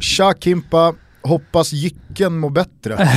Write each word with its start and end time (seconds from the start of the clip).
Tja 0.00 0.34
Kimpa, 0.40 0.94
hoppas 1.22 1.72
Jycken 1.72 2.38
mår 2.38 2.50
bättre. 2.50 3.08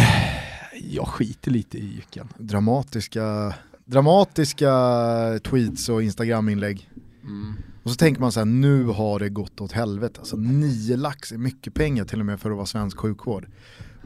Jag 0.90 1.07
skiter 1.07 1.51
lite 1.51 1.77
i 1.77 1.85
Jycken. 1.85 2.27
Dramatiska, 2.37 3.53
dramatiska 3.85 4.70
tweets 5.43 5.89
och 5.89 6.03
Instagram-inlägg. 6.03 6.89
Mm. 7.23 7.53
Och 7.83 7.91
så 7.91 7.96
tänker 7.96 8.21
man 8.21 8.31
så 8.31 8.39
här, 8.39 8.46
nu 8.46 8.83
har 8.85 9.19
det 9.19 9.29
gått 9.29 9.61
åt 9.61 9.71
helvete. 9.71 10.19
Alltså 10.19 10.38
nio 10.38 10.97
lax 10.97 11.31
är 11.31 11.38
mycket 11.38 11.73
pengar 11.73 12.05
till 12.05 12.20
och 12.20 12.25
med 12.25 12.39
för 12.39 12.50
att 12.50 12.55
vara 12.55 12.66
svensk 12.66 12.98
sjukvård. 12.98 13.48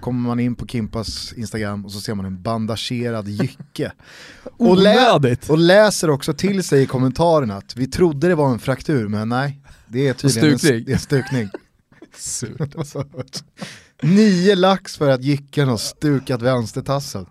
Kommer 0.02 0.28
man 0.28 0.40
in 0.40 0.56
på 0.56 0.68
Kimpas 0.68 1.34
Instagram 1.34 1.86
och 1.86 1.92
så 1.92 2.02
ser 2.02 2.16
man 2.16 2.26
en 2.26 2.42
bandagerad 2.42 3.28
jycke. 3.28 3.92
Och, 4.58 4.78
lä 4.78 5.20
och 5.50 5.58
läser 5.58 6.10
också 6.10 6.34
till 6.34 6.64
sig 6.64 6.82
i 6.82 6.86
kommentarerna 6.86 7.58
att 7.58 7.76
vi 7.76 7.88
trodde 7.88 8.28
det 8.28 8.36
var 8.36 8.52
en 8.52 8.60
fraktur 8.60 9.08
men 9.08 9.30
nej, 9.30 9.60
det 9.88 10.08
är 10.08 10.14
tydligen 10.14 10.54
en, 10.54 10.60
stukning. 10.60 10.94
en 10.94 11.00
stukning. 11.00 11.50
Surt. 12.20 13.44
Nio 14.02 14.56
lax 14.56 14.98
för 14.98 15.10
att 15.10 15.24
jycken 15.24 15.68
har 15.68 15.78
stukat 15.78 16.42
vänstertassen. 16.42 17.26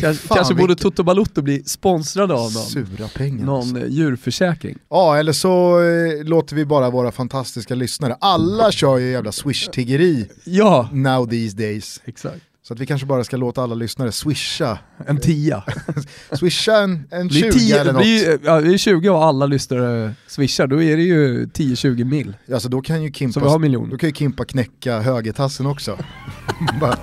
Kanske, 0.00 0.28
kanske 0.28 0.54
borde 0.54 0.76
Toto 0.76 1.02
Balotto 1.02 1.42
bli 1.42 1.64
sponsrade 1.64 2.34
av 2.34 2.52
någon, 2.52 2.62
Sura 2.62 3.08
pengar. 3.08 3.54
alltså. 3.56 3.72
någon 3.72 3.82
eh, 3.82 3.88
djurförsäkring. 3.88 4.78
Ja, 4.90 5.16
eller 5.18 5.32
så 5.32 5.82
eh, 5.82 6.24
låter 6.24 6.56
vi 6.56 6.64
bara 6.64 6.90
våra 6.90 7.12
fantastiska 7.12 7.74
lyssnare. 7.74 8.16
Alla 8.20 8.72
kör 8.72 8.98
ju 8.98 9.10
jävla 9.10 9.32
swish-tiggeri 9.32 10.28
Ja, 10.44 10.88
now 10.92 11.26
these 11.30 11.56
days. 11.56 12.00
exakt. 12.04 12.40
Så 12.66 12.74
att 12.74 12.80
vi 12.80 12.86
kanske 12.86 13.06
bara 13.06 13.24
ska 13.24 13.36
låta 13.36 13.62
alla 13.62 13.74
lyssnare 13.74 14.12
swisha. 14.12 14.78
En 15.06 15.20
tia. 15.20 15.64
Swisha 16.32 16.76
en, 16.76 17.04
en 17.10 17.28
Det 17.28 17.32
blir, 17.34 17.42
20 17.42 17.58
tio, 17.58 17.80
eller 17.80 17.92
något. 17.92 18.02
blir, 18.02 18.38
ja, 18.44 18.60
det 18.60 18.74
är 18.74 18.78
20 18.78 19.08
och 19.08 19.24
alla 19.24 19.46
lyssnare 19.46 20.14
swishar, 20.26 20.66
då 20.66 20.82
är 20.82 20.96
det 20.96 21.02
ju 21.02 21.44
10-20 21.46 22.04
mil. 22.04 22.36
Alltså 22.52 22.68
då 22.68 22.80
kan 22.82 23.02
ju 23.02 23.08
Så 23.08 23.16
vi 23.18 23.24
har 23.24 23.32
Kimpa, 23.32 23.58
miljoner. 23.58 23.90
då 23.90 23.98
kan 23.98 24.08
ju 24.08 24.14
Kimpa 24.14 24.44
knäcka 24.44 25.00
högertassen 25.00 25.66
också. 25.66 25.98
bara, 26.80 26.96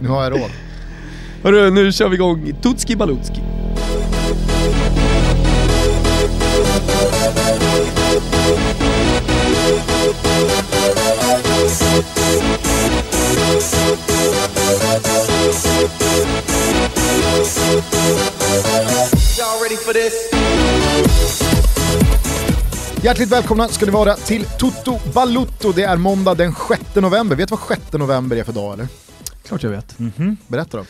nu 0.00 0.08
har 0.08 0.22
jag 0.24 0.32
råd. 0.32 0.50
Hörru, 1.42 1.70
nu 1.70 1.92
kör 1.92 2.08
vi 2.08 2.14
igång 2.14 2.52
Tutski 2.62 2.96
Balutski. 2.96 3.40
Hjärtligt 23.02 23.28
välkomna 23.28 23.68
ska 23.68 23.86
ni 23.86 23.92
vara 23.92 24.14
till 24.14 24.44
Toto 24.58 24.98
Balutto. 25.14 25.72
Det 25.72 25.82
är 25.82 25.96
måndag 25.96 26.34
den 26.34 26.54
6 26.68 26.82
november. 26.94 27.36
Vet 27.36 27.48
du 27.48 27.56
vad 27.56 27.68
6 27.68 27.92
november 27.92 28.36
är 28.36 28.44
för 28.44 28.52
dag 28.52 28.72
eller? 28.74 28.88
Klart 29.48 29.62
jag 29.62 29.70
vet. 29.70 29.94
Berätta 30.48 30.76
då. 30.76 30.84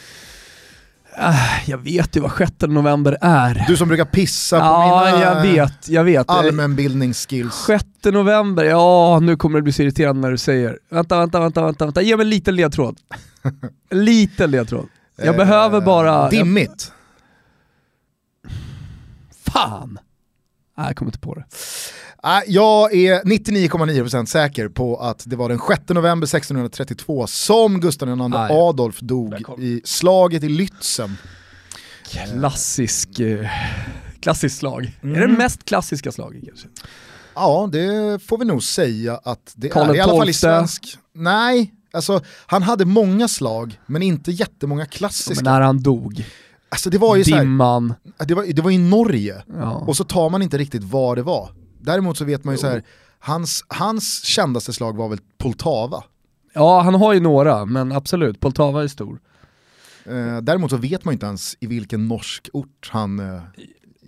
Äh, 1.19 1.71
jag 1.71 1.79
vet 1.79 2.17
ju 2.17 2.21
vad 2.21 2.33
6 2.39 2.53
november 2.61 3.19
är. 3.21 3.65
Du 3.69 3.77
som 3.77 3.89
brukar 3.89 4.05
pissa 4.05 4.59
på 4.59 4.65
ja, 4.65 5.05
mina 5.05 5.25
jag 5.25 5.43
vet, 5.43 5.89
jag 5.89 6.05
vet. 6.05 6.31
allmänbildningsskills. 6.31 7.55
6 7.55 7.85
november, 8.05 8.65
ja 8.65 9.19
nu 9.23 9.37
kommer 9.37 9.59
det 9.59 9.63
bli 9.63 9.73
så 9.73 9.83
irriterande 9.83 10.23
när 10.23 10.31
du 10.31 10.39
säger 10.39 10.79
vänta, 10.91 11.19
vänta, 11.19 11.41
vänta, 11.41 11.63
vänta, 11.63 11.85
vänta. 11.85 12.03
ge 12.03 12.17
mig 12.17 12.25
en 12.25 12.31
liten 12.31 12.57
ledtråd. 12.57 12.97
En 13.91 14.05
liten 14.05 14.51
ledtråd. 14.51 14.89
Jag 15.17 15.37
behöver 15.37 15.81
bara... 15.81 16.25
Eh, 16.25 16.31
Dimmigt. 16.31 16.93
Fan! 19.45 19.99
Nej, 20.79 20.87
jag 20.87 20.97
kommer 20.97 21.09
inte 21.09 21.19
på 21.19 21.35
det. 21.35 21.45
Nej, 22.25 22.43
Jag 22.47 22.95
är 22.95 23.23
99,9% 23.23 24.27
säker 24.27 24.69
på 24.69 24.97
att 24.97 25.23
det 25.27 25.37
var 25.37 25.49
den 25.49 25.59
6 25.59 25.89
november 25.89 26.25
1632 26.27 27.27
som 27.27 27.81
Gustav 27.81 28.09
II. 28.09 28.15
Adolf 28.51 29.01
dog 29.01 29.35
i 29.59 29.81
slaget 29.85 30.43
i 30.45 30.49
Lützen. 30.49 31.11
Klassisk, 32.11 33.21
eh, 33.21 33.47
klassiskt 34.21 34.59
slag. 34.59 34.99
Mm. 35.03 35.17
Är 35.17 35.21
det 35.21 35.29
mest 35.39 35.65
klassiska 35.65 36.13
slaget 36.13 36.45
kanske? 36.47 36.69
Ja, 37.35 37.69
det 37.73 38.19
får 38.23 38.39
vi 38.39 38.45
nog 38.45 38.63
säga 38.63 39.21
att 39.25 39.53
det 39.57 39.69
Karl 39.69 39.91
är. 39.91 39.95
I 39.95 40.01
alla 40.01 40.17
fall 40.17 40.29
i 40.29 40.33
svensk. 40.33 40.99
Nej, 41.15 41.73
alltså 41.93 42.21
han 42.47 42.63
hade 42.63 42.85
många 42.85 43.29
slag 43.29 43.81
men 43.87 44.03
inte 44.03 44.31
jättemånga 44.33 44.79
Men 44.83 44.89
klassiska. 44.89 45.45
när 45.45 45.61
han 45.61 45.83
dog, 45.83 46.25
Alltså 46.69 46.91
det 46.91 46.99
var 46.99 47.17
ju 47.17 47.25
så 47.25 47.31
här, 47.35 47.41
dimman. 47.41 47.95
det 48.19 48.35
var, 48.35 48.45
det 48.45 48.63
var 48.63 48.71
i 48.71 48.79
Norge 48.79 49.43
Ja. 49.59 49.71
och 49.71 49.97
så 49.97 50.05
tar 50.05 50.31
man 50.31 50.43
inte 50.43 50.59
riktigt 50.59 50.83
vad 50.85 51.19
det 51.19 51.23
var. 51.23 51.51
Däremot 51.83 52.19
så 52.19 52.25
vet 52.25 52.45
man 52.45 52.55
ju 52.55 52.59
så 52.59 52.67
här, 52.67 52.83
hans, 53.19 53.65
hans 53.69 54.25
kändaste 54.25 54.73
slag 54.73 54.97
var 54.97 55.09
väl 55.09 55.19
Poltava. 55.39 56.05
ja, 56.55 56.81
han 56.81 56.95
har 56.95 57.13
ju 57.13 57.21
några, 57.21 57.65
men 57.65 57.93
absolut, 57.93 58.41
Poltava 58.41 58.83
är 58.83 58.89
stor. 58.89 59.21
Eh, 60.05 60.37
däremot 60.43 60.71
så 60.71 60.77
vet 60.77 61.05
man 61.05 61.13
ju 61.13 61.15
inte 61.17 61.27
ens 61.27 61.57
i 61.61 61.67
vilken 61.67 62.09
norsk 62.09 62.49
ort 62.53 62.89
han 62.93 63.21
eh, 63.21 63.41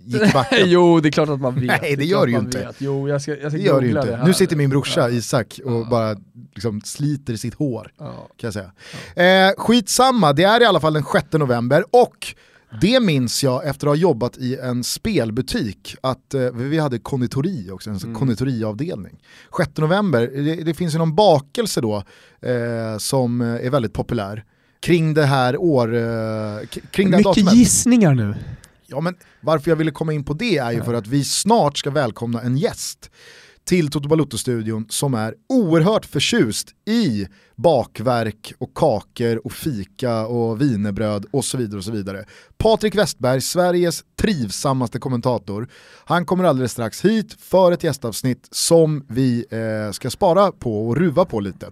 gick 0.05 0.33
backen. 0.33 0.59
jo, 0.65 0.99
det 0.99 1.09
är 1.09 1.11
klart 1.11 1.29
att 1.29 1.41
man 1.41 1.53
vet. 1.59 1.81
Nej, 1.81 1.95
det 1.95 2.03
är 2.03 2.07
gör 2.07 2.25
det 2.25 2.31
ju 2.31 2.37
inte. 2.39 2.57
Vet. 2.59 2.75
Jo, 2.79 3.09
jag 3.09 3.21
ska, 3.21 3.31
jag 3.37 3.51
ska 3.51 3.57
Det 3.57 3.63
gör 3.65 3.81
det 3.81 3.87
ju 3.87 3.97
inte. 3.99 4.15
här. 4.15 4.25
Nu 4.27 4.33
sitter 4.33 4.55
min 4.55 4.69
brorsa 4.69 4.99
Ja. 5.01 5.09
Isak 5.09 5.59
och 5.65 5.71
Ja. 5.71 5.87
bara 5.89 6.15
liksom 6.55 6.81
sliter 6.81 7.35
sitt 7.35 7.53
hår. 7.53 7.91
Ja. 7.97 8.11
Kan 8.37 8.51
jag 8.53 8.53
säga. 8.53 8.71
Eh, 9.49 9.53
skitsamma, 9.57 10.33
det 10.33 10.43
är 10.43 10.61
i 10.61 10.65
alla 10.65 10.79
fall 10.79 10.93
den 10.93 11.03
6 11.13 11.25
november 11.33 11.83
och 11.91 12.27
det 12.81 12.99
minns 12.99 13.43
jag 13.43 13.67
efter 13.67 13.87
att 13.87 13.91
ha 13.91 13.95
jobbat 13.95 14.37
i 14.37 14.55
en 14.57 14.83
spelbutik, 14.83 15.95
att 16.01 16.33
eh, 16.33 16.41
vi 16.41 16.79
hade 16.79 16.99
konditori 16.99 17.69
också, 17.71 17.89
en 17.89 17.97
Mm. 17.97 18.15
konditoriavdelning. 18.15 19.17
6 19.57 19.71
november, 19.77 20.31
det, 20.35 20.55
det 20.55 20.73
finns 20.73 20.93
ju 20.93 20.97
någon 20.97 21.15
bakelse 21.15 21.81
då 21.81 21.95
eh, 22.41 22.97
som 22.97 23.41
eh, 23.41 23.47
är 23.65 23.69
väldigt 23.69 23.93
populär 23.93 24.43
kring 24.79 25.13
det 25.13 25.25
här 25.25 25.57
år, 25.57 25.95
eh, 25.95 26.67
kring 26.91 27.09
Mycket 27.09 27.23
datumet. 27.23 27.53
gissningar 27.53 28.13
nu. 28.15 28.35
Ja, 28.87 29.01
men 29.01 29.15
varför 29.41 29.71
jag 29.71 29.75
ville 29.75 29.91
komma 29.91 30.13
in 30.13 30.23
på 30.23 30.33
det 30.33 30.57
är 30.57 30.71
ju 30.71 30.83
för 30.83 30.93
att 30.93 31.07
vi 31.07 31.23
snart 31.23 31.77
ska 31.77 31.89
välkomna 31.91 32.41
en 32.41 32.57
gäst 32.57 33.09
till 33.65 33.89
Toto 33.89 34.09
Balutto-studion 34.09 34.85
som 34.89 35.13
är 35.13 35.33
oerhört 35.49 36.05
förtjust 36.05 36.69
i 36.85 37.27
bakverk 37.55 38.53
och 38.57 38.73
kakor 38.75 39.41
och 39.45 39.51
fika 39.51 40.25
och 40.27 40.61
vinerbröd 40.61 41.25
och 41.31 41.45
så 41.45 41.57
vidare. 41.57 41.77
och 41.77 41.83
så 41.83 41.91
vidare. 41.91 42.25
Patrik 42.57 42.95
Westberg, 42.95 43.41
Sveriges 43.41 44.03
trivsammaste 44.15 44.99
kommentator. 44.99 45.67
Han 46.05 46.25
kommer 46.25 46.43
alldeles 46.43 46.71
strax 46.71 47.05
hit 47.05 47.35
för 47.39 47.71
ett 47.71 47.83
gästavsnitt 47.83 48.47
som 48.51 49.05
vi 49.07 49.45
eh, 49.49 49.91
ska 49.91 50.09
spara 50.09 50.51
på 50.51 50.87
och 50.87 50.97
ruva 50.97 51.25
på 51.25 51.39
lite. 51.39 51.65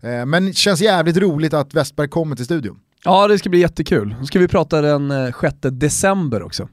Eh, 0.00 0.26
men 0.26 0.46
det 0.46 0.56
känns 0.56 0.80
jävligt 0.80 1.16
roligt 1.16 1.54
att 1.54 1.74
Westberg 1.74 2.08
kommer 2.08 2.36
till 2.36 2.44
studion. 2.44 2.80
Ja, 3.04 3.28
det 3.28 3.38
ska 3.38 3.50
bli 3.50 3.60
jättekul. 3.60 4.16
Nu 4.20 4.26
ska 4.26 4.38
vi 4.38 4.48
prata 4.48 4.80
den 4.80 5.10
eh, 5.10 5.34
6 5.40 5.56
december 5.60 6.42
också. 6.42 6.68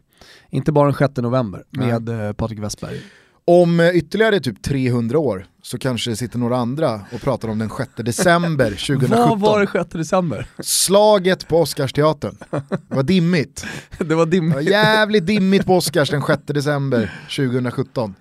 Inte 0.49 0.71
bara 0.71 0.85
den 0.85 0.97
6 0.97 1.17
november 1.17 1.63
med 1.69 2.09
eh, 2.09 2.33
Patrik 2.33 2.59
Westberg. 2.59 3.01
Om 3.47 3.79
eh, 3.79 3.89
ytterligare 3.89 4.39
typ 4.39 4.61
300 4.61 5.19
år 5.19 5.45
så 5.61 5.77
kanske 5.77 6.09
det 6.09 6.15
sitter 6.15 6.39
några 6.39 6.57
andra 6.57 7.01
och 7.11 7.21
pratar 7.21 7.47
om 7.47 7.59
den 7.59 7.69
6 7.69 7.91
december 7.95 8.69
2017. 8.69 9.09
Vad 9.29 9.39
var 9.39 9.59
det 9.59 9.67
6 9.71 9.89
december? 9.89 10.47
Slaget 10.59 11.47
på 11.47 11.59
Oscarsteatern. 11.61 12.37
Det 12.89 12.95
var 12.95 13.03
dimmigt. 13.03 13.65
det 13.97 14.15
var 14.15 14.25
Det 14.25 14.31
dimmigt. 14.31 14.55
var 14.55 14.61
jävligt 14.61 15.25
dimmigt 15.25 15.65
på 15.65 15.75
Oscars 15.75 16.09
den 16.09 16.21
6 16.21 16.41
december 16.45 17.13
2017. 17.35 18.15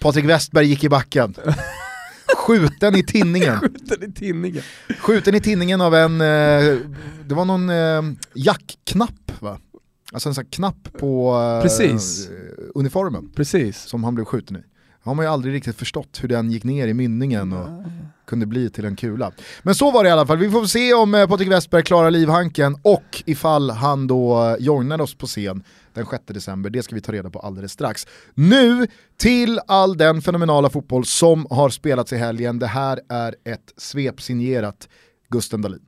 Patrik 0.00 0.24
Westberg 0.24 0.66
gick 0.66 0.84
i 0.84 0.88
backen. 0.88 1.34
Skjuten 2.36 2.96
i 2.96 3.02
tinningen. 3.04 3.58
Skjuten 3.60 4.02
i 4.10 4.12
tinningen. 4.12 4.62
Skjuten 4.98 5.34
i 5.34 5.40
tinningen 5.40 5.80
av 5.80 5.94
en, 5.94 6.20
eh, 6.20 6.76
det 7.24 7.34
var 7.34 7.44
någon 7.44 7.70
eh, 7.70 8.02
jackknapp 8.34 9.32
va? 9.40 9.58
Alltså 10.12 10.28
en 10.28 10.34
sån 10.34 10.44
knapp 10.44 10.92
på 10.98 11.36
eh, 11.36 11.62
Precis. 11.62 12.30
uniformen 12.74 13.30
Precis. 13.34 13.82
som 13.82 14.04
han 14.04 14.14
blev 14.14 14.24
skjuten 14.24 14.56
i. 14.56 14.60
Har 15.00 15.14
man 15.14 15.24
ju 15.24 15.30
aldrig 15.30 15.54
riktigt 15.54 15.76
förstått 15.76 16.18
hur 16.22 16.28
den 16.28 16.50
gick 16.50 16.64
ner 16.64 16.88
i 16.88 16.94
mynningen 16.94 17.52
och 17.52 17.68
kunde 18.26 18.46
bli 18.46 18.70
till 18.70 18.84
en 18.84 18.96
kula. 18.96 19.32
Men 19.62 19.74
så 19.74 19.90
var 19.90 20.04
det 20.04 20.08
i 20.08 20.12
alla 20.12 20.26
fall, 20.26 20.38
vi 20.38 20.50
får 20.50 20.64
se 20.64 20.94
om 20.94 21.14
eh, 21.14 21.26
Patrik 21.26 21.48
Westberg 21.48 21.82
klarar 21.82 22.10
livhanken 22.10 22.76
och 22.82 23.22
ifall 23.26 23.70
han 23.70 24.06
då 24.06 24.44
eh, 24.44 24.56
joinar 24.58 25.00
oss 25.00 25.14
på 25.14 25.26
scen 25.26 25.62
den 25.94 26.06
6 26.06 26.24
december, 26.26 26.70
det 26.70 26.82
ska 26.82 26.94
vi 26.94 27.00
ta 27.00 27.12
reda 27.12 27.30
på 27.30 27.38
alldeles 27.38 27.72
strax. 27.72 28.06
Nu 28.34 28.86
till 29.16 29.60
all 29.66 29.96
den 29.96 30.22
fenomenala 30.22 30.70
fotboll 30.70 31.04
som 31.04 31.46
har 31.50 31.70
spelats 31.70 32.12
i 32.12 32.16
helgen, 32.16 32.58
det 32.58 32.66
här 32.66 33.00
är 33.08 33.34
ett 33.44 33.72
svep 33.76 34.20
signerat 34.20 34.88
Gusten 35.28 35.62
Dahlin. 35.62 35.87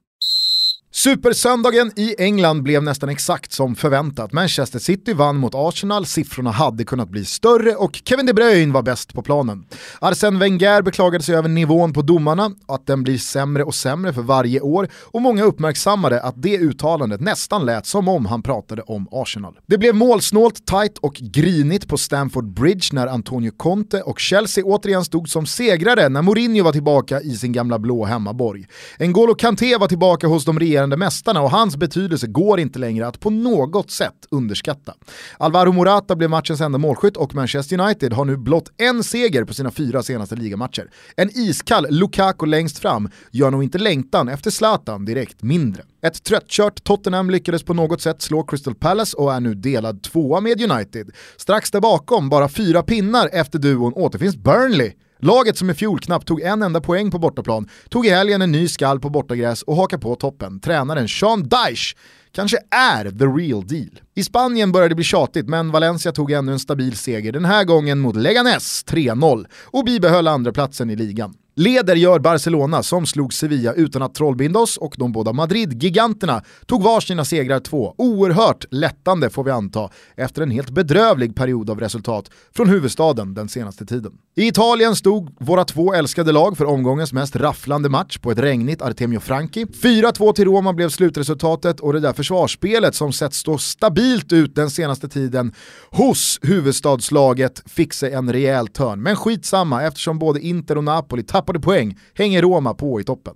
Supersöndagen 0.93 1.93
i 1.97 2.15
England 2.19 2.63
blev 2.63 2.83
nästan 2.83 3.09
exakt 3.09 3.53
som 3.53 3.75
förväntat. 3.75 4.33
Manchester 4.33 4.79
City 4.79 5.13
vann 5.13 5.37
mot 5.37 5.55
Arsenal, 5.55 6.07
siffrorna 6.07 6.51
hade 6.51 6.85
kunnat 6.85 7.09
bli 7.09 7.25
större 7.25 7.75
och 7.75 8.01
Kevin 8.05 8.27
De 8.27 8.33
Bruyne 8.33 8.73
var 8.73 8.83
bäst 8.83 9.15
på 9.15 9.23
planen. 9.23 9.65
Arsène 10.01 10.39
Wenger 10.39 10.83
beklagade 10.83 11.25
sig 11.25 11.35
över 11.35 11.49
nivån 11.49 11.93
på 11.93 12.03
domarna, 12.03 12.51
att 12.69 12.87
den 12.87 13.03
blir 13.03 13.19
sämre 13.19 13.65
och 13.65 13.75
sämre 13.75 14.13
för 14.13 14.23
varje 14.23 14.61
år 14.61 14.89
och 14.95 15.23
många 15.23 15.45
uppmärksammade 15.45 16.23
att 16.23 16.43
det 16.43 16.59
uttalandet 16.59 17.21
nästan 17.21 17.67
lät 17.67 17.87
som 17.87 18.09
om 18.09 18.27
han 18.27 18.43
pratade 18.43 18.83
om 18.83 19.09
Arsenal. 19.11 19.59
Det 19.67 19.79
blev 19.79 19.95
målsnålt, 19.95 20.67
tight 20.67 20.99
och 20.99 21.15
grinigt 21.15 21.89
på 21.89 21.99
Stamford 21.99 22.53
Bridge 22.55 22.89
när 22.93 23.07
Antonio 23.07 23.53
Conte 23.57 24.03
och 24.03 24.19
Chelsea 24.19 24.65
återigen 24.65 25.05
stod 25.05 25.29
som 25.29 25.47
segrare 25.47 26.09
när 26.09 26.23
Mourinho 26.23 26.65
var 26.65 26.73
tillbaka 26.73 27.21
i 27.21 27.37
sin 27.37 27.53
gamla 27.53 27.79
blå 27.79 28.05
hemmaborg. 28.05 28.67
N'Golo 28.99 29.35
Kanté 29.35 29.77
var 29.77 29.89
tillbaka 29.89 30.27
hos 30.27 30.45
de 30.45 30.59
regerande 30.59 30.80
regerande 30.81 30.97
mästarna 30.97 31.43
och 31.43 31.51
hans 31.51 31.77
betydelse 31.77 32.27
går 32.27 32.61
inte 32.61 32.79
längre 32.79 33.07
att 33.07 33.21
på 33.21 33.31
något 33.31 33.91
sätt 33.91 34.27
underskatta. 34.31 34.95
Alvaro 35.39 35.73
Morata 35.73 36.17
blev 36.17 36.31
matchens 36.31 36.61
enda 36.61 36.79
målskytt 36.79 37.17
och 37.17 37.35
Manchester 37.35 37.81
United 37.81 38.13
har 38.13 38.25
nu 38.25 38.37
blott 38.37 38.73
en 38.77 39.05
seger 39.05 39.45
på 39.45 39.55
sina 39.55 39.71
fyra 39.71 40.03
senaste 40.03 40.37
ligamatcher. 40.37 40.91
En 41.17 41.31
iskall 41.35 41.87
Lukaku 41.91 42.47
längst 42.47 42.79
fram 42.79 43.11
gör 43.31 43.51
nog 43.51 43.63
inte 43.63 43.79
längtan 43.79 44.29
efter 44.29 44.51
Zlatan 44.51 45.05
direkt 45.05 45.43
mindre. 45.43 45.83
Ett 46.03 46.25
tröttkört 46.25 46.85
Tottenham 46.85 47.31
lyckades 47.31 47.63
på 47.63 47.75
något 47.75 48.01
sätt 48.01 48.23
slå 48.23 48.43
Crystal 48.43 48.75
Palace 48.75 49.17
och 49.17 49.33
är 49.33 49.41
nu 49.41 49.55
delad 49.55 50.03
tvåa 50.03 50.41
med 50.41 50.71
United. 50.71 51.11
Strax 51.37 51.71
där 51.71 51.81
bakom, 51.81 52.29
bara 52.29 52.49
fyra 52.49 52.83
pinnar 52.83 53.29
efter 53.33 53.59
duon, 53.59 53.93
återfinns 53.93 54.37
Burnley 54.37 54.93
Laget 55.23 55.59
som 55.59 55.71
i 55.71 55.75
fjol 55.75 56.01
knappt 56.01 56.27
tog 56.27 56.41
en 56.41 56.63
enda 56.63 56.81
poäng 56.81 57.11
på 57.11 57.19
bortaplan 57.19 57.69
tog 57.89 58.07
i 58.07 58.11
helgen 58.11 58.43
en 58.43 58.53
ny 58.53 58.69
skall 58.69 59.01
på 59.01 59.11
bortagräs 59.11 59.63
och 59.63 59.77
hakar 59.77 59.99
på 59.99 60.15
toppen. 60.15 60.61
Tränaren 60.61 61.09
Sean 61.09 61.43
Dyche 61.43 61.97
kanske 62.33 62.59
är 62.71 63.11
the 63.11 63.25
real 63.25 63.67
deal. 63.67 64.01
I 64.15 64.25
Spanien 64.25 64.73
började 64.73 64.89
det 64.89 64.95
bli 64.95 65.05
tjatigt 65.05 65.49
men 65.49 65.71
Valencia 65.71 66.13
tog 66.13 66.33
ännu 66.33 66.53
en 66.53 66.59
stabil 66.59 66.97
seger, 66.97 67.33
den 67.33 67.45
här 67.45 67.65
gången 67.65 67.99
mot 67.99 68.17
Leganes 68.17 68.85
3-0 68.89 69.47
och 69.65 69.85
bibehöll 69.85 70.29
andra 70.29 70.53
platsen 70.53 70.91
i 70.91 70.97
ligan. 70.97 71.35
Leder 71.55 71.97
gör 71.97 72.19
Barcelona 72.19 72.83
som 72.83 73.07
slog 73.07 73.35
Sevilla 73.35 73.73
utan 73.73 74.03
att 74.03 74.15
trollbinda 74.15 74.61
oss 74.61 74.77
och 74.77 74.95
de 74.99 75.13
båda 75.13 75.33
Madrid-giganterna 75.33 76.43
tog 76.67 76.83
varsina 76.83 77.25
segrar 77.25 77.61
två. 77.61 77.95
Oerhört 77.99 78.65
lättande 78.71 79.31
får 79.31 79.45
vi 79.45 79.51
anta 79.51 79.89
efter 80.17 80.43
en 80.43 80.51
helt 80.51 80.71
bedrövlig 80.71 81.37
period 81.37 81.71
av 81.71 81.81
resultat 81.81 82.31
från 82.55 82.69
huvudstaden 82.69 83.35
den 83.35 83.49
senaste 83.49 83.87
tiden. 83.87 84.13
I 84.37 84.47
Italien 84.47 84.97
stod 84.97 85.37
våra 85.41 85.65
två 85.65 85.95
älskade 85.95 86.33
lag 86.33 86.57
för 86.57 86.65
omgångens 86.65 87.13
mest 87.13 87.37
rafflande 87.37 87.89
match 87.89 88.19
på 88.19 88.31
ett 88.31 88.39
regnigt 88.39 88.83
Artemio 88.83 89.21
Franchi. 89.21 89.65
4-2 89.65 90.33
till 90.33 90.45
Roma 90.45 90.73
blev 90.73 90.89
slutresultatet 90.89 91.81
och 91.81 91.93
det 91.93 92.01
där 92.01 92.13
försvarsspelet 92.13 92.95
som 92.95 93.13
sett 93.13 93.35
stå 93.35 93.59
stabilt 93.59 94.33
ut 94.33 94.55
den 94.55 94.71
senaste 94.71 95.09
tiden 95.09 95.55
hos 95.91 96.39
huvudstadslaget 96.43 97.63
fick 97.67 97.93
sig 97.93 98.13
en 98.13 98.33
rejäl 98.33 98.69
törn. 98.69 99.03
Men 99.03 99.17
skitsamma 99.17 99.83
eftersom 99.83 100.19
både 100.19 100.41
Inter 100.41 100.79
och 100.79 100.85
Napoli 100.85 101.23
tappade 101.23 101.50
poäng 101.59 101.99
hänger 102.15 102.43
Roma 102.43 102.75
på 102.75 103.01
i 103.01 103.05
toppen. 103.05 103.35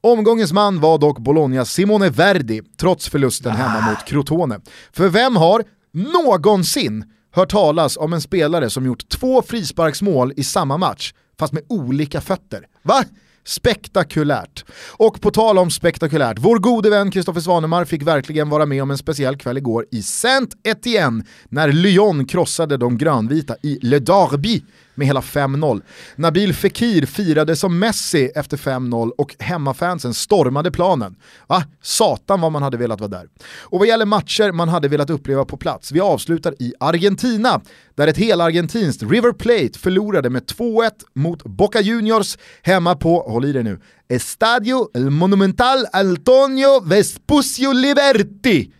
Omgångens 0.00 0.52
man 0.52 0.80
var 0.80 0.98
dock 0.98 1.18
Bolognas 1.18 1.72
Simone 1.72 2.10
Verdi, 2.10 2.62
trots 2.80 3.08
förlusten 3.08 3.52
hemma 3.52 3.80
mot 3.80 4.04
Crotone. 4.06 4.60
För 4.92 5.08
vem 5.08 5.36
har 5.36 5.64
någonsin 5.92 7.04
hört 7.32 7.50
talas 7.50 7.96
om 7.96 8.12
en 8.12 8.20
spelare 8.20 8.70
som 8.70 8.86
gjort 8.86 9.08
två 9.08 9.42
frisparksmål 9.42 10.32
i 10.36 10.44
samma 10.44 10.76
match, 10.76 11.12
fast 11.38 11.52
med 11.52 11.62
olika 11.68 12.20
fötter? 12.20 12.66
Va? 12.82 13.04
Spektakulärt. 13.44 14.64
Och 14.90 15.20
på 15.20 15.30
tal 15.30 15.58
om 15.58 15.70
spektakulärt, 15.70 16.38
vår 16.40 16.58
gode 16.58 16.90
vän 16.90 17.10
Kristoffer 17.10 17.40
Svanemar 17.40 17.84
fick 17.84 18.02
verkligen 18.02 18.48
vara 18.48 18.66
med 18.66 18.82
om 18.82 18.90
en 18.90 18.98
speciell 18.98 19.36
kväll 19.36 19.58
igår 19.58 19.86
i 19.90 20.00
Saint-Étienne 20.00 21.24
när 21.48 21.72
Lyon 21.72 22.24
krossade 22.26 22.76
de 22.76 22.98
grönvita 22.98 23.56
i 23.62 23.78
Le 23.82 23.98
Derby 23.98 24.62
med 24.96 25.06
hela 25.06 25.20
5-0. 25.20 25.82
Nabil 26.16 26.54
Fekir 26.54 27.06
firade 27.06 27.56
som 27.56 27.78
Messi 27.78 28.30
efter 28.34 28.56
5-0 28.56 29.10
och 29.18 29.36
hemmafansen 29.38 30.14
stormade 30.14 30.70
planen. 30.70 31.16
Va? 31.46 31.64
Satan 31.82 32.40
vad 32.40 32.52
man 32.52 32.62
hade 32.62 32.76
velat 32.76 33.00
vara 33.00 33.10
där. 33.10 33.28
Och 33.62 33.78
vad 33.78 33.88
gäller 33.88 34.06
matcher 34.06 34.52
man 34.52 34.68
hade 34.68 34.88
velat 34.88 35.10
uppleva 35.10 35.44
på 35.44 35.56
plats, 35.56 35.92
vi 35.92 36.00
avslutar 36.00 36.54
i 36.58 36.74
Argentina, 36.80 37.60
där 37.94 38.08
ett 38.08 38.16
helargentinskt 38.16 39.02
River 39.02 39.32
Plate 39.32 39.78
förlorade 39.78 40.30
med 40.30 40.42
2-1 40.42 40.90
mot 41.14 41.44
Boca 41.44 41.80
Juniors 41.80 42.38
hemma 42.62 42.94
på, 42.94 43.20
håll 43.20 43.44
i 43.44 43.52
dig 43.52 43.62
nu, 43.62 43.80
Estadio 44.08 44.88
El 44.94 45.10
Monumental 45.10 45.86
Antonio 45.92 46.80
Vespucio 46.80 47.72
Liberti 47.72 48.72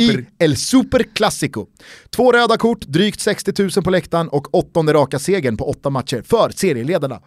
i 0.00 0.26
El 0.38 0.56
Super 0.56 1.02
Clasico. 1.14 1.66
Två 2.10 2.32
röda 2.32 2.56
kort, 2.56 2.80
drygt 2.80 3.20
60 3.20 3.52
000 3.62 3.70
på 3.84 3.90
läktaren 3.90 4.28
och 4.28 4.54
åttonde 4.54 4.92
raka 4.92 5.18
segern 5.18 5.56
på 5.56 5.68
åtta 5.68 5.90
matcher 5.90 6.22
för 6.26 6.50
serieledarna. 6.50 7.20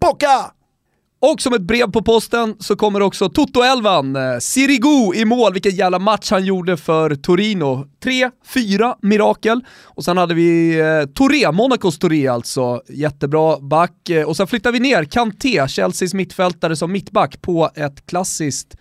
Boca! 0.00 0.52
Och 1.20 1.40
som 1.40 1.52
ett 1.52 1.62
brev 1.62 1.92
på 1.92 2.02
posten 2.02 2.54
så 2.58 2.76
kommer 2.76 3.02
också 3.02 3.28
Toto-elvan, 3.28 4.16
eh, 4.16 4.38
Sirigu 4.38 5.14
i 5.14 5.24
mål, 5.24 5.52
vilken 5.52 5.74
jävla 5.74 5.98
match 5.98 6.30
han 6.30 6.44
gjorde 6.44 6.76
för 6.76 7.14
Torino. 7.14 7.86
3-4 8.04 8.94
mirakel. 9.02 9.64
Och 9.84 10.04
sen 10.04 10.16
hade 10.16 10.34
vi 10.34 10.78
eh, 10.80 11.12
Touré, 11.14 11.52
Monacos 11.52 11.98
Touré 11.98 12.28
alltså, 12.28 12.82
jättebra 12.88 13.60
back. 13.60 14.10
Eh, 14.10 14.28
och 14.28 14.36
sen 14.36 14.46
flyttar 14.46 14.72
vi 14.72 14.80
ner 14.80 15.04
Kanté, 15.04 15.68
Chelseas 15.68 16.14
mittfältare 16.14 16.76
som 16.76 16.92
mittback 16.92 17.42
på 17.42 17.70
ett 17.74 18.06
klassiskt 18.06 18.76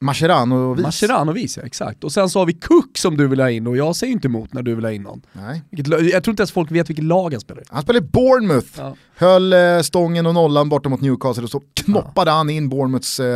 Mascherano-vis. 0.00 0.82
Mascherano-vis, 0.82 1.56
ja 1.56 1.62
exakt. 1.62 2.04
Och 2.04 2.12
sen 2.12 2.30
så 2.30 2.38
har 2.38 2.46
vi 2.46 2.52
Cook 2.52 2.98
som 2.98 3.16
du 3.16 3.26
vill 3.26 3.40
ha 3.40 3.50
in 3.50 3.66
och 3.66 3.76
jag 3.76 3.96
säger 3.96 4.12
inte 4.12 4.28
emot 4.28 4.52
när 4.52 4.62
du 4.62 4.74
vill 4.74 4.84
ha 4.84 4.92
in 4.92 5.02
någon. 5.02 5.22
Nej. 5.32 5.62
Vilket, 5.70 6.12
jag 6.12 6.24
tror 6.24 6.32
inte 6.32 6.40
ens 6.40 6.52
folk 6.52 6.70
vet 6.70 6.90
vilket 6.90 7.04
lag 7.04 7.32
han 7.32 7.40
spelar 7.40 7.62
i. 7.62 7.64
Han 7.68 7.82
spelar 7.82 8.00
i 8.00 8.02
Bournemouth, 8.02 8.68
ja. 8.76 8.96
höll 9.16 9.52
eh, 9.52 9.80
stången 9.80 10.26
och 10.26 10.34
nollan 10.34 10.68
borta 10.68 10.88
mot 10.88 11.00
Newcastle 11.00 11.44
och 11.44 11.50
så 11.50 11.62
knoppade 11.74 12.30
ja. 12.30 12.36
han 12.36 12.50
in 12.50 12.68
Bournemouths 12.68 13.20
eh, 13.20 13.26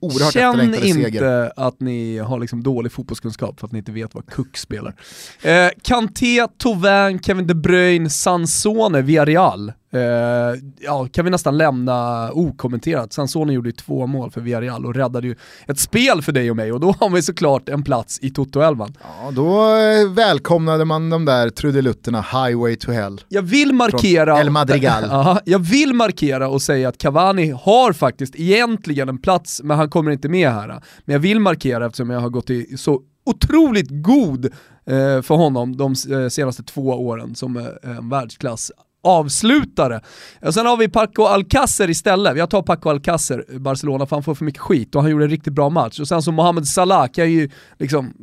oerhört 0.00 0.32
Känn 0.32 0.50
efterlängtade 0.50 0.82
seger. 0.82 0.94
Känn 0.94 1.06
inte 1.06 1.52
att 1.56 1.80
ni 1.80 2.18
har 2.18 2.38
liksom 2.38 2.62
dålig 2.62 2.92
fotbollskunskap 2.92 3.60
för 3.60 3.66
att 3.66 3.72
ni 3.72 3.78
inte 3.78 3.92
vet 3.92 4.14
vad 4.14 4.30
Cook 4.30 4.56
spelar. 4.56 4.94
Eh, 5.42 5.68
Kanté, 5.82 6.46
Tauvin, 6.58 7.22
Kevin 7.22 7.46
De 7.46 7.54
Bruyne, 7.54 8.10
Sansone, 8.10 9.02
Villarreal. 9.02 9.72
Uh, 9.96 10.58
ja, 10.78 11.08
kan 11.12 11.24
vi 11.24 11.30
nästan 11.30 11.58
lämna 11.58 12.30
okommenterat. 12.32 13.12
Sansone 13.12 13.52
gjorde 13.52 13.68
ju 13.68 13.72
två 13.72 14.06
mål 14.06 14.30
för 14.30 14.40
Villarreal 14.40 14.86
och 14.86 14.94
räddade 14.94 15.26
ju 15.26 15.36
ett 15.66 15.78
spel 15.78 16.22
för 16.22 16.32
dig 16.32 16.50
och 16.50 16.56
mig 16.56 16.72
och 16.72 16.80
då 16.80 16.94
har 17.00 17.10
vi 17.10 17.22
såklart 17.22 17.68
en 17.68 17.82
plats 17.82 18.18
i 18.22 18.30
Toto-elvan. 18.30 18.94
Ja, 19.02 19.30
då 19.30 19.76
eh, 19.76 20.10
välkomnade 20.10 20.84
man 20.84 21.10
de 21.10 21.24
där 21.24 21.50
trudelutterna 21.50 22.20
Highway 22.20 22.76
to 22.76 22.92
Hell. 22.92 23.20
Jag 23.28 23.42
vill 23.42 23.72
markera... 23.72 24.40
El 24.40 24.50
Madrigal. 24.50 25.04
ja, 25.10 25.40
jag 25.44 25.58
vill 25.58 25.94
markera 25.94 26.48
och 26.48 26.62
säga 26.62 26.88
att 26.88 26.98
Cavani 26.98 27.50
har 27.50 27.92
faktiskt 27.92 28.36
egentligen 28.36 29.08
en 29.08 29.18
plats, 29.18 29.60
men 29.64 29.76
han 29.76 29.90
kommer 29.90 30.10
inte 30.10 30.28
med 30.28 30.50
här. 30.50 30.68
Men 30.68 31.12
jag 31.12 31.18
vill 31.18 31.40
markera 31.40 31.86
eftersom 31.86 32.10
jag 32.10 32.20
har 32.20 32.30
gått 32.30 32.50
i 32.50 32.76
så 32.76 33.02
otroligt 33.26 33.88
god 33.90 34.44
eh, 34.86 35.22
för 35.22 35.34
honom 35.34 35.76
de 35.76 35.96
senaste 36.30 36.62
två 36.62 36.82
åren 36.82 37.34
som 37.34 37.68
en 37.82 38.08
världsklass 38.08 38.72
avslutare. 39.06 40.00
Och 40.42 40.54
sen 40.54 40.66
har 40.66 40.76
vi 40.76 40.88
Paco 40.88 41.24
Alcacer 41.24 41.90
istället. 41.90 42.38
Jag 42.38 42.50
tar 42.50 42.62
Paco 42.62 42.90
Alcacer, 42.90 43.58
Barcelona, 43.58 44.06
för 44.06 44.16
han 44.16 44.22
får 44.22 44.34
för 44.34 44.44
mycket 44.44 44.60
skit 44.60 44.94
och 44.94 45.02
han 45.02 45.10
gjorde 45.10 45.24
en 45.24 45.30
riktigt 45.30 45.52
bra 45.52 45.70
match. 45.70 46.00
Och 46.00 46.08
sen 46.08 46.22
så 46.22 46.32
Mohamed 46.32 46.66
Salah 46.66 47.08
kan 47.08 47.32
ju 47.32 47.50
liksom, 47.78 48.14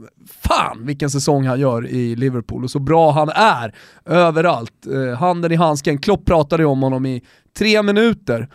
fan 0.42 0.86
vilken 0.86 1.10
säsong 1.10 1.48
han 1.48 1.60
gör 1.60 1.88
i 1.88 2.16
Liverpool 2.16 2.63
och 2.63 2.72
så 2.72 2.80
bra 2.80 3.12
han 3.12 3.30
är 3.30 3.75
överallt. 4.06 4.88
Eh, 4.94 5.18
handen 5.18 5.52
i 5.52 5.56
handsken, 5.56 5.98
Klopp 5.98 6.25
pratade 6.25 6.66
om 6.66 6.82
honom 6.82 7.06
i 7.06 7.24
tre 7.58 7.82
minuter 7.82 8.50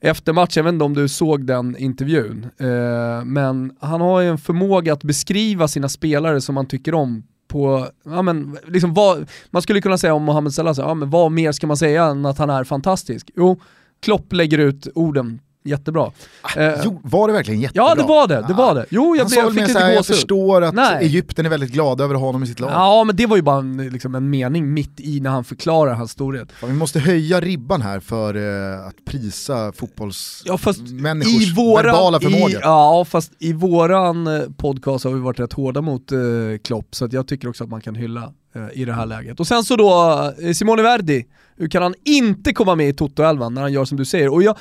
efter 0.00 0.32
matchen, 0.32 0.52
jag 0.54 0.64
vet 0.64 0.72
inte 0.72 0.84
om 0.84 0.94
du 0.94 1.08
såg 1.08 1.46
den 1.46 1.76
intervjun, 1.76 2.46
eh, 2.58 3.24
men 3.24 3.72
han 3.80 4.00
har 4.00 4.20
ju 4.20 4.28
en 4.28 4.38
förmåga 4.38 4.92
att 4.92 5.04
beskriva 5.04 5.68
sina 5.68 5.88
spelare 5.88 6.40
som 6.40 6.54
man 6.54 6.66
tycker 6.66 6.94
om 6.94 7.22
på, 7.48 7.86
ja 8.04 8.22
men, 8.22 8.58
liksom 8.66 8.94
vad, 8.94 9.28
man 9.50 9.62
skulle 9.62 9.80
kunna 9.80 9.98
säga 9.98 10.14
om 10.14 10.22
Mohamed 10.22 10.54
Salah, 10.54 10.74
ja 10.78 10.94
men 10.94 11.10
vad 11.10 11.32
mer 11.32 11.52
ska 11.52 11.66
man 11.66 11.76
säga 11.76 12.04
än 12.04 12.26
att 12.26 12.38
han 12.38 12.50
är 12.50 12.64
fantastisk? 12.64 13.30
Jo, 13.36 13.60
Klopp 14.00 14.32
lägger 14.32 14.58
ut 14.58 14.88
orden 14.94 15.40
jättebra. 15.68 16.12
Ah, 16.42 16.60
eh, 16.60 16.80
jo, 16.84 17.00
var 17.04 17.28
det 17.28 17.34
verkligen 17.34 17.60
jättebra? 17.60 17.88
Ja 17.88 17.94
det 17.94 18.02
var 18.02 18.28
det, 18.28 18.44
det 18.48 18.54
var 18.54 18.74
det. 18.74 18.86
Jo, 18.90 19.16
jag, 19.16 19.26
blev, 19.28 19.38
jag 19.38 19.54
fick 19.54 19.68
lite 19.68 19.72
gåshud. 19.72 19.96
Jag 19.96 20.06
förstår 20.06 20.62
att 20.62 20.74
Nej. 20.74 21.04
Egypten 21.04 21.46
är 21.46 21.50
väldigt 21.50 21.70
glada 21.70 22.04
över 22.04 22.14
honom 22.14 22.42
i 22.42 22.46
sitt 22.46 22.60
lag. 22.60 22.70
Ja 22.70 23.04
men 23.04 23.16
det 23.16 23.26
var 23.26 23.36
ju 23.36 23.42
bara 23.42 23.58
en, 23.58 23.88
liksom 23.88 24.14
en 24.14 24.30
mening 24.30 24.74
mitt 24.74 25.00
i 25.00 25.20
när 25.20 25.30
han 25.30 25.44
förklarar 25.44 25.94
hans 25.94 26.10
storhet. 26.10 26.48
Ja, 26.60 26.66
vi 26.66 26.72
måste 26.72 27.00
höja 27.00 27.40
ribban 27.40 27.82
här 27.82 28.00
för 28.00 28.36
uh, 28.36 28.86
att 28.86 29.04
prisa 29.04 29.72
fotbollsmänniskors 29.72 31.48
ja, 31.48 31.54
våra, 31.56 31.82
verbala 31.82 32.20
förmåga. 32.20 32.58
I, 32.58 32.60
ja 32.62 33.04
fast 33.08 33.32
i 33.38 33.52
våran 33.52 34.26
eh, 34.26 34.42
podcast 34.56 35.04
har 35.04 35.12
vi 35.12 35.20
varit 35.20 35.40
rätt 35.40 35.52
hårda 35.52 35.80
mot 35.80 36.12
uh, 36.12 36.58
Klopp 36.58 36.94
så 36.94 37.04
att 37.04 37.12
jag 37.12 37.28
tycker 37.28 37.48
också 37.48 37.64
att 37.64 37.70
man 37.70 37.80
kan 37.80 37.94
hylla 37.94 38.32
i 38.72 38.84
det 38.84 38.92
här 38.92 39.06
läget. 39.06 39.40
Och 39.40 39.46
sen 39.46 39.64
så 39.64 39.76
då, 39.76 40.32
Simone 40.54 40.82
Verdi, 40.82 41.26
hur 41.58 41.68
kan 41.68 41.82
han 41.82 41.94
inte 42.04 42.52
komma 42.52 42.74
med 42.74 42.88
i 42.88 42.92
Toto-elvan 42.92 43.54
när 43.54 43.62
han 43.62 43.72
gör 43.72 43.84
som 43.84 43.98
du 43.98 44.04
säger? 44.04 44.28
Och 44.28 44.42
jag, 44.42 44.56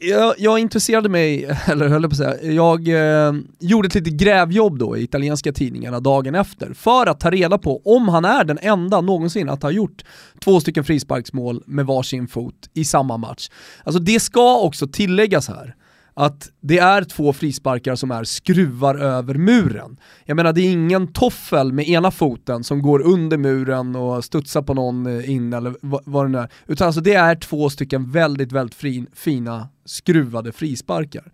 jag, 0.00 0.34
jag 0.38 0.58
intresserade 0.58 1.08
mig, 1.08 1.44
eller 1.66 1.88
höll 1.88 2.02
jag 2.02 2.10
på 2.10 2.14
att 2.14 2.38
säga, 2.40 2.52
jag 2.52 2.88
eh, 2.88 3.34
gjorde 3.58 3.86
ett 3.86 3.94
litet 3.94 4.12
grävjobb 4.12 4.78
då 4.78 4.96
i 4.96 5.02
italienska 5.02 5.52
tidningarna 5.52 6.00
dagen 6.00 6.34
efter 6.34 6.74
för 6.74 7.06
att 7.06 7.20
ta 7.20 7.30
reda 7.30 7.58
på 7.58 7.82
om 7.84 8.08
han 8.08 8.24
är 8.24 8.44
den 8.44 8.58
enda 8.62 9.00
någonsin 9.00 9.48
att 9.48 9.62
ha 9.62 9.70
gjort 9.70 10.04
två 10.44 10.60
stycken 10.60 10.84
frisparksmål 10.84 11.62
med 11.66 11.86
varsin 11.86 12.28
fot 12.28 12.70
i 12.74 12.84
samma 12.84 13.16
match. 13.16 13.50
Alltså 13.84 14.00
det 14.00 14.20
ska 14.20 14.58
också 14.58 14.86
tilläggas 14.86 15.48
här 15.48 15.74
att 16.14 16.50
det 16.60 16.78
är 16.78 17.04
två 17.04 17.32
frisparkar 17.32 17.94
som 17.94 18.10
är 18.10 18.24
skruvar 18.24 18.94
över 18.94 19.34
muren. 19.34 19.96
Jag 20.24 20.36
menar 20.36 20.52
det 20.52 20.60
är 20.60 20.72
ingen 20.72 21.12
toffel 21.12 21.72
med 21.72 21.88
ena 21.88 22.10
foten 22.10 22.64
som 22.64 22.82
går 22.82 23.02
under 23.02 23.36
muren 23.36 23.96
och 23.96 24.24
studsar 24.24 24.62
på 24.62 24.74
någon 24.74 25.06
eh, 25.06 25.30
in 25.30 25.52
eller 25.52 25.74
vad 25.80 26.24
det 26.24 26.28
nu 26.28 26.38
är. 26.38 26.48
Utan 26.66 26.86
alltså 26.86 27.00
det 27.00 27.14
är 27.14 27.34
två 27.34 27.70
stycken 27.70 28.10
väldigt, 28.10 28.52
väldigt 28.52 28.74
fin, 28.74 29.06
fina 29.14 29.68
skruvade 29.84 30.52
frisparkar. 30.52 31.32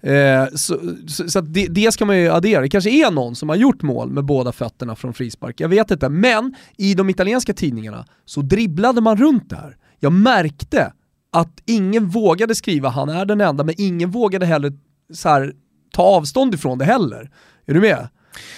Eh, 0.00 0.46
så, 0.54 0.80
så, 1.08 1.28
så 1.28 1.40
det, 1.40 1.66
det, 1.66 1.92
ska 1.92 2.04
man 2.04 2.18
ju 2.18 2.28
addera. 2.28 2.60
Det 2.60 2.68
kanske 2.68 2.90
är 2.90 3.10
någon 3.10 3.36
som 3.36 3.48
har 3.48 3.56
gjort 3.56 3.82
mål 3.82 4.10
med 4.10 4.24
båda 4.24 4.52
fötterna 4.52 4.96
från 4.96 5.14
frispark, 5.14 5.60
jag 5.60 5.68
vet 5.68 5.90
inte. 5.90 6.08
Men 6.08 6.54
i 6.76 6.94
de 6.94 7.10
italienska 7.10 7.54
tidningarna 7.54 8.06
så 8.24 8.42
dribblade 8.42 9.00
man 9.00 9.16
runt 9.16 9.50
det 9.50 9.56
här. 9.56 9.76
Jag 10.00 10.12
märkte 10.12 10.92
att 11.32 11.62
ingen 11.66 12.08
vågade 12.08 12.54
skriva 12.54 12.88
han 12.88 13.08
är 13.08 13.24
den 13.24 13.40
enda, 13.40 13.64
men 13.64 13.74
ingen 13.78 14.10
vågade 14.10 14.46
heller 14.46 14.72
så 15.14 15.28
här, 15.28 15.52
ta 15.92 16.02
avstånd 16.02 16.54
ifrån 16.54 16.78
det 16.78 16.84
heller. 16.84 17.30
Är 17.66 17.74
du 17.74 17.80
med? 17.80 18.08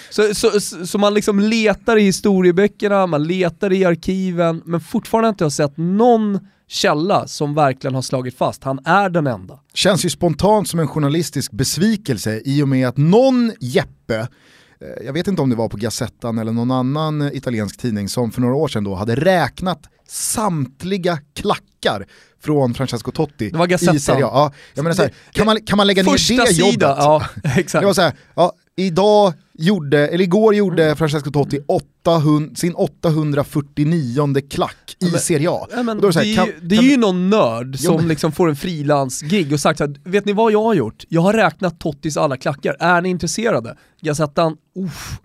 Så, 0.09 0.35
så, 0.35 0.59
så, 0.85 0.97
man 0.97 1.13
liksom 1.13 1.39
letar 1.39 1.97
i 1.97 2.01
historieböckerna, 2.01 3.07
man 3.07 3.23
letar 3.23 3.73
i 3.73 3.85
arkiven, 3.85 4.61
men 4.65 4.81
fortfarande 4.81 5.29
inte 5.29 5.45
har 5.45 5.49
sett 5.49 5.77
någon 5.77 6.39
källa 6.67 7.27
som 7.27 7.55
verkligen 7.55 7.95
har 7.95 8.01
slagit 8.01 8.37
fast, 8.37 8.63
han 8.63 8.79
är 8.85 9.09
den 9.09 9.27
enda. 9.27 9.59
Känns 9.73 10.05
ju 10.05 10.09
spontant 10.09 10.69
som 10.69 10.79
en 10.79 10.87
journalistisk 10.87 11.51
besvikelse 11.51 12.41
i 12.45 12.63
och 12.63 12.67
med 12.67 12.87
att 12.87 12.97
någon 12.97 13.51
Jeppe, 13.59 14.17
eh, 14.17 15.05
jag 15.05 15.13
vet 15.13 15.27
inte 15.27 15.41
om 15.41 15.49
det 15.49 15.55
var 15.55 15.69
på 15.69 15.77
Gazettan 15.77 16.37
eller 16.37 16.51
någon 16.51 16.71
annan 16.71 17.21
italiensk 17.33 17.77
tidning 17.77 18.09
som 18.09 18.31
för 18.31 18.41
några 18.41 18.55
år 18.55 18.67
sedan 18.67 18.83
då 18.83 18.95
hade 18.95 19.15
räknat 19.15 19.89
samtliga 20.07 21.19
klackar 21.33 22.05
från 22.43 22.73
Francesco 22.73 23.11
Totti 23.11 23.49
det 23.49 23.57
var 23.57 23.95
i 23.95 23.99
Serie 23.99 24.25
A. 24.25 24.29
Ja, 24.31 24.51
jag 24.73 24.83
menar 24.83 24.95
så 24.95 25.01
här, 25.01 25.13
kan, 25.31 25.45
man, 25.45 25.61
kan 25.61 25.77
man 25.77 25.87
lägga 25.87 26.03
ner 26.03 26.11
det 26.11 26.19
sida, 26.19 26.51
jobbet? 26.51 26.81
Ja, 26.81 27.25
exakt. 27.43 27.81
Det 27.81 27.85
var 27.85 27.93
så 27.93 28.01
här, 28.01 28.13
ja, 28.35 28.53
idag 28.75 29.33
gjorde, 29.57 30.07
eller 30.07 30.23
igår 30.23 30.55
gjorde. 30.55 30.95
Francesco 30.95 31.31
Totti 31.31 31.59
800, 31.67 32.55
sin 32.55 32.73
849 32.73 34.41
klack 34.49 34.95
i 34.99 35.11
men, 35.11 35.19
Serie 35.19 35.49
A. 35.49 35.67
Ja, 35.71 35.83
men, 35.83 36.01
det, 36.01 36.15
här, 36.15 36.25
är, 36.25 36.35
kan, 36.35 36.47
det 36.61 36.75
är 36.75 36.81
ju 36.81 36.97
någon 36.97 37.29
nörd 37.29 37.79
som 37.79 37.95
men, 37.95 38.07
liksom 38.07 38.31
får 38.31 38.49
en 38.49 38.55
frilansgig 38.55 39.53
och 39.53 39.59
sagt 39.59 39.81
att 39.81 39.91
vet 40.03 40.25
ni 40.25 40.33
vad 40.33 40.51
jag 40.51 40.63
har 40.63 40.73
gjort? 40.73 41.03
Jag 41.09 41.21
har 41.21 41.33
räknat 41.33 41.79
Tottis 41.79 42.17
alla 42.17 42.37
klackar, 42.37 42.75
är 42.79 43.01
ni 43.01 43.09
intresserade? 43.09 43.77
Gazettan, 44.01 44.57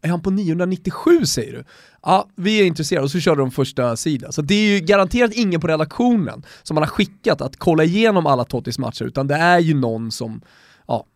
är 0.02 0.08
han 0.08 0.22
på 0.22 0.30
997 0.30 1.26
säger 1.26 1.52
du? 1.52 1.64
Ja, 2.02 2.28
vi 2.36 2.60
är 2.60 2.64
intresserade 2.64 3.04
och 3.04 3.10
så 3.10 3.20
körde 3.20 3.40
de 3.40 3.50
första 3.50 3.96
sidan. 3.96 4.32
Så 4.32 4.42
det 4.42 4.54
är 4.54 4.74
ju 4.74 4.80
garanterat 4.80 5.32
ingen 5.34 5.60
på 5.60 5.66
redaktionen 5.66 6.42
som 6.62 6.74
man 6.74 6.82
har 6.82 6.88
skickat 6.88 7.40
att 7.40 7.56
kolla 7.56 7.84
igenom 7.84 8.26
alla 8.26 8.44
Tottis 8.44 8.78
matcher, 8.78 9.04
utan 9.04 9.26
det 9.26 9.34
är 9.34 9.58
ju 9.58 9.74
någon 9.74 10.10
som 10.10 10.40
ja, 10.86 11.06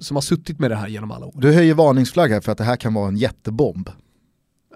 som 0.00 0.16
har 0.16 0.22
suttit 0.22 0.58
med 0.58 0.70
det 0.70 0.76
här 0.76 0.88
genom 0.88 1.10
alla 1.10 1.26
år. 1.26 1.32
Du 1.36 1.52
höjer 1.52 1.74
varningsflagg 1.74 2.30
här 2.30 2.40
för 2.40 2.52
att 2.52 2.58
det 2.58 2.64
här 2.64 2.76
kan 2.76 2.94
vara 2.94 3.08
en 3.08 3.16
jättebomb. 3.16 3.90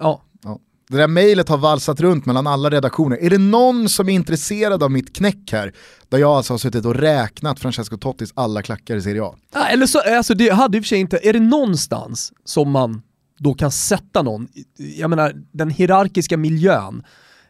Ja. 0.01 0.23
ja. 0.43 0.59
Det 0.89 0.97
där 0.97 1.09
mejlet 1.09 1.49
har 1.49 1.59
valsat 1.59 2.01
runt 2.01 2.27
mellan 2.27 2.47
alla 2.47 2.71
redaktioner. 2.71 3.17
Är 3.17 3.31
det 3.31 3.39
någon 3.39 3.89
som 3.89 4.09
är 4.09 4.13
intresserad 4.13 4.83
av 4.83 4.91
mitt 4.91 5.17
knäck 5.17 5.53
här? 5.53 5.73
Där 6.09 6.19
jag 6.19 6.31
alltså 6.31 6.53
har 6.53 6.59
suttit 6.59 6.85
och 6.85 6.95
räknat 6.95 7.61
Francesco 7.61 7.97
Tottis 7.97 8.33
alla 8.35 8.63
klackar 8.63 8.97
i 8.97 9.03
Serie 9.03 9.23
A. 9.23 9.35
Ja, 9.55 9.67
eller 9.67 9.87
så, 9.87 10.01
alltså 10.17 10.35
det 10.35 10.51
hade 10.51 10.77
i 10.77 10.81
och 10.81 10.85
för 10.85 10.89
sig 10.89 10.99
inte, 10.99 11.19
är 11.23 11.33
det 11.33 11.41
någonstans 11.41 12.33
som 12.45 12.71
man 12.71 13.03
då 13.39 13.55
kan 13.55 13.71
sätta 13.71 14.23
någon, 14.23 14.49
jag 14.77 15.11
menar 15.11 15.33
den 15.53 15.71
hierarkiska 15.71 16.37
miljön 16.37 17.03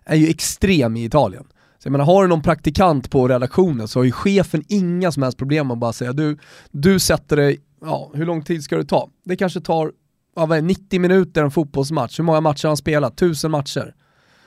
är 0.04 0.16
ju 0.16 0.28
extrem 0.28 0.96
i 0.96 1.04
Italien. 1.04 1.44
Så 1.78 1.86
jag 1.86 1.92
menar, 1.92 2.04
har 2.04 2.22
du 2.22 2.28
någon 2.28 2.42
praktikant 2.42 3.10
på 3.10 3.28
redaktionen 3.28 3.88
så 3.88 3.98
har 3.98 4.04
ju 4.04 4.12
chefen 4.12 4.64
inga 4.68 5.12
som 5.12 5.22
helst 5.22 5.38
problem 5.38 5.70
att 5.70 5.78
bara 5.78 5.92
säga 5.92 6.12
du, 6.12 6.38
du 6.70 6.98
sätter 6.98 7.36
dig, 7.36 7.60
ja 7.80 8.10
hur 8.14 8.26
lång 8.26 8.42
tid 8.42 8.64
ska 8.64 8.76
det 8.76 8.84
ta? 8.84 9.10
Det 9.24 9.36
kanske 9.36 9.60
tar 9.60 9.92
ja, 10.36 10.46
vad 10.46 10.58
är, 10.58 10.62
90 10.62 11.00
minuter 11.00 11.42
en 11.42 11.50
fotbollsmatch, 11.50 12.18
hur 12.18 12.24
många 12.24 12.40
matcher 12.40 12.64
har 12.64 12.70
han 12.70 12.76
spelat? 12.76 13.16
Tusen 13.16 13.50
matcher? 13.50 13.94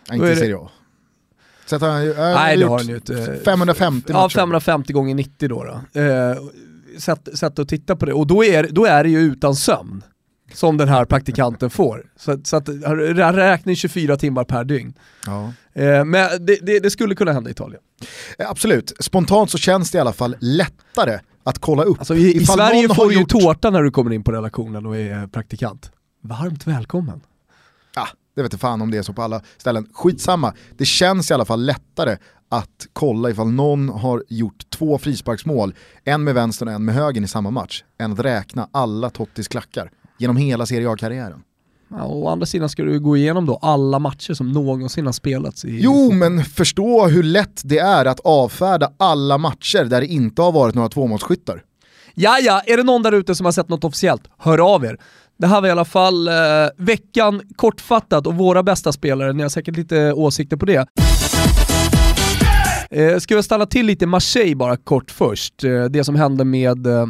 Ja, 0.07 0.15
inte 0.15 0.35
Serie 0.35 0.57
A. 0.57 0.69
Så 1.65 1.77
han, 1.77 2.09
äh, 2.09 2.15
Nej 2.17 2.57
det 2.57 2.65
har 2.65 2.77
han 2.77 2.87
ju 2.87 2.95
inte. 2.95 3.39
550 3.45 4.13
matcher. 4.13 4.23
Ja 4.23 4.29
550 4.29 4.93
gånger 4.93 5.15
90 5.15 5.49
då. 5.49 5.63
då. 5.63 6.01
Eh, 6.01 6.37
sätt, 6.97 7.29
sätt 7.33 7.59
att 7.59 7.69
titta 7.69 7.95
på 7.95 8.05
det, 8.05 8.13
och 8.13 8.27
då 8.27 8.43
är, 8.43 8.67
då 8.71 8.85
är 8.85 9.03
det 9.03 9.09
ju 9.09 9.19
utan 9.19 9.55
sömn 9.55 10.03
som 10.53 10.77
den 10.77 10.89
här 10.89 11.05
praktikanten 11.05 11.69
får. 11.69 12.05
Så, 12.15 12.39
så 12.43 12.57
att 12.57 12.69
räkna 13.35 13.75
24 13.75 14.17
timmar 14.17 14.43
per 14.43 14.63
dygn. 14.63 14.93
Ja. 15.25 15.53
Eh, 15.73 16.05
men 16.05 16.45
det, 16.45 16.59
det, 16.61 16.79
det, 16.79 16.89
skulle 16.89 17.15
kunna 17.15 17.31
hända 17.31 17.49
i 17.49 17.51
Italien. 17.51 17.81
Eh, 18.37 18.49
absolut, 18.49 18.93
spontant 18.99 19.51
så 19.51 19.57
känns 19.57 19.91
det 19.91 19.97
i 19.97 20.01
alla 20.01 20.13
fall 20.13 20.35
lättare 20.39 21.19
att 21.43 21.59
kolla 21.59 21.83
upp. 21.83 21.99
Alltså, 21.99 22.15
I, 22.15 22.35
i 22.37 22.45
Sverige 22.45 22.89
får 22.89 23.09
du 23.09 23.15
gjort... 23.15 23.33
ju 23.33 23.39
tårta 23.39 23.69
när 23.69 23.83
du 23.83 23.91
kommer 23.91 24.13
in 24.13 24.23
på 24.23 24.31
redaktionen 24.31 24.85
och 24.85 24.97
är 24.97 25.27
praktikant. 25.27 25.91
Varmt 26.21 26.67
välkommen. 26.67 27.21
Ja, 27.95 28.07
det 28.35 28.43
vet 28.43 28.53
jag 28.53 28.61
fan 28.61 28.81
om 28.81 28.91
det 28.91 28.97
är 28.97 29.01
så 29.01 29.13
på 29.13 29.21
alla 29.21 29.41
ställen. 29.57 29.87
Skitsamma, 29.93 30.53
det 30.77 30.85
känns 30.85 31.31
i 31.31 31.33
alla 31.33 31.45
fall 31.45 31.65
lättare 31.65 32.17
att 32.49 32.87
kolla 32.93 33.29
ifall 33.29 33.51
någon 33.51 33.89
har 33.89 34.23
gjort 34.27 34.69
två 34.69 34.97
frisparksmål, 34.97 35.75
en 36.03 36.23
med 36.23 36.35
vänstern 36.35 36.67
och 36.67 36.73
en 36.73 36.85
med 36.85 36.95
högern 36.95 37.23
i 37.23 37.27
samma 37.27 37.51
match, 37.51 37.83
än 37.97 38.11
att 38.11 38.19
räkna 38.19 38.69
alla 38.71 39.09
Tottis 39.09 39.47
klackar 39.47 39.91
genom 40.21 40.37
hela 40.37 40.65
Serie 40.65 40.89
A-karriären. 40.89 41.43
Ja, 41.89 42.05
å 42.05 42.27
andra 42.27 42.45
sidan 42.45 42.69
ska 42.69 42.83
du 42.83 42.99
gå 42.99 43.17
igenom 43.17 43.45
då 43.45 43.59
alla 43.61 43.99
matcher 43.99 44.33
som 44.33 44.51
någonsin 44.51 45.05
har 45.05 45.13
spelats. 45.13 45.65
I... 45.65 45.79
Jo, 45.81 46.11
men 46.11 46.45
förstå 46.45 47.07
hur 47.07 47.23
lätt 47.23 47.61
det 47.63 47.79
är 47.79 48.05
att 48.05 48.19
avfärda 48.19 48.91
alla 48.97 49.37
matcher 49.37 49.83
där 49.83 50.01
det 50.01 50.07
inte 50.07 50.41
har 50.41 50.51
varit 50.51 50.75
några 50.75 50.89
tvåmålsskyttar. 50.89 51.63
Ja, 52.13 52.39
ja, 52.39 52.61
är 52.65 52.77
det 52.77 52.83
någon 52.83 53.03
där 53.03 53.11
ute 53.11 53.35
som 53.35 53.45
har 53.45 53.51
sett 53.51 53.69
något 53.69 53.83
officiellt, 53.83 54.21
hör 54.37 54.73
av 54.75 54.85
er. 54.85 54.97
Det 55.37 55.47
här 55.47 55.61
var 55.61 55.67
i 55.67 55.71
alla 55.71 55.85
fall 55.85 56.27
eh, 56.27 56.33
veckan 56.77 57.41
kortfattat 57.55 58.27
och 58.27 58.35
våra 58.35 58.63
bästa 58.63 58.91
spelare, 58.91 59.33
ni 59.33 59.41
har 59.43 59.49
säkert 59.49 59.77
lite 59.77 60.13
åsikter 60.13 60.57
på 60.57 60.65
det. 60.65 60.87
Eh, 62.91 63.17
ska 63.17 63.35
vi 63.35 63.43
stanna 63.43 63.65
till 63.65 63.85
lite 63.85 64.05
Marseille 64.05 64.55
bara 64.55 64.77
kort 64.77 65.11
först. 65.11 65.63
Eh, 65.63 65.83
det 65.83 66.03
som 66.03 66.15
hände 66.15 66.45
med 66.45 66.87
eh, 66.87 67.05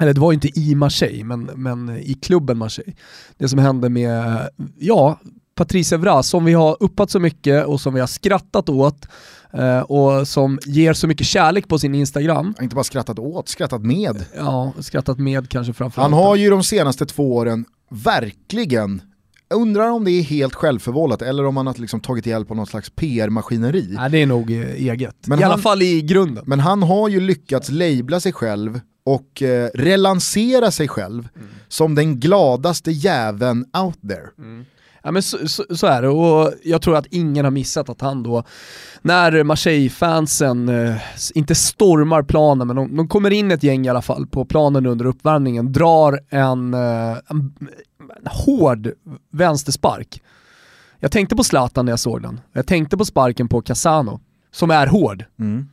eller 0.00 0.14
det 0.14 0.20
var 0.20 0.32
ju 0.32 0.34
inte 0.34 0.60
i 0.60 0.74
Marseille, 0.74 1.24
men, 1.24 1.44
men 1.44 1.96
i 1.96 2.14
klubben 2.14 2.58
Marseille. 2.58 2.92
Det 3.38 3.48
som 3.48 3.58
hände 3.58 3.88
med, 3.88 4.48
ja, 4.78 5.18
Patrice 5.54 5.92
Evra 5.92 6.22
som 6.22 6.44
vi 6.44 6.52
har 6.52 6.76
uppat 6.80 7.10
så 7.10 7.18
mycket 7.18 7.66
och 7.66 7.80
som 7.80 7.94
vi 7.94 8.00
har 8.00 8.06
skrattat 8.06 8.68
åt 8.68 9.06
eh, 9.52 9.80
och 9.80 10.28
som 10.28 10.58
ger 10.66 10.92
så 10.92 11.06
mycket 11.06 11.26
kärlek 11.26 11.68
på 11.68 11.78
sin 11.78 11.94
Instagram. 11.94 12.54
Inte 12.60 12.74
bara 12.74 12.84
skrattat 12.84 13.18
åt, 13.18 13.48
skrattat 13.48 13.82
med. 13.82 14.24
Ja, 14.36 14.72
skrattat 14.80 15.18
med 15.18 15.48
kanske 15.48 15.72
framförallt. 15.72 16.12
Han 16.12 16.22
har 16.22 16.36
ju 16.36 16.50
de 16.50 16.62
senaste 16.62 17.06
två 17.06 17.36
åren 17.36 17.64
verkligen 17.90 19.02
jag 19.52 19.60
undrar 19.60 19.90
om 19.90 20.04
det 20.04 20.10
är 20.10 20.22
helt 20.22 20.54
självförvållat 20.54 21.22
eller 21.22 21.46
om 21.46 21.56
han 21.56 21.66
har 21.66 21.74
liksom 21.74 22.00
tagit 22.00 22.26
hjälp 22.26 22.50
av 22.50 22.56
något 22.56 22.68
slags 22.68 22.90
PR-maskineri. 22.90 23.86
Nej, 23.90 24.10
det 24.10 24.22
är 24.22 24.26
nog 24.26 24.50
eh, 24.50 24.58
eget. 24.58 25.26
Men 25.26 25.38
I 25.38 25.42
han, 25.42 25.52
alla 25.52 25.62
fall 25.62 25.82
i 25.82 26.02
grunden. 26.02 26.44
Men 26.46 26.60
han 26.60 26.82
har 26.82 27.08
ju 27.08 27.20
lyckats 27.20 27.70
labla 27.70 28.20
sig 28.20 28.32
själv 28.32 28.80
och 29.04 29.42
eh, 29.42 29.70
relansera 29.74 30.70
sig 30.70 30.88
själv 30.88 31.28
mm. 31.36 31.48
som 31.68 31.94
den 31.94 32.20
gladaste 32.20 32.90
jäveln 32.90 33.64
out 33.72 34.00
there. 34.08 34.28
Mm. 34.38 34.64
Ja 35.02 35.10
men 35.10 35.22
så, 35.22 35.48
så, 35.48 35.64
så, 35.76 35.86
är 35.86 36.02
det 36.02 36.08
och 36.08 36.52
jag 36.62 36.82
tror 36.82 36.96
att 36.96 37.06
ingen 37.10 37.44
har 37.44 37.52
missat 37.52 37.88
att 37.88 38.00
han 38.00 38.22
då, 38.22 38.44
när 39.02 39.44
Marseille-fansen, 39.44 40.68
eh, 40.68 40.96
inte 41.34 41.54
stormar 41.54 42.22
planen, 42.22 42.66
men 42.66 42.76
de, 42.76 42.96
de, 42.96 43.08
kommer 43.08 43.30
in 43.30 43.50
ett 43.50 43.62
gäng 43.62 43.86
i 43.86 43.88
alla 43.88 44.02
fall 44.02 44.26
på 44.26 44.44
planen 44.44 44.86
under 44.86 45.04
uppvärmningen, 45.04 45.72
drar 45.72 46.20
en, 46.28 46.74
eh, 46.74 47.16
en, 47.28 47.54
en 47.98 48.26
hård 48.26 48.92
vänsterspark. 49.30 50.22
Jag 50.98 51.12
tänkte 51.12 51.36
på 51.36 51.44
Zlatan 51.44 51.84
när 51.84 51.92
jag 51.92 52.00
såg 52.00 52.22
den, 52.22 52.40
jag 52.52 52.66
tänkte 52.66 52.96
på 52.96 53.04
sparken 53.04 53.48
på 53.48 53.62
Casano, 53.62 54.20
som 54.50 54.70
är 54.70 54.86
hård. 54.86 55.24
Mm. 55.38 55.68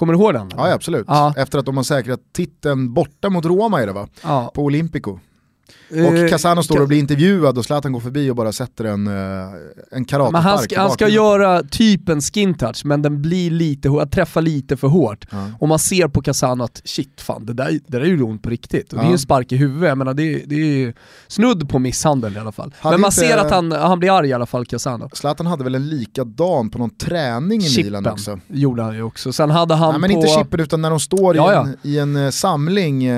Kommer 0.00 0.12
du 0.14 0.18
ihåg 0.18 0.34
den? 0.34 0.50
Ja 0.56 0.72
absolut, 0.72 1.04
ja. 1.08 1.34
efter 1.36 1.58
att 1.58 1.66
de 1.66 1.76
har 1.76 1.84
säkrat 1.84 2.20
titeln 2.32 2.94
borta 2.94 3.30
mot 3.30 3.44
Roma 3.44 3.82
är 3.82 3.86
det 3.86 3.92
va? 3.92 4.08
Ja. 4.22 4.50
På 4.54 4.62
Olympico. 4.62 5.18
Och 5.90 5.96
Eh, 5.96 6.28
Casano 6.28 6.62
står 6.62 6.80
och 6.80 6.88
blir 6.88 6.98
intervjuad 6.98 7.58
och 7.58 7.64
Zlatan 7.64 7.92
går 7.92 8.00
förbi 8.00 8.30
och 8.30 8.36
bara 8.36 8.52
sätter 8.52 8.84
en, 8.84 9.06
eh, 9.06 9.12
en 9.92 10.04
karatespark 10.04 10.32
Men 10.32 10.42
han 10.42 10.58
ska, 10.58 10.80
han 10.80 10.90
ska 10.90 11.08
göra 11.08 11.62
typ 11.62 12.08
en 12.08 12.20
skin 12.20 12.54
touch, 12.54 12.80
men 12.84 13.02
den 13.02 13.22
blir 13.22 13.50
lite, 13.50 14.06
träffar 14.12 14.42
lite 14.42 14.76
för 14.76 14.88
hårt. 14.88 15.26
Ja. 15.30 15.46
Och 15.60 15.68
man 15.68 15.78
ser 15.78 16.08
på 16.08 16.22
Casano 16.22 16.64
att 16.64 16.82
shit 16.84 17.20
fan, 17.20 17.46
det 17.46 17.52
där, 17.52 17.70
det 17.70 17.80
där 17.86 18.00
är 18.00 18.04
ju 18.06 18.22
ont 18.22 18.42
på 18.42 18.50
riktigt. 18.50 18.92
Och 18.92 18.98
Det 18.98 19.02
är 19.02 19.04
Ja. 19.04 19.08
ju 19.08 19.12
en 19.12 19.18
spark 19.18 19.52
i 19.52 19.56
huvudet, 19.56 19.88
jag 19.88 19.98
menar, 19.98 20.14
det, 20.14 20.22
är- 20.34 20.42
det 20.46 20.54
är 20.54 20.58
ju 20.58 20.92
snudd 21.28 21.68
på 21.68 21.78
misshandel 21.78 22.36
i 22.36 22.38
alla 22.38 22.52
fall. 22.52 22.74
Hade 22.78 22.94
men 22.94 23.00
man 23.00 23.08
inte- 23.08 23.20
ser 23.20 23.36
att 23.38 23.50
han, 23.50 23.72
han 23.72 23.98
blir 23.98 24.10
arg 24.18 24.28
i 24.28 24.32
alla 24.32 24.46
fall, 24.46 24.66
Casano. 24.66 25.10
Zlatan 25.12 25.46
hade 25.46 25.64
väl 25.64 25.74
en 25.74 25.88
likadan 25.88 26.70
på 26.70 26.78
någon 26.78 26.90
träning 26.90 27.60
i 27.62 27.76
Milan 27.76 28.02
Chippen 28.02 28.06
också. 28.12 28.38
gjorde 28.48 28.82
han 28.82 28.94
ju 28.94 29.02
också. 29.02 29.32
Sen 29.32 29.50
hade 29.50 29.74
han 29.74 29.90
Nej 29.90 30.00
men 30.00 30.10
på... 30.10 30.16
inte 30.16 30.28
chippen 30.28 30.60
utan 30.60 30.82
när 30.82 30.90
de 30.90 31.00
står 31.00 31.36
Ja, 31.36 31.52
i, 31.52 31.54
ja. 31.54 31.62
en, 31.62 31.76
i 31.82 31.98
en 31.98 32.16
eh, 32.16 32.30
samling 32.30 33.08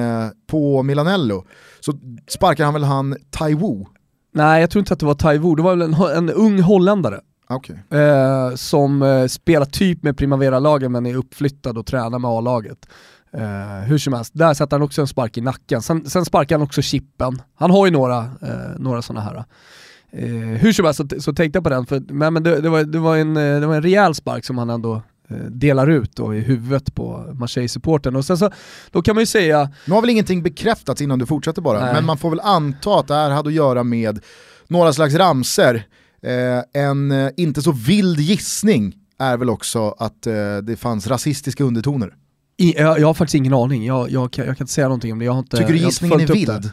på 0.46 0.82
Milanello 0.82 1.44
så 1.84 1.92
sparkar 2.28 2.64
han 2.64 2.74
väl 2.74 2.84
han 2.84 3.16
Taiwo. 3.30 3.88
Nej 4.34 4.60
jag 4.60 4.70
tror 4.70 4.80
inte 4.80 4.92
att 4.92 5.00
det 5.00 5.06
var 5.06 5.14
Taiwo, 5.14 5.54
det 5.54 5.62
var 5.62 5.76
väl 5.76 5.82
en, 5.82 5.94
en 5.94 6.30
ung 6.30 6.60
holländare. 6.60 7.20
Okej. 7.48 7.84
Eh, 7.90 8.54
som 8.54 9.02
eh, 9.02 9.26
spelar 9.26 9.66
typ 9.66 10.02
med 10.02 10.16
Primavera-lagen 10.16 10.92
men 10.92 11.06
är 11.06 11.16
uppflyttad 11.16 11.78
och 11.78 11.86
tränar 11.86 12.18
med 12.18 12.30
A-laget. 12.30 12.88
Eh, 13.32 13.86
hur 13.86 13.98
som 13.98 14.12
helst, 14.12 14.32
där 14.34 14.54
sätter 14.54 14.76
han 14.76 14.82
också 14.82 15.00
en 15.00 15.06
spark 15.06 15.38
i 15.38 15.40
nacken. 15.40 15.82
Sen, 15.82 16.10
sen 16.10 16.24
sparkar 16.24 16.56
han 16.56 16.62
också 16.62 16.82
chippen. 16.82 17.42
Han 17.54 17.70
har 17.70 17.86
ju 17.86 17.92
några, 17.92 18.18
eh, 18.18 18.78
några 18.78 19.02
sådana 19.02 19.20
här. 19.20 19.44
Eh, 20.12 20.28
hur 20.34 20.72
som 20.72 20.84
helst 20.84 21.00
så, 21.10 21.20
så 21.20 21.32
tänkte 21.32 21.56
jag 21.56 21.64
på 21.64 21.70
den, 21.70 21.86
för 21.86 22.02
men, 22.08 22.34
men 22.34 22.42
det, 22.42 22.60
det, 22.60 22.68
var, 22.68 22.84
det, 22.84 22.98
var 22.98 23.16
en, 23.16 23.36
eh, 23.36 23.60
det 23.60 23.66
var 23.66 23.74
en 23.74 23.82
rejäl 23.82 24.14
spark 24.14 24.44
som 24.44 24.58
han 24.58 24.70
ändå 24.70 25.02
delar 25.50 25.90
ut 25.90 26.16
då 26.16 26.34
i 26.34 26.40
huvudet 26.40 26.94
på 26.94 27.34
Marseille-supporten. 27.34 28.16
Och 28.16 28.24
sen 28.24 28.38
så, 28.38 28.50
då 28.90 29.02
kan 29.02 29.14
man 29.14 29.22
ju 29.22 29.26
säga, 29.26 29.70
Nu 29.86 29.94
har 29.94 30.00
väl 30.00 30.10
ingenting 30.10 30.42
bekräftats 30.42 31.00
innan 31.00 31.18
du 31.18 31.26
fortsätter 31.26 31.62
bara, 31.62 31.80
Nej. 31.84 31.94
men 31.94 32.04
man 32.04 32.18
får 32.18 32.30
väl 32.30 32.40
anta 32.40 32.98
att 32.98 33.08
det 33.08 33.14
här 33.14 33.30
hade 33.30 33.48
att 33.48 33.54
göra 33.54 33.84
med 33.84 34.20
några 34.68 34.92
slags 34.92 35.14
ramser. 35.14 35.86
Eh, 36.22 36.82
en 36.82 37.10
eh, 37.10 37.30
inte 37.36 37.62
så 37.62 37.72
vild 37.72 38.20
gissning 38.20 38.94
är 39.18 39.36
väl 39.36 39.50
också 39.50 39.94
att 39.98 40.26
eh, 40.26 40.56
det 40.62 40.76
fanns 40.76 41.06
rasistiska 41.06 41.64
undertoner. 41.64 42.14
i, 42.58 42.78
jag, 42.78 43.00
jag 43.00 43.06
har 43.06 43.14
faktiskt 43.14 43.34
ingen 43.34 43.54
aning, 43.54 43.86
jag, 43.86 44.10
jag, 44.10 44.32
kan, 44.32 44.46
jag 44.46 44.56
kan 44.56 44.64
inte 44.64 44.72
säga 44.72 44.88
någonting 44.88 45.12
om 45.12 45.18
det. 45.18 45.24
Jag 45.24 45.32
har 45.32 45.38
inte, 45.38 45.56
Tycker 45.56 45.72
du 45.72 45.78
jag 45.78 45.86
gissningen 45.86 46.20
är 46.20 46.30
upp 46.30 46.62
det. 46.62 46.72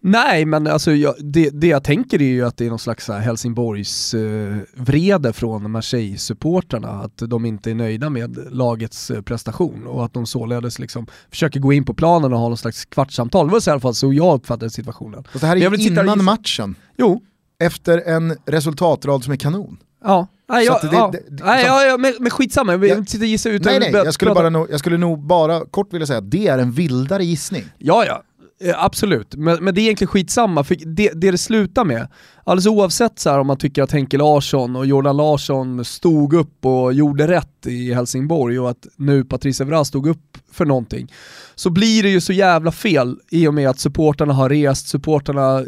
Nej 0.00 0.44
men 0.44 0.66
alltså 0.66 0.92
jag, 0.92 1.14
det, 1.18 1.50
det 1.50 1.66
jag 1.66 1.84
tänker 1.84 2.22
är 2.22 2.26
ju 2.26 2.46
att 2.46 2.56
det 2.56 2.64
är 2.66 2.68
någon 2.70 2.78
slags 2.78 3.08
Helsingborgs 3.08 4.14
eh, 4.14 4.56
vrede 4.74 5.32
från 5.32 5.70
Marseille-supportrarna, 5.70 6.88
att 7.04 7.16
de 7.16 7.44
inte 7.44 7.70
är 7.70 7.74
nöjda 7.74 8.10
med 8.10 8.38
lagets 8.50 9.10
eh, 9.10 9.22
prestation 9.22 9.86
och 9.86 10.04
att 10.04 10.14
de 10.14 10.26
således 10.26 10.78
liksom 10.78 11.06
försöker 11.30 11.60
gå 11.60 11.72
in 11.72 11.84
på 11.84 11.94
planen 11.94 12.32
och 12.32 12.38
ha 12.38 12.48
någon 12.48 12.56
slags 12.58 12.84
kvartssamtal. 12.84 13.46
Det 13.46 13.52
var 13.52 13.60
så 13.60 13.70
i 13.70 13.72
alla 13.72 13.80
fall 13.80 13.94
så 13.94 14.12
jag 14.12 14.34
uppfattade 14.34 14.70
situationen. 14.70 15.24
Fast 15.24 15.40
det 15.40 15.46
här 15.46 15.56
är 15.56 15.60
ju 15.60 15.66
och 15.66 15.74
innan 15.74 16.04
gissa- 16.06 16.22
matchen, 16.22 16.74
Jo, 16.98 17.22
efter 17.60 17.98
en 18.06 18.36
resultatrad 18.46 19.24
som 19.24 19.32
är 19.32 19.36
kanon. 19.36 19.76
ja. 20.04 20.26
Nej, 20.50 20.66
jag, 20.66 20.78
det- 20.82 20.88
ja. 20.92 21.10
det- 21.12 21.36
det- 21.36 21.44
nej, 21.44 21.64
ja, 21.66 21.84
ja 21.84 21.96
men, 21.98 22.14
men 22.20 22.30
skitsamma, 22.30 22.72
jag 22.72 22.78
vill 22.78 22.90
inte 22.90 23.10
sitta 23.12 23.22
och 23.22 23.28
gissa 23.28 23.50
ut. 23.50 23.64
Nej 23.64 23.78
nej, 23.80 23.90
jag 23.92 24.14
skulle, 24.14 24.34
bara 24.34 24.50
nog, 24.50 24.66
jag 24.70 24.80
skulle 24.80 24.96
nog 24.96 25.18
bara 25.26 25.64
kort 25.64 25.92
vilja 25.94 26.06
säga 26.06 26.18
att 26.18 26.30
det 26.30 26.46
är 26.48 26.58
en 26.58 26.72
vildare 26.72 27.24
gissning. 27.24 27.64
Ja, 27.78 28.04
ja. 28.06 28.22
Eh, 28.60 28.84
absolut, 28.84 29.34
men, 29.34 29.64
men 29.64 29.74
det 29.74 29.80
är 29.80 29.82
egentligen 29.82 30.08
skitsamma, 30.08 30.64
för 30.64 30.74
det 30.74 31.10
det, 31.14 31.30
det 31.30 31.38
slutar 31.38 31.84
med, 31.84 32.08
alldeles 32.44 32.66
oavsett 32.66 33.18
så 33.18 33.30
här, 33.30 33.38
om 33.38 33.46
man 33.46 33.56
tycker 33.56 33.82
att 33.82 33.92
Henke 33.92 34.18
Larsson 34.18 34.76
och 34.76 34.86
Jordan 34.86 35.16
Larsson 35.16 35.84
stod 35.84 36.34
upp 36.34 36.64
och 36.64 36.92
gjorde 36.92 37.26
rätt 37.26 37.66
i 37.66 37.94
Helsingborg 37.94 38.60
och 38.60 38.70
att 38.70 38.86
nu 38.96 39.24
Patrice 39.24 39.60
Evra 39.60 39.84
stod 39.84 40.06
upp 40.06 40.38
för 40.52 40.64
någonting, 40.64 41.12
så 41.54 41.70
blir 41.70 42.02
det 42.02 42.08
ju 42.08 42.20
så 42.20 42.32
jävla 42.32 42.72
fel 42.72 43.16
i 43.30 43.46
och 43.48 43.54
med 43.54 43.68
att 43.68 43.78
supporterna 43.78 44.32
har 44.34 44.48
rest, 44.48 44.88
supporterna 44.88 45.64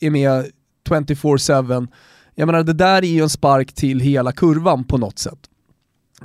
är 0.00 0.10
med 0.10 0.46
24-7. 0.88 1.88
Jag 2.34 2.46
menar 2.46 2.62
det 2.62 2.72
där 2.72 3.02
är 3.02 3.06
ju 3.06 3.22
en 3.22 3.28
spark 3.28 3.72
till 3.72 4.00
hela 4.00 4.32
kurvan 4.32 4.84
på 4.84 4.98
något 4.98 5.18
sätt. 5.18 5.38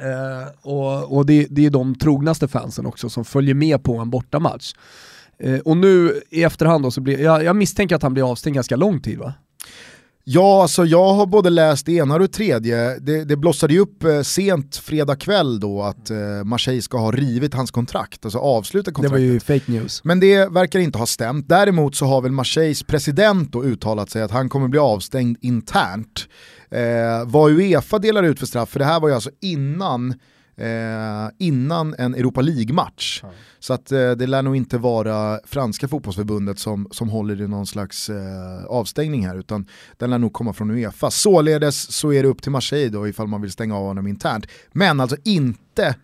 Eh, 0.02 0.48
och 0.62 1.18
och 1.18 1.26
det, 1.26 1.48
det 1.50 1.66
är 1.66 1.70
de 1.70 1.96
trognaste 1.96 2.48
fansen 2.48 2.86
också 2.86 3.10
som 3.10 3.26
följer 3.26 3.56
med 3.56 3.84
på 3.84 3.98
en 3.98 4.10
bortamatch. 4.10 4.74
Eh, 5.44 5.60
och 5.60 5.78
nu 5.78 6.22
i 6.30 6.44
efterhand 6.44 6.84
då 6.84 6.92
så 6.92 7.02
blir, 7.02 7.20
jag, 7.20 7.44
jag 7.44 7.56
misstänker 7.56 7.96
att 7.96 8.04
han 8.04 8.14
blir 8.14 8.32
avstängd 8.32 8.56
ganska 8.56 8.76
lång 8.76 9.00
tid 9.02 9.18
va? 9.20 9.34
Ja, 10.30 10.62
alltså 10.62 10.86
jag 10.86 11.14
har 11.14 11.26
både 11.26 11.50
läst 11.50 11.86
det 11.86 11.92
ena 11.92 12.14
och 12.14 12.20
det 12.20 12.28
tredje. 12.28 13.00
Det, 13.00 13.24
det 13.24 13.36
blossade 13.36 13.74
ju 13.74 13.80
upp 13.80 14.04
eh, 14.04 14.22
sent 14.22 14.76
fredag 14.78 15.16
kväll 15.16 15.60
då 15.60 15.82
att 15.84 16.10
eh, 16.10 16.18
Marseille 16.46 16.82
ska 16.82 16.98
ha 16.98 17.12
rivit 17.12 17.54
hans 17.54 17.72
kontrakt, 17.72 18.26
alltså 18.26 18.40
avslutat 18.40 18.86
Det 18.86 18.92
kontraktet. 18.92 19.12
var 19.12 19.34
ju 19.34 19.40
fake 19.40 19.72
news. 19.72 20.04
Men 20.04 20.20
det 20.20 20.46
verkar 20.52 20.80
inte 20.80 20.98
ha 20.98 21.06
stämt. 21.06 21.50
Däremot 21.50 21.96
så 21.96 22.06
har 22.06 22.22
väl 22.22 22.32
Marseilles 22.32 22.84
president 22.84 23.52
då 23.52 23.64
uttalat 23.64 24.10
sig 24.10 24.22
att 24.22 24.32
han 24.32 24.50
kommer 24.50 24.68
bli 24.68 24.80
avstängd 24.80 25.38
internt. 25.42 26.28
Eh, 26.72 27.26
vad 27.26 27.52
Uefa 27.52 28.00
delar 28.00 28.24
ut 28.24 28.40
för 28.40 28.46
straff, 28.46 28.70
för 28.70 28.80
det 28.80 28.86
här 28.86 29.00
var 29.00 29.10
ju 29.10 29.16
alltså 29.16 29.30
innan, 29.42 30.14
eh, 30.58 31.30
innan 31.38 31.96
en 31.98 32.16
Europa 32.16 32.42
League-match. 32.42 33.24
Så 33.60 33.74
att 33.74 33.92
eh, 33.92 34.12
det 34.12 34.28
lär 34.28 34.42
nog 34.42 34.56
inte 34.56 34.78
vara 34.78 35.40
franska 35.46 35.88
fotbollsförbundet 35.88 36.60
som, 36.60 36.88
som 36.92 37.10
håller 37.10 37.42
i 37.42 37.48
någon 37.48 37.68
slags 37.68 38.10
eh, 38.10 38.66
avstängning 38.68 39.28
här, 39.28 39.36
utan 39.36 39.66
den 39.98 40.10
lär 40.10 40.18
nog 40.18 40.34
komma 40.34 40.54
från 40.54 40.72
Uefa. 40.72 41.12
Således 41.12 41.92
så 41.92 42.14
är 42.14 42.24
det 42.24 42.30
upp 42.30 42.42
till 42.42 42.52
Marseille 42.52 42.90
då 42.90 43.08
ifall 43.08 43.28
man 43.28 43.42
vill 43.42 43.52
stänga 43.52 43.76
av 43.76 43.84
honom 43.86 44.08
internt. 44.08 44.46
Men 44.72 45.00
alltså 45.00 45.18
inte 45.24 45.96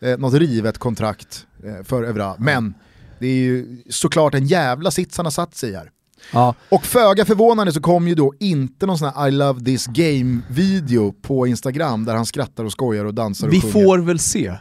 eh, 0.00 0.18
något 0.18 0.34
rivet 0.34 0.78
kontrakt 0.78 1.46
eh, 1.64 1.84
för 1.84 2.04
Evra. 2.04 2.34
Men 2.38 2.74
det 3.18 3.26
är 3.26 3.34
ju 3.34 3.82
såklart 3.90 4.34
en 4.34 4.46
jävla 4.46 4.90
sits 4.90 5.16
han 5.16 5.26
har 5.26 5.30
satt 5.30 5.54
sig 5.54 5.74
här. 5.74 5.90
Ja. 6.32 6.54
Och 6.68 6.84
föga 6.86 7.24
förvånande 7.24 7.72
så 7.72 7.80
kom 7.80 8.08
ju 8.08 8.14
då 8.14 8.32
inte 8.40 8.86
någon 8.86 8.98
sån 8.98 9.12
här 9.14 9.28
I 9.28 9.30
love 9.30 9.60
this 9.64 9.86
game-video 9.86 11.12
på 11.22 11.46
Instagram 11.46 12.04
där 12.04 12.14
han 12.14 12.26
skrattar 12.26 12.64
och 12.64 12.72
skojar 12.72 13.04
och 13.04 13.14
dansar 13.14 13.46
och 13.46 13.52
Vi 13.52 13.60
sjunger. 13.60 13.72
får 13.72 13.98
väl 13.98 14.18
se. 14.18 14.54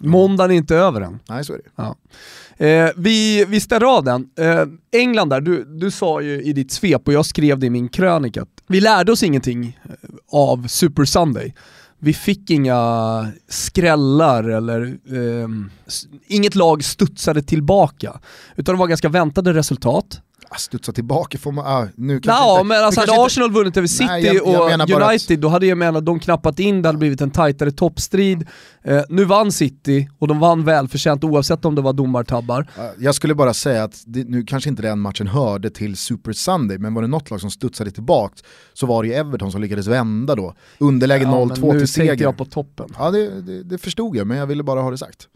Måndagen 0.00 0.50
är 0.50 0.54
inte 0.54 0.76
över 0.76 1.00
än. 1.00 1.18
Nej 1.28 1.44
så 1.44 1.52
är 1.52 1.56
det. 1.58 1.70
Ja. 1.76 1.96
Eh, 2.66 2.90
vi, 2.96 3.44
vi 3.44 3.60
ställer 3.60 3.86
av 3.86 4.04
den. 4.04 4.28
Eh, 4.38 4.64
England 5.00 5.28
där, 5.28 5.40
du, 5.40 5.64
du 5.64 5.90
sa 5.90 6.20
ju 6.20 6.42
i 6.42 6.52
ditt 6.52 6.72
svep 6.72 7.02
och 7.08 7.12
jag 7.14 7.26
skrev 7.26 7.58
det 7.58 7.66
i 7.66 7.70
min 7.70 7.88
krönika 7.88 8.46
vi 8.66 8.80
lärde 8.80 9.12
oss 9.12 9.22
ingenting 9.22 9.78
eh, 9.84 9.90
av 10.32 10.66
Super 10.68 11.04
Sunday. 11.04 11.54
Vi 11.98 12.12
fick 12.12 12.50
inga 12.50 12.78
skrällar 13.48 14.44
eller 14.44 14.98
s- 15.86 16.06
inget 16.26 16.54
lag 16.54 16.84
studsade 16.84 17.42
tillbaka. 17.42 18.20
Utan 18.56 18.74
det 18.74 18.78
var 18.78 18.86
ganska 18.86 19.08
väntade 19.08 19.52
resultat. 19.54 20.20
Ah, 20.50 20.56
Studsa 20.56 20.92
tillbaka 20.92 21.38
får 21.38 21.52
man, 21.52 21.66
ah, 21.66 21.86
nu 21.96 22.20
kanske 22.20 22.42
Ja, 22.42 22.52
inte, 22.52 22.64
men 22.64 22.84
alltså 22.84 23.00
nu 23.00 23.06
hade 23.12 23.26
Arsenal 23.26 23.50
vunnit 23.52 23.76
över 23.76 23.86
City 23.88 24.04
Nej, 24.06 24.24
jag- 24.26 24.34
jag 24.34 24.42
och 24.46 24.88
bara 24.88 25.04
att- 25.04 25.10
United, 25.10 25.38
då 25.40 25.48
hade 25.48 25.66
jag 25.66 25.78
menat 25.78 25.96
att 25.98 26.06
de 26.06 26.20
knappat 26.20 26.58
in, 26.58 26.82
det 26.82 26.88
hade 26.88 26.98
blivit 26.98 27.20
en 27.20 27.30
tajtare 27.30 27.70
toppstrid. 27.70 28.46
Eh, 28.84 29.02
nu 29.08 29.24
vann 29.24 29.52
City, 29.52 30.08
och 30.18 30.28
de 30.28 30.40
vann 30.40 30.64
välförtjänt 30.64 31.24
oavsett 31.24 31.64
om 31.64 31.74
det 31.74 31.82
var 31.82 31.92
domartabbar. 31.92 32.70
Ja, 32.76 32.92
Jag 32.98 33.14
skulle 33.14 33.34
bara 33.34 33.54
säga 33.54 33.84
att 33.84 34.02
det, 34.06 34.24
nu 34.28 34.44
kanske 34.44 34.70
inte 34.70 34.82
den 34.82 34.98
matchen 35.00 35.26
hörde 35.26 35.70
till 35.70 35.96
Super 35.96 36.32
Sunday, 36.32 36.78
men 36.78 36.94
var 36.94 37.02
det 37.02 37.08
något 37.08 37.30
lag 37.30 37.40
som 37.40 37.50
studsade 37.50 37.90
tillbaka 37.90 38.34
så 38.74 38.86
var 38.86 39.02
det 39.02 39.08
ju 39.08 39.14
Everton 39.14 39.52
som 39.52 39.60
lyckades 39.60 39.86
vända 39.86 40.34
då. 40.34 40.54
Underläge 40.78 41.22
Ja, 41.24 41.30
men 41.30 41.38
0-2 41.48 41.72
nu 41.72 41.78
till 41.78 41.78
tänkte 41.78 41.86
seger. 41.86 42.22
jag 42.24 42.36
på 42.36 42.44
toppen. 42.44 42.86
Ja 42.98 43.10
det, 43.10 43.40
det, 43.40 43.62
det 43.62 43.78
förstod 43.78 44.16
jag, 44.16 44.26
men 44.26 44.36
jag 44.38 44.46
ville 44.46 44.62
bara 44.62 44.80
ha 44.80 44.90
det 44.90 44.98
sagt. 44.98 45.28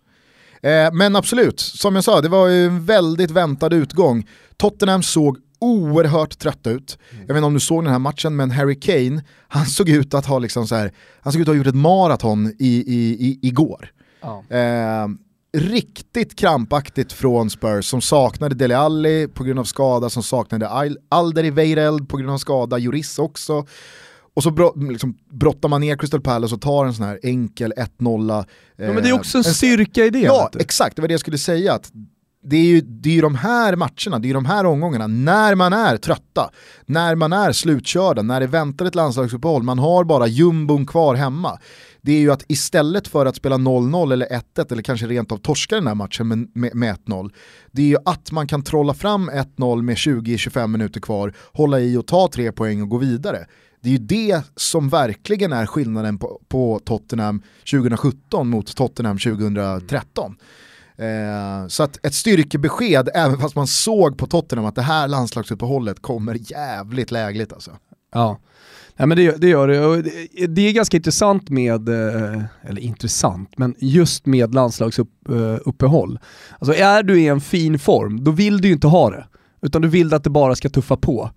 Eh, 0.62 0.92
men 0.92 1.16
absolut, 1.16 1.61
som 1.61 1.94
jag 1.94 2.05
sa, 2.05 2.20
det 2.20 2.29
var 2.29 2.49
ju 2.49 2.66
en 2.66 2.85
väldigt 2.85 3.31
väntad 3.31 3.75
utgång. 3.75 4.29
Tottenham 4.57 5.03
såg 5.03 5.38
oerhört 5.59 6.38
trötta 6.38 6.70
ut. 6.70 6.99
Jag 7.11 7.18
vet 7.35 7.37
inte 7.37 7.42
om 7.46 7.55
du 7.55 7.61
såg 7.61 7.85
den 7.85 7.92
här 7.92 7.99
matchen, 7.99 8.37
men 8.37 8.51
Harry 8.51 8.81
Kane, 8.81 9.23
han 9.49 9.66
såg 9.66 9.88
ut 9.88 10.14
att 10.14 10.27
ha 10.27 10.38
liksom 10.38 10.66
så 10.66 10.75
här, 10.75 10.92
han 11.20 11.33
såg 11.33 11.42
ut 11.42 11.49
att 11.49 11.53
ha 11.55 11.59
gjort 11.59 11.66
ett 11.66 11.75
maraton 11.75 12.46
i, 12.59 12.85
i, 12.87 13.27
i, 13.27 13.38
igår. 13.42 13.90
Ja. 14.23 14.44
Eh, 14.57 15.09
riktigt 15.53 16.37
krampaktigt 16.37 17.12
från 17.12 17.51
Spurs 17.51 17.85
som 17.85 18.01
saknade 18.01 18.55
Dele 18.55 18.77
Alli 18.79 19.29
på 19.29 19.44
grund 19.44 19.59
av 19.59 19.64
skada, 19.64 20.11
som 20.11 20.23
saknade 20.23 20.68
Al- 20.68 20.99
Alderweireld 21.09 22.09
på 22.09 22.16
grund 22.16 22.31
av 22.33 22.38
skada, 22.38 22.79
Juris 22.79 23.18
också. 23.18 23.66
Och 24.40 24.44
så 24.44 24.50
bro, 24.50 24.90
liksom, 24.90 25.14
brottar 25.31 25.68
man 25.68 25.81
ner 25.81 25.96
Crystal 25.96 26.20
Palace 26.20 26.55
och 26.55 26.61
tar 26.61 26.85
en 26.87 26.94
sån 26.94 27.07
här 27.07 27.20
enkel 27.22 27.72
1-0. 27.76 28.31
Eh, 28.31 28.44
Ja, 28.76 28.92
men 28.92 29.03
det 29.03 29.09
är 29.09 29.12
också 29.12 29.38
en 29.38 29.44
en- 29.46 29.55
styrka 29.55 30.05
i 30.05 30.11
det. 30.11 30.18
Ja, 30.18 30.50
exakt, 30.59 30.96
det 30.96 31.03
var 31.03 31.09
det 31.09 31.14
jag 31.14 31.20
skulle 31.20 31.38
säga. 31.38 31.72
Att 31.74 31.90
det 32.44 32.57
är 32.57 32.64
ju 32.64 32.81
det 32.81 33.18
är 33.18 33.22
de 33.22 33.35
här 33.35 33.76
matcherna, 33.76 34.18
det 34.18 34.31
är 34.31 34.35
de 34.35 34.44
här 34.44 34.66
omgångarna, 34.66 35.07
när 35.07 35.55
man 35.55 35.72
är 35.72 35.96
trötta, 35.96 36.50
när 36.87 37.14
man 37.14 37.33
är 37.33 37.53
slutkörda, 37.53 38.22
när 38.22 38.40
det 38.40 38.46
väntar 38.46 38.85
ett 38.87 38.94
landslagsuppehåll, 38.94 39.62
man 39.62 39.79
har 39.79 40.05
bara 40.05 40.26
jumbon 40.26 40.87
kvar 40.87 41.14
hemma. 41.14 41.59
Det 42.03 42.12
är 42.12 42.20
ju 42.20 42.33
att 42.33 42.44
istället 42.48 43.09
för 43.09 43.26
att 43.26 43.37
spela 43.37 43.57
0-0 43.57 44.12
eller 44.12 44.26
1-1 44.26 44.72
eller 44.72 44.83
kanske 44.83 45.07
rent 45.07 45.33
av 45.33 45.37
torska 45.37 45.74
den 45.74 45.87
här 45.87 45.94
matchen 45.94 46.29
med, 46.29 46.50
med, 46.55 46.74
med 46.74 46.96
1-0, 47.07 47.31
det 47.72 47.83
är 47.83 47.87
ju 47.87 47.96
att 48.05 48.33
man 48.33 48.46
kan 48.46 48.62
trolla 48.62 48.94
fram 48.94 49.31
1-0 49.31 49.83
med 49.83 49.94
20-25 49.96 50.66
minuter 50.66 51.00
kvar, 51.00 51.35
hålla 51.53 51.81
i 51.81 51.96
och 51.96 52.07
ta 52.07 52.29
tre 52.33 52.53
poäng 52.53 52.83
och 52.83 52.88
gå 52.88 52.98
vidare. 52.98 53.46
Det 53.81 53.88
är 53.88 53.93
ju 53.93 53.99
det 53.99 54.43
som 54.57 54.88
verkligen 54.88 55.53
är 55.53 55.66
skillnaden 55.66 56.19
på, 56.19 56.40
på 56.49 56.81
Tottenham 56.85 57.43
2017 57.71 58.49
mot 58.49 58.77
Tottenham 58.77 59.19
2013. 59.19 60.37
Eh, 60.97 61.69
så 61.69 61.83
att 61.83 62.07
ett 62.07 62.14
styrkebesked, 62.14 63.09
även 63.14 63.38
fast 63.38 63.57
man 63.57 63.66
såg 63.66 64.19
på 64.19 64.27
Tottenham 64.27 64.66
att 64.66 64.75
det 64.75 64.83
här 64.83 65.09
landslagsuppehållet 65.09 66.03
kommer 66.03 66.53
jävligt 66.53 67.11
lägligt 67.11 67.53
alltså. 67.53 67.71
Ja. 68.12 68.38
Nej 68.97 69.07
men 69.07 69.16
det, 69.16 69.37
det 69.40 69.49
gör 69.49 69.69
det. 69.69 70.03
Det 70.47 70.69
är 70.69 70.73
ganska 70.73 70.97
intressant 70.97 71.51
med, 71.51 71.88
eh, 71.88 72.43
eller 72.62 72.81
intressant, 72.81 73.59
men 73.59 73.75
just 73.79 74.27
med 74.27 74.55
landslagsuppehåll. 74.55 76.12
Eh, 76.14 76.55
alltså 76.59 76.75
är 76.75 77.03
du 77.03 77.21
i 77.21 77.29
en 77.29 77.40
fin 77.40 77.79
form, 77.79 78.25
då 78.25 78.31
vill 78.31 78.61
du 78.61 78.69
ju 78.69 78.75
inte 78.75 78.87
ha 78.87 79.11
det. 79.11 79.27
Utan 79.62 79.83
du 79.83 79.88
vill 79.88 80.14
att 80.14 80.25
det 80.25 80.31
bara 80.31 80.55
ska 80.55 80.69
tuffa 80.69 80.97
på. 80.97 81.31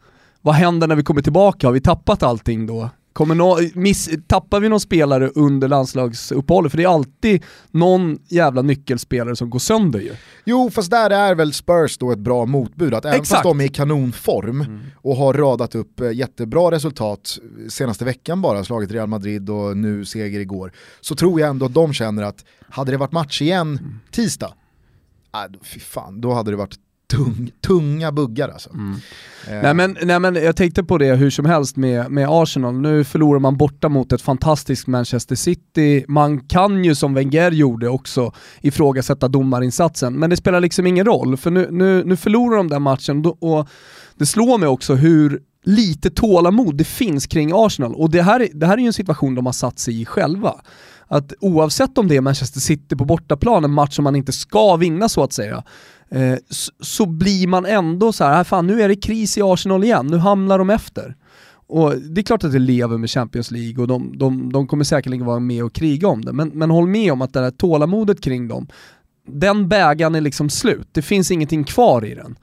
Vad 0.46 0.56
händer 0.56 0.88
när 0.88 0.96
vi 0.96 1.04
kommer 1.04 1.22
tillbaka? 1.22 1.68
Har 1.68 1.74
vi 1.74 1.82
tappat 1.82 2.24
allting 2.24 2.66
då? 2.66 2.90
Kommer 3.14 3.36
no 3.36 3.58
miss, 3.74 4.10
tappar 4.28 4.60
vi 4.60 4.70
någon 4.70 4.80
spelare 4.80 5.30
under 5.30 5.68
landslagsuppehållet? 5.68 6.72
För 6.72 6.78
det 6.78 6.84
är 6.84 6.88
alltid 6.88 7.44
någon 7.72 8.18
jävla 8.28 8.62
nyckelspelare 8.62 9.36
som 9.36 9.50
går 9.50 9.60
sönder 9.60 10.00
ju. 10.00 10.16
Jo, 10.46 10.72
fast 10.72 10.92
där 10.92 11.10
är 11.10 11.36
väl 11.36 11.54
Spurs 11.54 11.98
då 11.98 12.12
ett 12.12 12.20
bra 12.20 12.46
motbud. 12.46 12.94
Att 12.94 13.06
även 13.06 13.20
Exakt. 13.20 13.30
fast 13.30 13.44
de 13.44 13.62
är 13.62 13.66
i 13.66 13.70
kanonform 13.70 14.62
mm. 14.62 14.82
och 14.96 15.16
har 15.16 15.34
radat 15.34 15.76
upp 15.76 16.00
eh, 16.00 16.12
jättebra 16.12 16.72
resultat 16.72 17.40
senaste 17.70 18.06
veckan 18.06 18.42
bara, 18.42 18.64
slagit 18.64 18.92
Real 18.92 19.08
Madrid 19.08 19.50
och 19.50 19.78
nu 19.78 20.06
seger 20.06 20.40
igår, 20.40 20.72
så 21.02 21.16
tror 21.16 21.40
jag 21.40 21.50
ändå 21.50 21.66
att 21.66 21.74
de 21.74 21.94
känner 21.94 22.24
att 22.24 22.46
hade 22.70 22.92
det 22.92 22.98
varit 22.98 23.12
match 23.12 23.42
igen 23.42 23.78
mm. 23.82 24.00
tisdag, 24.12 24.54
äh, 25.34 25.60
fy 25.64 25.80
fan, 25.80 26.22
då 26.22 26.34
hade 26.34 26.52
det 26.52 26.58
varit 26.58 26.80
tung, 27.16 27.52
tunga 27.62 28.12
buggar 28.12 28.50
alltså. 28.50 28.70
Mm. 28.70 28.96
Eh. 29.48 29.62
Nej, 29.62 29.74
men, 29.74 29.98
nej 30.02 30.20
men 30.20 30.36
jag 30.36 30.56
tänkte 30.56 30.84
på 30.84 30.98
det 30.98 31.16
hur 31.16 31.30
som 31.30 31.46
helst 31.46 31.76
med, 31.76 32.12
med 32.12 32.28
Arsenal, 32.30 32.74
nu 32.74 33.04
förlorar 33.04 33.40
man 33.40 33.58
borta 33.58 33.90
mot 33.90 34.12
ett 34.12 34.22
fantastiskt 34.22 34.88
Manchester 34.88 35.36
City, 35.36 36.06
man 36.08 36.40
kan 36.40 36.84
ju 36.84 36.96
som 36.96 37.14
Wenger 37.14 37.52
gjorde 37.52 37.90
också 37.90 38.32
ifrågasätta 38.62 39.28
domarinsatsen, 39.28 40.20
men 40.20 40.30
det 40.30 40.38
spelar 40.38 40.60
liksom 40.60 40.88
ingen 40.88 41.06
roll, 41.06 41.38
för 41.38 41.52
nu, 41.52 41.68
nu, 41.72 42.04
nu 42.04 42.18
förlorar 42.18 42.58
de 42.58 42.70
den 42.70 42.82
matchen 42.82 43.26
och 43.40 43.70
det 44.18 44.26
slår 44.26 44.58
mig 44.58 44.70
också 44.70 44.96
hur 44.96 45.42
lite 45.66 46.10
tålamod 46.10 46.76
det 46.76 46.84
finns 46.84 47.28
kring 47.28 47.52
Arsenal 47.54 47.96
och 47.96 48.10
det 48.10 48.22
här, 48.22 48.48
det 48.54 48.66
här 48.66 48.74
är 48.74 48.82
ju 48.82 48.88
en 48.88 48.94
situation 48.94 49.36
de 49.36 49.46
har 49.46 49.54
satt 49.54 49.80
sig 49.80 50.02
i 50.02 50.06
själva 50.06 50.56
att 51.08 51.34
oavsett 51.40 51.98
om 51.98 52.08
det 52.08 52.16
är 52.16 52.22
Manchester 52.22 52.60
City 52.60 52.96
på 52.96 53.06
bortaplan, 53.06 53.64
en 53.64 53.72
match 53.72 53.96
som 53.96 54.04
man 54.04 54.16
inte 54.16 54.32
ska 54.32 54.76
vinna 54.76 55.10
så 55.10 55.24
att 55.24 55.34
säga, 55.34 55.64
eh, 56.14 56.38
så, 56.50 56.72
så, 56.80 57.06
blir 57.06 57.48
man 57.48 57.66
ändå 57.66 58.14
så 58.14 58.24
här, 58.24 58.40
äh, 58.40 58.44
fan 58.44 58.68
nu 58.68 58.82
är 58.82 58.88
det 58.88 58.96
kris 58.96 59.38
i 59.38 59.42
Arsenal 59.42 59.84
igen, 59.84 60.08
nu 60.08 60.18
hamnar 60.18 60.58
de 60.58 60.70
efter. 60.70 61.16
Och 61.68 61.96
det 61.98 62.22
är 62.22 62.24
klart 62.24 62.44
att 62.44 62.52
det 62.52 62.60
lever 62.60 62.98
med 62.98 63.10
Champions 63.10 63.52
League 63.52 63.82
och 63.82 63.88
de, 63.88 64.18
de, 64.18 64.52
de 64.52 64.68
kommer 64.68 64.84
säkerligen 64.84 65.26
vara 65.26 65.40
med 65.40 65.64
och 65.64 65.74
kriga 65.74 66.08
om 66.08 66.26
det, 66.26 66.34
men, 66.34 66.50
men 66.50 66.70
håll 66.70 66.88
med 66.88 67.12
om 67.12 67.22
att 67.22 67.34
det 67.34 67.40
här 67.40 67.52
tålamodet 67.52 68.22
kring 68.22 68.48
dem, 68.48 68.68
den 69.28 69.70
bägaren 69.70 70.16
är 70.16 70.22
liksom 70.22 70.50
slut, 70.50 70.88
det 70.92 71.02
finns 71.02 71.32
ingenting 71.32 71.64
kvar 71.64 72.06
i 72.06 72.16
den. 72.16 72.36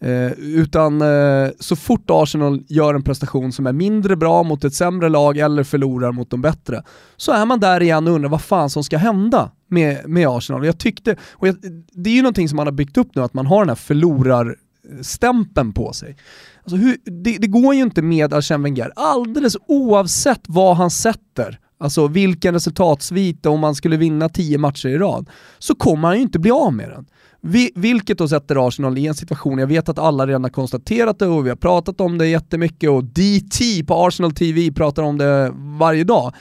Eh, 0.00 0.32
utan 0.38 1.02
eh, 1.02 1.48
så 1.60 1.76
fort 1.76 2.04
Arsenal 2.08 2.62
gör 2.68 2.94
en 2.94 3.02
prestation 3.02 3.52
som 3.52 3.66
är 3.66 3.72
mindre 3.72 4.16
bra 4.16 4.42
mot 4.42 4.64
ett 4.64 4.74
sämre 4.74 5.08
lag 5.08 5.38
eller 5.38 5.64
förlorar 5.64 6.12
mot 6.12 6.30
de 6.30 6.42
bättre, 6.42 6.82
så 7.16 7.32
är 7.32 7.46
man 7.46 7.60
där 7.60 7.82
igen 7.82 8.08
och 8.08 8.14
undrar 8.14 8.30
vad 8.30 8.42
fan 8.42 8.70
som 8.70 8.84
ska 8.84 8.98
hända 8.98 9.50
med, 9.68 10.08
med 10.08 10.28
Arsenal. 10.28 10.66
Jag 10.66 10.78
tyckte, 10.78 11.16
och 11.32 11.48
jag, 11.48 11.56
det 11.92 12.10
är 12.10 12.14
ju 12.14 12.22
någonting 12.22 12.48
som 12.48 12.56
man 12.56 12.66
har 12.66 12.72
byggt 12.72 12.96
upp 12.96 13.14
nu, 13.14 13.22
att 13.22 13.34
man 13.34 13.46
har 13.46 13.58
den 13.58 13.68
här 13.68 13.76
förlorarstämpeln 13.76 15.72
på 15.72 15.92
sig. 15.92 16.16
Alltså 16.62 16.76
hur, 16.76 16.96
det, 17.04 17.36
det, 17.38 17.46
går 17.46 17.74
ju 17.74 17.82
inte 17.82 18.02
med 18.02 18.32
Arsène 18.32 18.62
Wenger, 18.62 18.92
alldeles 18.96 19.56
oavsett 19.68 20.40
vad 20.46 20.76
han 20.76 20.90
sätter, 20.90 21.58
alltså 21.78 22.08
vilken 22.08 22.54
resultatsvit 22.54 23.46
om 23.46 23.60
man 23.60 23.74
skulle 23.74 23.96
vinna 23.96 24.28
tio 24.28 24.58
matcher 24.58 24.88
i 24.88 24.98
rad, 24.98 25.30
så 25.58 25.74
kommer 25.74 26.08
han 26.08 26.16
ju 26.16 26.22
inte 26.22 26.38
bli 26.38 26.50
av 26.50 26.72
med 26.72 26.88
den. 26.88 27.06
Vi, 27.40 27.70
vilket 27.74 28.18
då 28.18 28.28
sätter 28.28 28.68
Arsenal 28.68 28.98
i 28.98 29.06
en 29.06 29.14
situation, 29.14 29.58
jag 29.58 29.66
vet 29.66 29.88
att 29.88 29.98
alla 29.98 30.26
redan 30.26 30.44
har 30.44 30.50
konstaterat 30.50 31.18
det 31.18 31.26
och 31.26 31.46
vi 31.46 31.48
har 31.48 31.56
pratat 31.56 32.00
om 32.00 32.18
det 32.18 32.26
jättemycket 32.26 32.90
och 32.90 33.04
DT 33.04 33.84
på 33.86 34.06
Arsenal 34.06 34.32
TV 34.32 34.72
pratar 34.72 35.02
om 35.02 35.18
det 35.18 35.52
varje 35.54 36.04
dag. 36.04 36.34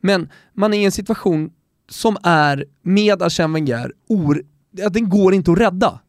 Men 0.00 0.28
man 0.54 0.74
är 0.74 0.78
i 0.78 0.84
en 0.84 0.92
situation 0.92 1.50
som 1.92 2.16
är 2.22 2.64
med 2.82 3.22
Arsène 3.22 3.54
Wenger, 3.54 3.92
or, 4.08 4.42
den 4.90 5.08
går 5.08 5.34
inte 5.34 5.52
att 5.52 5.58
rädda. 5.58 6.00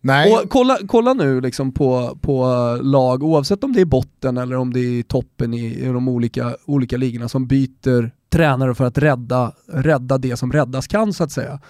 Nej. 0.00 0.32
Och 0.32 0.50
kolla, 0.50 0.78
kolla 0.88 1.14
nu 1.14 1.40
liksom 1.40 1.72
på, 1.72 2.18
på 2.20 2.44
lag, 2.82 3.22
oavsett 3.22 3.64
om 3.64 3.72
det 3.72 3.80
är 3.80 3.84
botten 3.84 4.36
eller 4.36 4.56
om 4.56 4.72
det 4.72 4.80
är 4.80 5.02
toppen 5.02 5.54
i, 5.54 5.64
i 5.66 5.84
de 5.84 6.08
olika, 6.08 6.56
olika 6.64 6.96
ligorna 6.96 7.28
som 7.28 7.46
byter 7.46 8.10
tränare 8.30 8.74
för 8.74 8.84
att 8.84 8.98
rädda, 8.98 9.52
rädda 9.66 10.18
det 10.18 10.36
som 10.36 10.52
räddas 10.52 10.86
kan 10.86 11.12
så 11.12 11.24
att 11.24 11.32
säga 11.32 11.60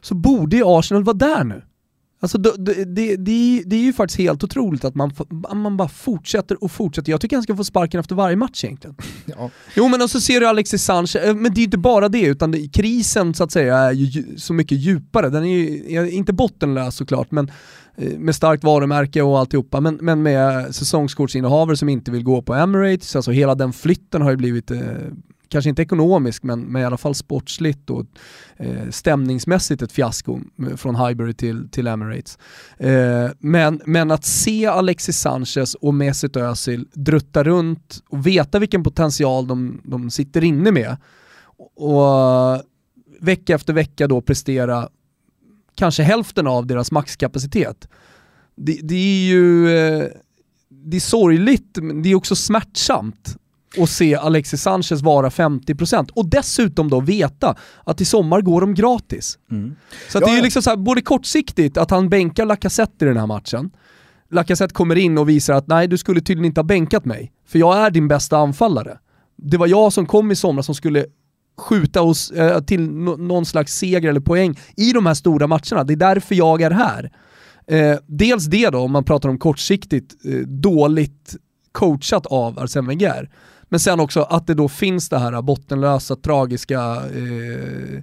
så 0.00 0.14
borde 0.14 0.56
ju 0.56 0.62
Arsenal 0.66 1.04
vara 1.04 1.16
där 1.16 1.44
nu. 1.44 1.62
Alltså 2.24 2.38
det, 2.38 2.84
det, 2.84 3.16
det, 3.16 3.62
det, 3.66 3.76
är 3.76 3.80
ju 3.80 3.92
faktiskt 3.92 4.18
helt 4.18 4.44
otroligt 4.44 4.84
att 4.84 4.94
man, 4.94 5.12
man 5.54 5.76
bara 5.76 5.88
fortsätter 5.88 6.64
och 6.64 6.70
fortsätter. 6.70 7.10
Jag 7.10 7.20
tycker 7.20 7.36
han 7.36 7.42
ska 7.42 7.56
få 7.56 7.64
sparken 7.64 8.00
efter 8.00 8.14
varje 8.14 8.36
match 8.36 8.64
egentligen. 8.64 8.96
Ja. 9.24 9.50
Jo 9.76 9.88
men 9.88 10.02
och 10.02 10.10
så 10.10 10.20
ser 10.20 10.40
du 10.40 10.46
Alexis 10.46 10.84
Sanchez, 10.84 11.16
eh, 11.16 11.34
men 11.34 11.54
det 11.54 11.58
är 11.58 11.60
ju 11.60 11.64
inte 11.64 11.78
bara 11.78 12.08
det, 12.08 12.20
utan 12.20 12.50
det, 12.50 12.68
krisen 12.68 13.34
så 13.34 13.44
att 13.44 13.52
säga 13.52 13.76
är 13.76 13.92
ju 13.92 14.38
så 14.38 14.52
mycket 14.52 14.78
djupare. 14.78 15.28
Den 15.28 15.44
är 15.44 15.48
ju 15.48 16.10
inte 16.10 16.32
bottenlös 16.32 16.96
såklart, 16.96 17.30
men 17.30 17.50
eh, 17.96 18.18
med 18.18 18.34
starkt 18.34 18.64
varumärke 18.64 19.22
och 19.22 19.38
alltihopa, 19.38 19.80
men, 19.80 19.98
men 20.00 20.22
med 20.22 20.74
säsongskortsinnehavare 20.74 21.76
som 21.76 21.88
inte 21.88 22.10
vill 22.10 22.24
gå 22.24 22.42
på 22.42 22.54
Emirates, 22.54 23.16
alltså 23.16 23.30
hela 23.30 23.54
den 23.54 23.72
flytten 23.72 24.22
har 24.22 24.30
ju 24.30 24.36
blivit 24.36 24.70
eh, 24.70 24.80
kanske 25.48 25.68
inte 25.68 25.82
ekonomisk 25.82 26.42
men, 26.42 26.60
men 26.60 26.82
i 26.82 26.84
alla 26.84 26.96
fall 26.96 27.14
sportsligt 27.14 27.90
och 27.90 28.06
eh, 28.56 28.90
stämningsmässigt 28.90 29.82
ett 29.82 29.92
fiasko 29.92 30.40
från 30.76 30.96
Highbury 30.96 31.34
till, 31.34 31.68
till 31.68 31.86
Emirates. 31.86 32.38
Eh, 32.78 33.30
men, 33.38 33.80
men 33.86 34.10
att 34.10 34.24
se 34.24 34.66
Alexis 34.66 35.18
Sanchez 35.18 35.74
och 35.74 35.94
Mesut 35.94 36.36
Özil 36.36 36.88
drutta 36.92 37.44
runt 37.44 38.02
och 38.08 38.26
veta 38.26 38.58
vilken 38.58 38.82
potential 38.82 39.46
de, 39.46 39.80
de 39.84 40.10
sitter 40.10 40.44
inne 40.44 40.72
med 40.72 40.96
och 41.76 42.62
vecka 43.20 43.54
efter 43.54 43.72
vecka 43.72 44.06
då 44.08 44.20
prestera 44.20 44.88
kanske 45.74 46.02
hälften 46.02 46.46
av 46.46 46.66
deras 46.66 46.92
maxkapacitet. 46.92 47.88
Det, 48.56 48.78
det 48.82 48.94
är 48.94 49.26
ju 49.26 49.76
eh, 49.76 50.08
det 50.68 50.96
är 50.96 51.00
sorgligt, 51.00 51.78
men 51.82 52.02
det 52.02 52.08
är 52.08 52.14
också 52.14 52.36
smärtsamt 52.36 53.36
och 53.78 53.88
se 53.88 54.14
Alexis 54.14 54.62
Sanchez 54.62 55.02
vara 55.02 55.28
50% 55.28 56.10
och 56.10 56.26
dessutom 56.26 56.90
då 56.90 57.00
veta 57.00 57.56
att 57.84 58.00
i 58.00 58.04
sommar 58.04 58.40
går 58.40 58.60
de 58.60 58.74
gratis. 58.74 59.38
Mm. 59.50 59.76
Så 60.08 60.18
ja, 60.18 60.26
det 60.26 60.32
är 60.32 60.36
ju 60.36 60.42
liksom 60.42 60.62
så 60.62 60.70
här, 60.70 60.76
både 60.76 61.02
kortsiktigt 61.02 61.76
att 61.76 61.90
han 61.90 62.08
bänkar 62.08 62.46
Lacazette 62.46 63.04
i 63.04 63.08
den 63.08 63.16
här 63.16 63.26
matchen, 63.26 63.70
Lacazette 64.30 64.74
kommer 64.74 64.96
in 64.96 65.18
och 65.18 65.28
visar 65.28 65.54
att 65.54 65.66
nej, 65.66 65.88
du 65.88 65.98
skulle 65.98 66.20
tydligen 66.20 66.44
inte 66.44 66.60
ha 66.60 66.64
bänkat 66.64 67.04
mig, 67.04 67.32
för 67.46 67.58
jag 67.58 67.76
är 67.76 67.90
din 67.90 68.08
bästa 68.08 68.38
anfallare. 68.38 68.98
Det 69.36 69.56
var 69.56 69.66
jag 69.66 69.92
som 69.92 70.06
kom 70.06 70.30
i 70.30 70.36
somras 70.36 70.66
som 70.66 70.74
skulle 70.74 71.06
skjuta 71.56 72.02
oss 72.02 72.30
eh, 72.30 72.60
till 72.60 72.90
någon 72.90 73.46
slags 73.46 73.76
seger 73.76 74.08
eller 74.08 74.20
poäng 74.20 74.58
i 74.76 74.92
de 74.92 75.06
här 75.06 75.14
stora 75.14 75.46
matcherna. 75.46 75.84
Det 75.84 75.94
är 75.94 75.96
därför 75.96 76.34
jag 76.34 76.62
är 76.62 76.70
här. 76.70 77.12
Eh, 77.66 77.98
dels 78.06 78.44
det 78.44 78.70
då, 78.70 78.78
om 78.78 78.92
man 78.92 79.04
pratar 79.04 79.28
om 79.28 79.38
kortsiktigt 79.38 80.14
eh, 80.24 80.38
dåligt 80.40 81.36
coachat 81.72 82.26
av 82.26 82.58
Arsene 82.58 82.88
Wenger. 82.88 83.30
Men 83.74 83.80
sen 83.80 84.00
också 84.00 84.22
att 84.22 84.46
det 84.46 84.54
då 84.54 84.68
finns 84.68 85.08
det 85.08 85.18
här 85.18 85.42
bottenlösa, 85.42 86.16
tragiska 86.16 86.80
eh, 86.94 88.02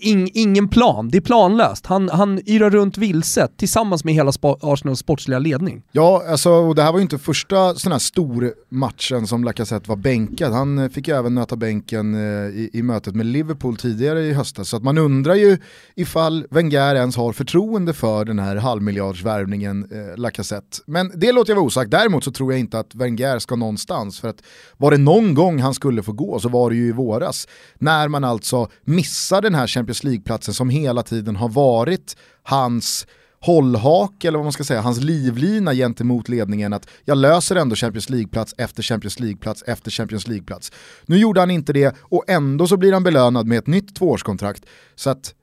in, 0.00 0.28
ingen 0.34 0.68
plan, 0.68 1.08
det 1.08 1.16
är 1.16 1.20
planlöst. 1.20 1.86
Han, 1.86 2.08
han 2.08 2.40
yrar 2.46 2.70
runt 2.70 2.98
vilset 2.98 3.56
tillsammans 3.56 4.04
med 4.04 4.14
hela 4.14 4.32
Arsenals 4.60 4.98
sportsliga 4.98 5.38
ledning. 5.38 5.82
Ja, 5.92 6.22
alltså, 6.28 6.50
och 6.50 6.74
det 6.74 6.82
här 6.82 6.92
var 6.92 6.98
ju 6.98 7.02
inte 7.02 7.18
första 7.18 7.74
sån 7.74 7.92
här 7.92 7.98
stor 7.98 8.52
matchen 8.68 9.26
som 9.26 9.44
Lacazette 9.44 9.88
var 9.88 9.96
bänkad. 9.96 10.52
Han 10.52 10.78
eh, 10.78 10.88
fick 10.88 11.08
ju 11.08 11.14
även 11.16 11.34
nöta 11.34 11.56
bänken 11.56 12.14
eh, 12.14 12.20
i, 12.50 12.70
i, 12.72 12.82
mötet 12.82 13.14
med 13.14 13.26
Liverpool 13.26 13.76
tidigare 13.76 14.22
i 14.22 14.32
höstas. 14.32 14.68
Så 14.68 14.76
att 14.76 14.82
man 14.82 14.98
undrar 14.98 15.34
ju 15.34 15.58
ifall 15.94 16.46
Wenger 16.50 16.94
ens 16.94 17.16
har 17.16 17.32
förtroende 17.32 17.92
för 17.92 18.24
den 18.24 18.38
här 18.38 18.56
halvmiljardsvärvningen 18.56 19.88
eh, 19.92 20.18
Lacazette. 20.18 20.78
Men 20.86 21.12
det 21.14 21.32
låter 21.32 21.50
jag 21.50 21.56
vara 21.56 21.66
osagt. 21.66 21.90
Däremot 21.90 22.24
så 22.24 22.32
tror 22.32 22.52
jag 22.52 22.60
inte 22.60 22.78
att 22.78 22.94
Wenger 22.94 23.38
ska 23.38 23.56
någonstans. 23.56 24.20
För 24.20 24.28
att 24.28 24.42
var 24.76 24.90
det 24.90 24.98
någon 24.98 25.34
gång 25.34 25.60
han 25.60 25.74
skulle 25.74 26.02
få 26.02 26.12
gå 26.12 26.40
så 26.40 26.48
var 26.48 26.70
det 26.70 26.76
ju 26.76 26.88
i 26.88 26.92
våras. 26.92 27.48
När 27.78 28.08
man 28.08 28.24
alltså 28.24 28.68
missar 28.84 29.42
den 29.42 29.54
här 29.54 29.66
Champions 29.66 29.89
Champions 29.90 30.04
League-platsen 30.04 30.54
som 30.54 30.70
hela 30.70 31.02
tiden 31.02 31.36
har 31.36 31.48
varit 31.48 32.16
hans 32.42 33.06
hållhake 33.40 34.28
eller 34.28 34.38
vad 34.38 34.44
man 34.44 34.52
ska 34.52 34.64
säga, 34.64 34.80
hans 34.80 35.00
livlina 35.00 35.74
gentemot 35.74 36.28
ledningen 36.28 36.72
att 36.72 36.88
jag 37.04 37.18
löser 37.18 37.56
ändå 37.56 37.76
Champions 37.76 38.10
League-plats 38.10 38.54
efter 38.58 38.82
Champions 38.82 39.20
League-plats 39.20 39.62
efter 39.66 39.90
Champions 39.90 40.28
League-plats. 40.28 40.72
Nu 41.06 41.18
gjorde 41.18 41.40
han 41.40 41.50
inte 41.50 41.72
det 41.72 41.96
och 42.00 42.24
ändå 42.28 42.66
så 42.66 42.76
blir 42.76 42.92
han 42.92 43.02
belönad 43.02 43.46
med 43.46 43.58
ett 43.58 43.66
nytt 43.66 43.96
tvåårskontrakt. 43.96 44.66
Så 44.94 45.10
att 45.10 45.34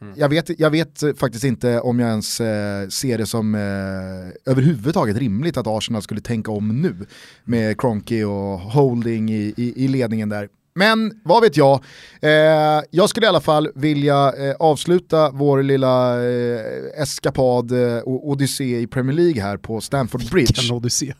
mm. 0.00 0.14
jag, 0.16 0.28
vet, 0.28 0.60
jag 0.60 0.70
vet 0.70 1.02
faktiskt 1.18 1.44
inte 1.44 1.80
om 1.80 2.00
jag 2.00 2.10
ens 2.10 2.40
eh, 2.40 2.88
ser 2.88 3.18
det 3.18 3.26
som 3.26 3.54
eh, 3.54 4.50
överhuvudtaget 4.52 5.16
rimligt 5.16 5.56
att 5.56 5.66
Arsenal 5.66 6.02
skulle 6.02 6.20
tänka 6.20 6.50
om 6.50 6.82
nu 6.82 7.06
med 7.44 7.80
Cronky 7.80 8.24
och 8.24 8.58
Holding 8.58 9.30
i, 9.30 9.54
i, 9.56 9.84
i 9.84 9.88
ledningen 9.88 10.28
där. 10.28 10.48
Men 10.74 11.20
vad 11.24 11.42
vet 11.42 11.56
jag, 11.56 11.84
eh, 12.22 12.82
jag 12.90 13.08
skulle 13.10 13.26
i 13.26 13.28
alla 13.28 13.40
fall 13.40 13.68
vilja 13.74 14.32
eh, 14.32 14.54
avsluta 14.58 15.30
vår 15.30 15.62
lilla 15.62 16.24
eh, 16.24 17.02
eskapad 17.02 17.72
eh, 17.72 17.98
och 17.98 18.28
odyssé 18.28 18.80
i 18.80 18.86
Premier 18.86 19.16
League 19.16 19.42
här 19.42 19.56
på 19.56 19.80
Stamford 19.80 20.30
Bridge. 20.30 20.52
Vilken 20.56 20.76
odyssé. 20.76 21.14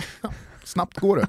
Snabbt 0.64 0.98
går 1.00 1.16
det. 1.16 1.26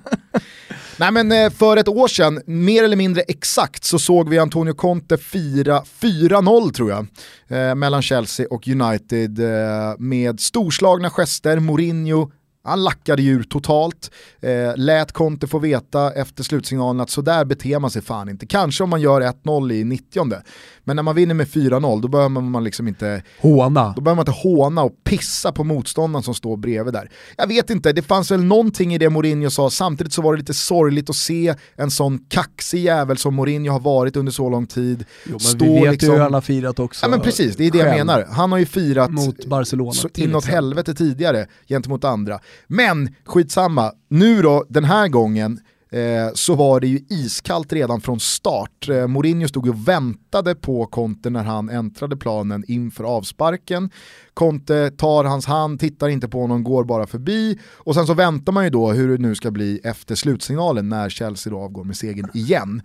Nej 0.97 1.11
men 1.11 1.31
eh, 1.31 1.49
för 1.49 1.77
ett 1.77 1.87
år 1.87 2.07
sedan, 2.07 2.41
mer 2.45 2.83
eller 2.83 2.95
mindre 2.95 3.21
exakt, 3.21 3.83
så 3.83 3.99
såg 3.99 4.29
vi 4.29 4.39
Antonio 4.39 4.73
Conte 4.73 5.17
fira 5.17 5.83
4-0 6.01 6.71
tror 6.73 6.89
jag, 6.89 7.07
eh, 7.47 7.75
mellan 7.75 8.01
Chelsea 8.01 8.47
och 8.49 8.67
United 8.67 9.39
eh, 9.39 9.95
med 9.97 10.39
storslagna 10.39 11.09
gester, 11.09 11.59
Mourinho 11.59 12.31
han 12.63 12.83
lackade 12.83 13.21
ju 13.21 13.43
totalt, 13.43 14.11
eh, 14.41 14.75
lät 14.75 15.11
Conte 15.11 15.47
få 15.47 15.59
veta 15.59 16.13
efter 16.13 16.43
slutsignalen 16.43 17.01
att 17.01 17.09
sådär 17.09 17.45
beter 17.45 17.79
man 17.79 17.91
sig 17.91 18.01
fan 18.01 18.29
inte. 18.29 18.45
Kanske 18.45 18.83
om 18.83 18.89
man 18.89 19.01
gör 19.01 19.21
1-0 19.21 19.71
i 19.71 19.83
90 19.83 20.41
men 20.83 20.95
när 20.95 21.03
man 21.03 21.15
vinner 21.15 21.35
med 21.35 21.47
4-0 21.47 22.01
då 22.01 22.07
behöver 22.07 22.29
man 22.29 22.63
liksom 22.63 22.87
inte 22.87 23.23
håna. 23.39 23.93
Då 23.95 24.01
behöver 24.01 24.15
man 24.15 24.21
inte 24.21 24.41
håna 24.41 24.83
och 24.83 25.03
pissa 25.03 25.51
på 25.51 25.63
motståndaren 25.63 26.23
som 26.23 26.33
står 26.33 26.57
bredvid 26.57 26.93
där. 26.93 27.09
Jag 27.37 27.47
vet 27.47 27.69
inte, 27.69 27.93
det 27.93 28.01
fanns 28.01 28.31
väl 28.31 28.43
någonting 28.43 28.93
i 28.93 28.97
det 28.97 29.09
Mourinho 29.09 29.49
sa, 29.49 29.69
samtidigt 29.69 30.13
så 30.13 30.21
var 30.21 30.33
det 30.33 30.39
lite 30.39 30.53
sorgligt 30.53 31.09
att 31.09 31.15
se 31.15 31.55
en 31.75 31.91
sån 31.91 32.19
kaxig 32.29 32.83
jävel 32.83 33.17
som 33.17 33.35
Mourinho 33.35 33.71
har 33.71 33.79
varit 33.79 34.15
under 34.15 34.31
så 34.31 34.49
lång 34.49 34.67
tid. 34.67 35.05
Jo, 35.25 35.31
men 35.31 35.39
stå 35.39 35.65
vi 35.65 35.81
vet 35.81 35.91
liksom... 35.91 36.09
ju 36.09 36.15
hur 36.15 36.21
han 36.21 36.33
har 36.33 36.41
firat 36.41 36.79
också. 36.79 37.05
Ja 37.05 37.09
men 37.09 37.21
precis, 37.21 37.55
det 37.55 37.67
är 37.67 37.71
det 37.71 37.77
jag 37.77 37.97
menar. 37.97 38.27
Han 38.31 38.51
har 38.51 38.59
ju 38.59 38.65
firat 38.65 39.11
mot 39.11 39.45
Barcelona 39.45 39.91
så 39.91 40.09
inåt 40.15 40.45
helvete 40.45 40.93
tidigare 40.93 41.47
gentemot 41.67 42.03
andra. 42.03 42.39
Men 42.67 43.15
skitsamma, 43.25 43.91
nu 44.09 44.41
då 44.41 44.65
den 44.69 44.83
här 44.83 45.07
gången 45.07 45.59
eh, 45.91 46.33
så 46.33 46.55
var 46.55 46.79
det 46.79 46.87
ju 46.87 46.99
iskallt 47.09 47.73
redan 47.73 48.01
från 48.01 48.19
start. 48.19 48.89
Eh, 48.89 49.07
Mourinho 49.07 49.47
stod 49.47 49.69
och 49.69 49.87
väntade 49.87 50.55
på 50.55 50.85
Conte 50.85 51.29
när 51.29 51.43
han 51.43 51.69
äntrade 51.69 52.17
planen 52.17 52.63
inför 52.67 53.03
avsparken. 53.03 53.89
Conte 54.33 54.91
tar 54.97 55.23
hans 55.23 55.45
hand, 55.45 55.79
tittar 55.79 56.09
inte 56.09 56.29
på 56.29 56.41
honom, 56.41 56.63
går 56.63 56.83
bara 56.83 57.07
förbi 57.07 57.59
och 57.73 57.95
sen 57.95 58.07
så 58.07 58.13
väntar 58.13 58.53
man 58.53 58.63
ju 58.63 58.69
då 58.69 58.91
hur 58.91 59.09
det 59.09 59.17
nu 59.17 59.35
ska 59.35 59.51
bli 59.51 59.79
efter 59.83 60.15
slutsignalen 60.15 60.89
när 60.89 61.09
Chelsea 61.09 61.53
då 61.53 61.59
avgår 61.59 61.83
med 61.83 61.97
segern 61.97 62.29
igen. 62.33 62.81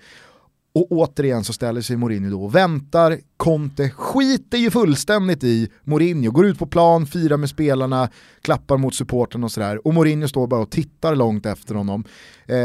Och 0.76 0.92
återigen 0.92 1.44
så 1.44 1.52
ställer 1.52 1.80
sig 1.80 1.96
Mourinho 1.96 2.30
då 2.30 2.44
och 2.44 2.54
väntar, 2.54 3.18
Conte 3.36 3.90
skiter 3.90 4.58
ju 4.58 4.70
fullständigt 4.70 5.44
i 5.44 5.68
Mourinho, 5.84 6.30
går 6.30 6.46
ut 6.46 6.58
på 6.58 6.66
plan, 6.66 7.06
firar 7.06 7.36
med 7.36 7.50
spelarna, 7.50 8.08
klappar 8.40 8.76
mot 8.76 8.94
supporten 8.94 9.44
och 9.44 9.52
sådär. 9.52 9.86
Och 9.86 9.94
Mourinho 9.94 10.28
står 10.28 10.46
bara 10.46 10.60
och 10.60 10.70
tittar 10.70 11.16
långt 11.16 11.46
efter 11.46 11.74
honom. 11.74 12.04
Eh, 12.46 12.56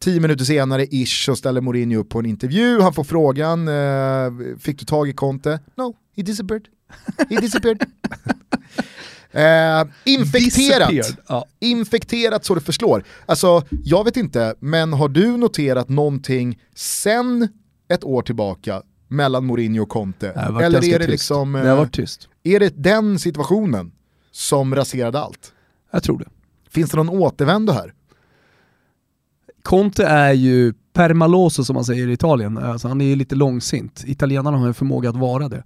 tio 0.00 0.20
minuter 0.20 0.44
senare 0.44 0.86
ish 0.90 1.24
så 1.24 1.36
ställer 1.36 1.60
Mourinho 1.60 2.00
upp 2.00 2.08
på 2.08 2.18
en 2.18 2.26
intervju, 2.26 2.80
han 2.80 2.94
får 2.94 3.04
frågan, 3.04 3.68
eh, 3.68 4.56
fick 4.58 4.78
du 4.78 4.84
tag 4.84 5.08
i 5.08 5.12
Conte? 5.12 5.60
No, 5.76 5.94
he 6.16 6.22
disappeared. 6.22 6.68
He 7.30 7.36
disappeared. 7.40 7.82
Eh, 9.32 9.84
infekterat. 10.04 11.18
Ja. 11.28 11.46
infekterat 11.60 12.44
så 12.44 12.54
det 12.54 12.60
förslår. 12.60 13.04
Alltså, 13.26 13.62
jag 13.84 14.04
vet 14.04 14.16
inte, 14.16 14.54
men 14.60 14.92
har 14.92 15.08
du 15.08 15.36
noterat 15.36 15.88
någonting 15.88 16.58
sen 16.74 17.48
ett 17.88 18.04
år 18.04 18.22
tillbaka 18.22 18.82
mellan 19.08 19.46
Mourinho 19.46 19.82
och 19.82 19.88
Conte? 19.88 20.30
Eller 20.30 20.84
är 20.84 20.98
det 20.98 20.98
tyst. 20.98 21.08
liksom... 21.08 21.54
Eh, 21.54 21.62
det 21.62 21.68
har 21.68 21.76
varit 21.76 21.94
tyst. 21.94 22.28
Är 22.42 22.60
det 22.60 22.82
den 22.82 23.18
situationen 23.18 23.92
som 24.30 24.74
raserade 24.74 25.20
allt? 25.20 25.52
Jag 25.90 26.02
tror 26.02 26.18
det. 26.18 26.28
Finns 26.70 26.90
det 26.90 26.96
någon 26.96 27.08
återvändo 27.08 27.72
här? 27.72 27.94
Conte 29.62 30.06
är 30.06 30.32
ju 30.32 30.72
permaloso 30.92 31.64
som 31.64 31.74
man 31.74 31.84
säger 31.84 32.08
i 32.08 32.12
Italien, 32.12 32.58
alltså 32.58 32.88
han 32.88 33.00
är 33.00 33.04
ju 33.04 33.16
lite 33.16 33.34
långsint. 33.34 34.04
Italienarna 34.06 34.56
har 34.56 34.66
en 34.66 34.74
förmåga 34.74 35.10
att 35.10 35.16
vara 35.16 35.48
det. 35.48 35.62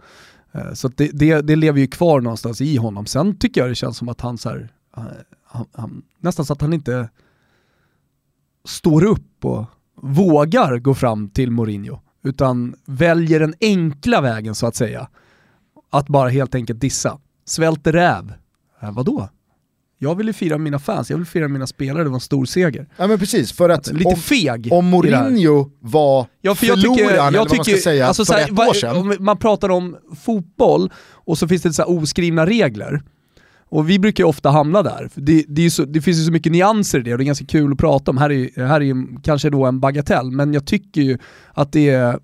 Eh, 0.52 0.72
så 0.72 0.88
det, 0.88 1.10
det, 1.12 1.40
det, 1.40 1.56
lever 1.56 1.80
ju 1.80 1.86
kvar 1.86 2.20
någonstans 2.20 2.60
i 2.60 2.76
honom. 2.76 3.06
Sen 3.06 3.38
tycker 3.38 3.60
jag 3.60 3.70
det 3.70 3.74
känns 3.74 3.96
som 3.96 4.08
att 4.08 4.20
han, 4.20 4.38
så 4.38 4.48
här, 4.48 4.72
eh, 4.96 5.02
han, 5.44 5.66
han, 5.72 6.02
nästan 6.18 6.46
så 6.46 6.52
att 6.52 6.60
han 6.60 6.72
inte 6.72 7.08
står 8.64 9.04
upp 9.04 9.44
och 9.44 9.64
vågar 10.02 10.78
gå 10.78 10.94
fram 10.94 11.28
till 11.28 11.50
Mourinho, 11.50 12.00
utan 12.24 12.74
väljer 12.86 13.40
den 13.40 13.54
enkla 13.60 14.20
vägen 14.20 14.54
så 14.54 14.66
att 14.66 14.76
säga. 14.76 15.08
Att 15.90 16.08
bara 16.08 16.28
helt 16.28 16.54
enkelt 16.54 16.80
dissa. 16.80 17.18
Svälter 17.44 17.92
räv. 17.92 18.32
Äh, 18.82 18.92
vadå? 18.92 19.28
Jag 19.98 20.14
vill 20.14 20.26
ju 20.26 20.32
fira 20.32 20.58
mina 20.58 20.78
fans, 20.78 21.10
jag 21.10 21.16
vill 21.16 21.26
fira 21.26 21.48
mina 21.48 21.66
spelare, 21.66 22.02
det 22.02 22.08
var 22.08 22.16
en 22.16 22.20
stor 22.20 22.44
seger. 22.44 22.88
Ja 22.96 23.06
men 23.06 23.18
precis, 23.18 23.52
för 23.52 23.68
att 23.68 23.92
lite 23.92 24.08
om, 24.08 24.16
feg 24.16 24.68
om 24.72 24.86
Mourinho 24.86 25.70
var 25.80 26.26
ja, 26.40 26.54
för 26.54 26.66
jag 26.66 26.80
förloraren, 26.80 26.98
tycker, 26.98 27.16
jag 27.16 27.26
eller 27.26 27.38
vad 27.38 27.56
man 27.56 27.64
ska 27.64 27.76
säga, 27.76 28.06
alltså, 28.06 28.24
för 28.24 28.38
ett 28.38 28.50
år 28.50 28.74
sedan. 28.74 29.16
Man 29.20 29.36
pratar 29.36 29.68
om 29.68 29.96
fotboll 30.24 30.90
och 31.10 31.38
så 31.38 31.48
finns 31.48 31.62
det 31.62 31.72
så 31.72 31.84
oskrivna 31.84 32.46
regler. 32.46 33.02
Och 33.72 33.90
vi 33.90 33.98
brukar 33.98 34.24
ju 34.24 34.28
ofta 34.28 34.50
hamna 34.50 34.82
där. 34.82 35.10
Det, 35.14 35.44
det, 35.48 35.70
så, 35.70 35.84
det, 35.84 36.00
finns 36.00 36.18
ju 36.18 36.24
så 36.24 36.32
mycket 36.32 36.52
nyanser 36.52 36.98
i 36.98 37.02
det 37.02 37.12
och 37.12 37.18
det 37.18 37.24
är 37.24 37.26
ganska 37.26 37.46
kul 37.46 37.72
att 37.72 37.78
prata 37.78 38.10
om. 38.10 38.16
Här 38.16 38.32
är, 38.32 38.66
här 38.66 38.80
är 38.80 39.22
kanske 39.22 39.50
då 39.50 39.66
en 39.66 39.80
bagatell, 39.80 40.30
men 40.30 40.54
jag 40.54 40.66
tycker 40.66 41.00
ju 41.00 41.18
att 41.54 41.72
det 41.72 41.88
är 41.90 42.18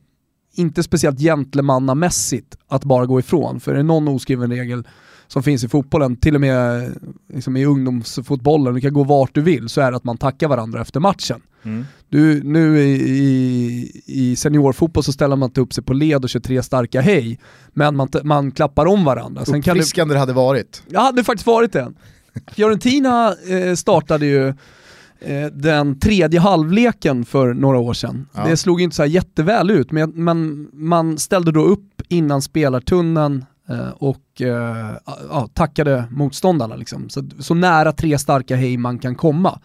inte 0.54 0.82
speciellt 0.82 1.20
gentlemannamässigt 1.20 2.56
att 2.68 2.84
bara 2.84 3.06
gå 3.06 3.20
ifrån. 3.20 3.60
För 3.60 3.72
är 3.72 3.76
det 3.76 3.82
någon 3.82 4.08
oskriven 4.08 4.50
regel 4.50 4.86
som 5.28 5.42
finns 5.42 5.64
i 5.64 5.68
fotbollen, 5.68 6.16
till 6.16 6.34
och 6.34 6.40
med 6.40 6.92
liksom 7.34 7.56
i 7.56 7.64
ungdomsfotbollen, 7.64 8.74
du 8.74 8.80
kan 8.80 8.92
gå 8.92 9.04
vart 9.04 9.34
du 9.34 9.40
vill, 9.40 9.68
så 9.68 9.80
är 9.80 9.90
det 9.90 9.96
att 9.96 10.04
man 10.04 10.18
tackar 10.18 10.48
varandra 10.48 10.80
efter 10.80 11.00
matchen. 11.00 11.40
Mm. 11.62 11.84
Du, 12.08 12.42
nu 12.42 12.78
i, 12.78 12.92
i, 13.18 14.02
i 14.06 14.36
seniorfotboll 14.36 15.04
så 15.04 15.12
ställer 15.12 15.36
man 15.36 15.46
inte 15.46 15.60
upp 15.60 15.72
sig 15.72 15.84
på 15.84 15.92
led 15.92 16.24
och 16.24 16.30
kör 16.30 16.40
tre 16.40 16.62
starka 16.62 17.00
hej, 17.00 17.38
men 17.72 17.96
man, 17.96 18.08
man 18.22 18.50
klappar 18.50 18.86
om 18.86 19.04
varandra. 19.04 19.44
Sen 19.44 19.58
Uppfriskande 19.58 20.14
det 20.14 20.20
hade 20.20 20.32
varit. 20.32 20.82
Ja, 20.86 21.00
det 21.00 21.06
hade 21.06 21.24
faktiskt 21.24 21.46
varit 21.46 21.72
det. 21.72 21.92
Fiorentina 22.52 23.34
eh, 23.48 23.74
startade 23.74 24.26
ju 24.26 24.48
eh, 25.20 25.46
den 25.52 25.98
tredje 26.00 26.40
halvleken 26.40 27.24
för 27.24 27.54
några 27.54 27.78
år 27.78 27.94
sedan. 27.94 28.26
Ja. 28.34 28.44
Det 28.46 28.56
slog 28.56 28.80
inte 28.80 28.96
så 28.96 29.04
jätteväl 29.04 29.70
ut, 29.70 29.90
men, 29.90 30.10
men 30.10 30.68
man 30.72 31.18
ställde 31.18 31.52
då 31.52 31.64
upp 31.64 32.02
innan 32.08 32.42
spelartunneln 32.42 33.44
och 33.94 34.40
uh, 34.40 34.48
ja, 35.28 35.48
tackade 35.54 36.04
motståndarna. 36.10 36.76
Liksom. 36.76 37.08
Så, 37.08 37.24
så 37.38 37.54
nära 37.54 37.92
tre 37.92 38.18
starka 38.18 38.56
hej 38.56 38.76
man 38.76 38.98
kan 38.98 39.14
komma. 39.14 39.60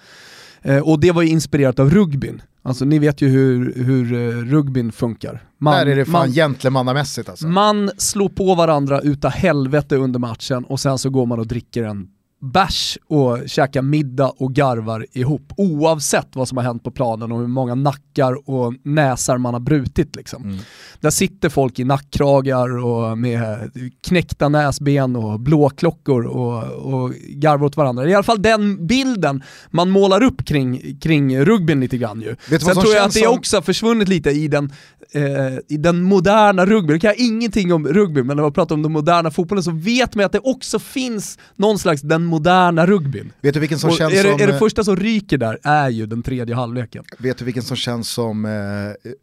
Uh, 0.68 0.80
och 0.80 1.00
det 1.00 1.12
var 1.12 1.22
ju 1.22 1.30
inspirerat 1.30 1.80
av 1.80 1.90
rugbyn. 1.90 2.42
Alltså 2.62 2.86
ni 2.86 3.00
vet 3.00 3.22
ju 3.22 3.28
hur, 3.28 3.74
hur 3.76 4.14
uh, 4.14 4.46
rugbyn 4.46 4.92
funkar. 4.92 5.44
Man, 5.58 5.74
Där 5.74 5.86
är 5.86 5.96
det 5.96 6.06
fan 6.06 6.32
gentlemannamässigt 6.32 7.30
alltså. 7.30 7.48
Man 7.48 7.92
slår 7.98 8.30
på 8.30 8.56
varandra 8.56 9.02
utav 9.02 9.32
helvete 9.32 9.96
under 9.96 10.20
matchen 10.20 10.64
och 10.64 10.80
sen 10.80 10.98
så 10.98 11.10
går 11.10 11.26
man 11.26 11.40
och 11.40 11.48
dricker 11.48 11.84
en 11.84 12.08
bärs 12.44 12.98
och 13.08 13.40
käkar 13.46 13.82
middag 13.82 14.30
och 14.38 14.54
garvar 14.54 15.06
ihop 15.12 15.54
oavsett 15.58 16.28
vad 16.34 16.48
som 16.48 16.58
har 16.58 16.64
hänt 16.64 16.84
på 16.84 16.92
planen 16.92 17.32
och 17.32 17.40
hur 17.40 17.48
många 17.48 17.76
nackar 17.76 18.50
och 18.50 18.74
näsar 18.84 19.38
man 19.38 19.54
har 19.54 19.62
brutit. 19.62 20.16
Liksom. 20.16 20.44
Mm. 20.44 20.58
Där 21.00 21.10
sitter 21.10 21.50
folk 21.50 21.80
i 21.80 21.84
nackkragar 21.84 22.84
och 22.86 23.18
med 23.18 23.72
knäckta 24.08 24.50
näsben 24.50 25.16
och 25.16 25.40
blåklockor 25.40 26.26
och, 26.26 26.64
och 26.64 27.12
garvar 27.28 27.66
åt 27.66 27.78
varandra. 27.78 28.04
Det 28.04 28.10
är 28.10 28.12
i 28.12 28.16
alla 28.16 28.24
fall 28.24 28.42
den 28.42 28.88
bilden 28.88 29.44
man 29.72 29.90
målar 29.90 30.24
upp 30.24 30.46
kring, 30.46 31.00
kring 31.00 31.40
rugbyn 31.40 31.80
lite 31.80 31.98
grann 31.98 32.22
ju. 32.22 32.36
Sen 32.50 32.60
tror 32.60 32.94
jag 32.96 33.06
att 33.06 33.14
det 33.14 33.28
också 33.28 33.58
har 33.58 33.62
försvunnit 33.62 34.08
lite 34.08 34.30
i 34.30 34.48
den 34.48 34.72
eh, 35.14 35.58
i 35.68 35.78
den 35.78 36.04
moderna 36.04 36.66
rugbyn, 36.66 37.00
kan 37.00 37.08
jag 37.08 37.18
ingenting 37.18 37.74
om 37.74 37.88
rugby, 37.88 38.24
men 38.24 38.36
när 38.38 38.44
man 38.44 38.54
pratar 38.54 38.76
om 38.76 38.82
den 38.82 38.92
moderna 38.92 39.32
fotbollen 39.32 39.64
så 39.64 39.72
vet 39.72 40.16
man 40.16 40.26
att 40.26 40.32
det 40.32 40.40
också 40.40 40.80
finns 40.80 41.38
någon 41.56 41.80
slags 41.80 42.02
den 42.02 42.26
moderna 42.34 42.86
rugbyn. 42.86 43.34
Vet 43.42 43.54
du 43.54 43.60
vilken 43.60 43.80
som 43.80 43.90
Och 43.90 43.96
känns 43.96 44.14
är 44.14 44.24
som... 44.24 44.38
Det, 44.38 44.44
är 44.44 44.48
det 44.48 44.60
första 44.60 44.84
som 44.84 44.96
ryker 44.96 45.38
där 45.38 45.60
är 45.64 45.90
ju 45.90 46.06
den 46.06 46.24
tredje 46.24 46.56
halvleken. 46.56 47.04
Vet 47.20 47.38
du 47.38 47.46
vilken 47.46 47.64
som 47.64 47.78
känns 47.78 48.10
som 48.10 48.46
eh, 48.46 48.52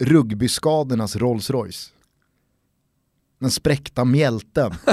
rugbyskadornas 0.04 1.16
Rolls 1.16 1.50
Royce? 1.50 1.92
Den 3.40 3.50
spräckta 3.50 4.04
mjälten. 4.04 4.74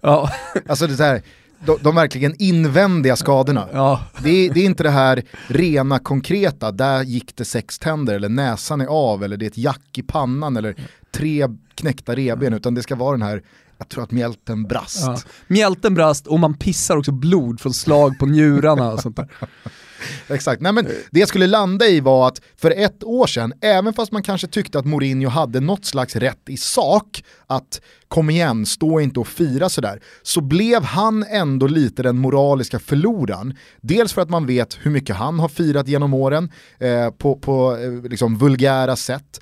ja. 0.00 0.30
Alltså 0.68 0.86
det 0.86 1.00
är 1.00 1.12
här, 1.12 1.22
de, 1.64 1.78
de 1.82 1.94
verkligen 1.94 2.34
invändiga 2.38 3.16
skadorna. 3.16 3.68
Ja. 3.72 4.04
Det, 4.22 4.30
är, 4.30 4.54
det 4.54 4.60
är 4.60 4.64
inte 4.64 4.82
det 4.82 4.90
här 4.90 5.22
rena 5.46 5.98
konkreta, 5.98 6.72
där 6.72 7.02
gick 7.02 7.36
det 7.36 7.44
sex 7.44 7.78
tänder 7.78 8.14
eller 8.14 8.28
näsan 8.28 8.80
är 8.80 8.86
av 8.86 9.24
eller 9.24 9.36
det 9.36 9.44
är 9.44 9.50
ett 9.50 9.58
jack 9.58 9.98
i 9.98 10.02
pannan 10.02 10.56
eller 10.56 10.74
tre 11.10 11.48
knäckta 11.74 12.14
reben 12.14 12.54
utan 12.54 12.74
det 12.74 12.82
ska 12.82 12.94
vara 12.94 13.12
den 13.12 13.22
här, 13.22 13.42
jag 13.78 13.88
tror 13.88 14.04
att 14.04 14.10
mjälten 14.10 14.62
brast. 14.62 15.00
Ja. 15.00 15.18
Mjälten 15.46 15.94
brast 15.94 16.26
och 16.26 16.40
man 16.40 16.54
pissar 16.54 16.96
också 16.96 17.12
blod 17.12 17.60
från 17.60 17.74
slag 17.74 18.18
på 18.18 18.26
njurarna 18.26 18.92
och 18.92 19.00
sånt 19.00 19.16
där. 19.16 19.28
Exakt, 20.28 20.62
Nej, 20.62 20.72
men 20.72 20.86
det 21.10 21.20
jag 21.20 21.28
skulle 21.28 21.46
landa 21.46 21.86
i 21.86 22.00
var 22.00 22.28
att 22.28 22.40
för 22.56 22.70
ett 22.70 23.04
år 23.04 23.26
sedan, 23.26 23.52
även 23.60 23.92
fast 23.92 24.12
man 24.12 24.22
kanske 24.22 24.46
tyckte 24.46 24.78
att 24.78 24.84
Mourinho 24.84 25.28
hade 25.28 25.60
något 25.60 25.84
slags 25.84 26.16
rätt 26.16 26.48
i 26.48 26.56
sak, 26.56 27.24
att 27.46 27.80
kom 28.08 28.30
igen, 28.30 28.66
stå 28.66 29.00
inte 29.00 29.20
och 29.20 29.28
fira 29.28 29.68
sådär, 29.68 30.00
så 30.22 30.40
blev 30.40 30.82
han 30.82 31.24
ändå 31.30 31.66
lite 31.66 32.02
den 32.02 32.18
moraliska 32.18 32.78
förloraren. 32.78 33.58
Dels 33.80 34.12
för 34.12 34.22
att 34.22 34.30
man 34.30 34.46
vet 34.46 34.78
hur 34.82 34.90
mycket 34.90 35.16
han 35.16 35.38
har 35.38 35.48
firat 35.48 35.88
genom 35.88 36.14
åren 36.14 36.52
eh, 36.78 37.10
på, 37.10 37.36
på 37.36 37.76
eh, 37.76 38.10
liksom 38.10 38.38
vulgära 38.38 38.96
sätt, 38.96 39.40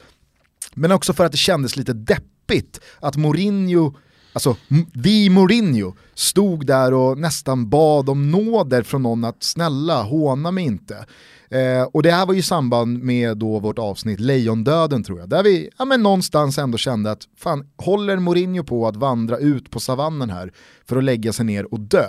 men 0.75 0.92
också 0.92 1.12
för 1.12 1.25
att 1.25 1.33
det 1.33 1.38
kändes 1.38 1.77
lite 1.77 1.92
deppigt 1.92 2.81
att 3.01 3.16
Mourinho 3.16 3.95
alltså 4.33 4.57
vi 4.92 5.31
Mourinho, 5.31 5.95
stod 6.14 6.66
där 6.66 6.95
och 6.95 7.18
nästan 7.18 7.68
bad 7.68 8.09
om 8.09 8.31
nåder 8.31 8.83
från 8.83 9.03
någon 9.03 9.25
att 9.25 9.42
snälla 9.42 10.03
håna 10.03 10.51
mig 10.51 10.64
inte. 10.64 11.07
Eh, 11.51 11.83
och 11.83 12.03
det 12.03 12.11
här 12.11 12.27
var 12.27 12.35
ju 12.35 12.40
i 12.40 12.42
samband 12.42 13.03
med 13.03 13.37
då 13.37 13.59
vårt 13.59 13.79
avsnitt 13.79 14.21
Lejondöden 14.21 15.05
tror 15.05 15.21
jag, 15.21 15.29
där 15.29 15.42
vi 15.42 15.71
ja, 15.79 15.85
men 15.85 16.03
någonstans 16.03 16.59
ändå 16.59 16.79
kände 16.79 17.11
att 17.11 17.29
fan, 17.37 17.66
håller 17.77 18.16
Mourinho 18.16 18.64
på 18.64 18.87
att 18.88 18.97
vandra 18.97 19.38
ut 19.38 19.71
på 19.71 19.81
savannen 19.81 20.31
här 20.31 20.53
för 20.85 20.97
att 20.97 21.05
lägga 21.05 21.33
sig 21.33 21.45
ner 21.45 21.73
och 21.73 21.81
dö? 21.81 22.09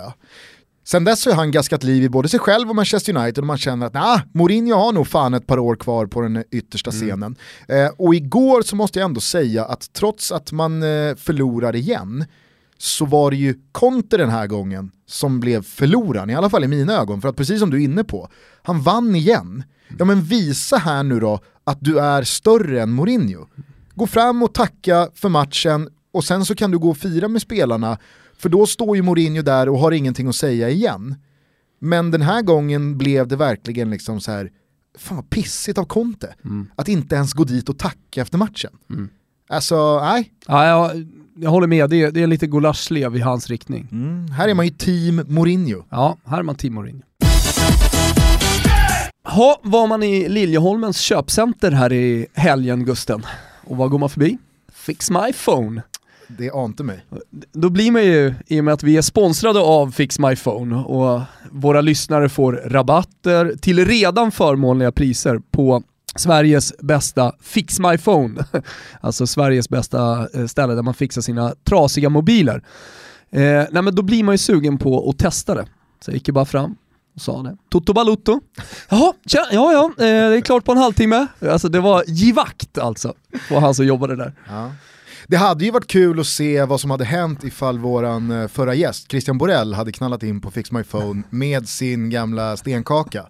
Sen 0.86 1.04
dess 1.04 1.26
har 1.26 1.32
han 1.32 1.50
gaskat 1.50 1.82
liv 1.82 2.02
i 2.02 2.08
både 2.08 2.28
sig 2.28 2.40
själv 2.40 2.68
och 2.68 2.76
Manchester 2.76 3.16
United 3.16 3.38
och 3.38 3.46
man 3.46 3.58
känner 3.58 3.86
att 3.86 3.94
nah, 3.94 4.20
Mourinho 4.32 4.76
har 4.76 4.92
nog 4.92 5.06
fan 5.06 5.34
ett 5.34 5.46
par 5.46 5.58
år 5.58 5.76
kvar 5.76 6.06
på 6.06 6.20
den 6.20 6.44
yttersta 6.50 6.90
mm. 6.90 7.00
scenen. 7.00 7.36
Eh, 7.68 7.90
och 7.98 8.14
igår 8.14 8.62
så 8.62 8.76
måste 8.76 8.98
jag 8.98 9.06
ändå 9.06 9.20
säga 9.20 9.64
att 9.64 9.92
trots 9.92 10.32
att 10.32 10.52
man 10.52 10.82
eh, 10.82 11.14
förlorar 11.16 11.76
igen 11.76 12.24
så 12.78 13.04
var 13.04 13.30
det 13.30 13.36
ju 13.36 13.54
Conte 13.72 14.16
den 14.16 14.30
här 14.30 14.46
gången 14.46 14.90
som 15.06 15.40
blev 15.40 15.62
förloraren, 15.62 16.30
i 16.30 16.34
alla 16.34 16.50
fall 16.50 16.64
i 16.64 16.68
mina 16.68 16.92
ögon. 16.92 17.20
För 17.20 17.28
att 17.28 17.36
precis 17.36 17.60
som 17.60 17.70
du 17.70 17.80
är 17.80 17.84
inne 17.84 18.04
på, 18.04 18.28
han 18.62 18.82
vann 18.82 19.16
igen. 19.16 19.64
Ja 19.98 20.04
men 20.04 20.22
visa 20.22 20.76
här 20.76 21.02
nu 21.02 21.20
då 21.20 21.40
att 21.64 21.78
du 21.80 21.98
är 21.98 22.22
större 22.22 22.82
än 22.82 22.90
Mourinho. 22.90 23.46
Gå 23.94 24.06
fram 24.06 24.42
och 24.42 24.54
tacka 24.54 25.08
för 25.14 25.28
matchen 25.28 25.88
och 26.12 26.24
sen 26.24 26.44
så 26.44 26.54
kan 26.54 26.70
du 26.70 26.78
gå 26.78 26.90
och 26.90 26.96
fira 26.96 27.28
med 27.28 27.42
spelarna 27.42 27.98
för 28.44 28.48
då 28.48 28.66
står 28.66 28.96
ju 28.96 29.02
Mourinho 29.02 29.42
där 29.42 29.68
och 29.68 29.78
har 29.78 29.92
ingenting 29.92 30.28
att 30.28 30.34
säga 30.34 30.68
igen. 30.68 31.14
Men 31.78 32.10
den 32.10 32.22
här 32.22 32.42
gången 32.42 32.98
blev 32.98 33.28
det 33.28 33.36
verkligen 33.36 33.90
liksom 33.90 34.20
så 34.20 34.32
här, 34.32 34.50
fan 34.98 35.16
vad 35.16 35.30
pissigt 35.30 35.78
av 35.78 35.84
Conte. 35.84 36.34
Mm. 36.44 36.66
Att 36.76 36.88
inte 36.88 37.14
ens 37.14 37.32
gå 37.32 37.44
dit 37.44 37.68
och 37.68 37.78
tacka 37.78 38.22
efter 38.22 38.38
matchen. 38.38 38.70
Mm. 38.90 39.08
Alltså, 39.48 40.00
nej. 40.00 40.32
Ja, 40.46 40.66
jag, 40.66 41.06
jag 41.36 41.50
håller 41.50 41.66
med, 41.66 41.90
det 41.90 42.02
är, 42.02 42.10
det 42.10 42.22
är 42.22 42.26
lite 42.26 42.46
gulaschlev 42.46 43.16
i 43.16 43.20
hans 43.20 43.48
riktning. 43.48 43.88
Mm. 43.92 44.28
Här 44.28 44.48
är 44.48 44.54
man 44.54 44.66
ju 44.66 44.72
team 44.72 45.24
Mourinho. 45.28 45.84
Ja, 45.90 46.16
här 46.24 46.38
är 46.38 46.42
man 46.42 46.54
team 46.54 46.74
Mourinho. 46.74 47.02
Ha, 49.24 49.60
var 49.62 49.86
man 49.86 50.02
i 50.02 50.28
Liljeholmens 50.28 50.98
köpcenter 50.98 51.70
här 51.70 51.92
i 51.92 52.26
helgen 52.34 52.84
Gusten? 52.84 53.26
Och 53.64 53.76
vad 53.76 53.90
går 53.90 53.98
man 53.98 54.10
förbi? 54.10 54.38
Fix 54.72 55.10
My 55.10 55.32
Phone. 55.44 55.82
Det 56.28 56.50
ante 56.50 56.82
mig. 56.82 57.06
Då 57.52 57.70
blir 57.70 57.90
man 57.90 58.04
ju, 58.04 58.34
i 58.46 58.60
och 58.60 58.64
med 58.64 58.74
att 58.74 58.82
vi 58.82 58.96
är 58.96 59.02
sponsrade 59.02 59.60
av 59.60 59.90
Fix 59.90 60.18
My 60.18 60.36
Phone 60.36 60.76
och 60.76 61.20
våra 61.50 61.80
lyssnare 61.80 62.28
får 62.28 62.52
rabatter 62.52 63.54
till 63.60 63.86
redan 63.86 64.32
förmånliga 64.32 64.92
priser 64.92 65.40
på 65.50 65.82
Sveriges 66.16 66.74
bästa 66.78 67.32
Fix 67.40 67.80
My 67.80 67.98
Phone, 67.98 68.44
alltså 69.00 69.26
Sveriges 69.26 69.68
bästa 69.68 70.28
eh, 70.34 70.46
ställe 70.46 70.74
där 70.74 70.82
man 70.82 70.94
fixar 70.94 71.22
sina 71.22 71.54
trasiga 71.64 72.08
mobiler. 72.08 72.62
Eh, 73.30 73.40
nej 73.70 73.82
men 73.82 73.94
då 73.94 74.02
blir 74.02 74.24
man 74.24 74.34
ju 74.34 74.38
sugen 74.38 74.78
på 74.78 75.10
att 75.10 75.18
testa 75.18 75.54
det. 75.54 75.66
Så 76.00 76.10
jag 76.10 76.14
gick 76.14 76.28
ju 76.28 76.34
bara 76.34 76.44
fram 76.44 76.76
och 77.14 77.20
sa 77.20 77.42
det. 77.42 77.56
Toto 77.68 77.92
Balutto. 77.92 78.40
Jaha, 78.88 79.12
tja, 79.26 79.46
ja 79.52 79.72
ja, 79.72 79.84
eh, 79.84 80.30
det 80.30 80.36
är 80.36 80.40
klart 80.40 80.64
på 80.64 80.72
en 80.72 80.78
halvtimme. 80.78 81.26
Alltså 81.50 81.68
det 81.68 81.80
var 81.80 82.04
givakt 82.06 82.78
alltså, 82.78 83.14
på 83.48 83.60
han 83.60 83.74
som 83.74 83.86
jobbade 83.86 84.16
där. 84.16 84.32
Ja. 84.48 84.70
Det 85.26 85.36
hade 85.36 85.64
ju 85.64 85.70
varit 85.70 85.86
kul 85.86 86.20
att 86.20 86.26
se 86.26 86.64
vad 86.64 86.80
som 86.80 86.90
hade 86.90 87.04
hänt 87.04 87.44
ifall 87.44 87.78
våran 87.78 88.30
eh, 88.30 88.48
förra 88.48 88.74
gäst, 88.74 89.10
Christian 89.10 89.38
Borell, 89.38 89.74
hade 89.74 89.92
knallat 89.92 90.22
in 90.22 90.40
på 90.40 90.50
Fix 90.50 90.72
My 90.72 90.82
Phone 90.82 91.22
med 91.30 91.68
sin 91.68 92.10
gamla 92.10 92.56
stenkaka. 92.56 93.26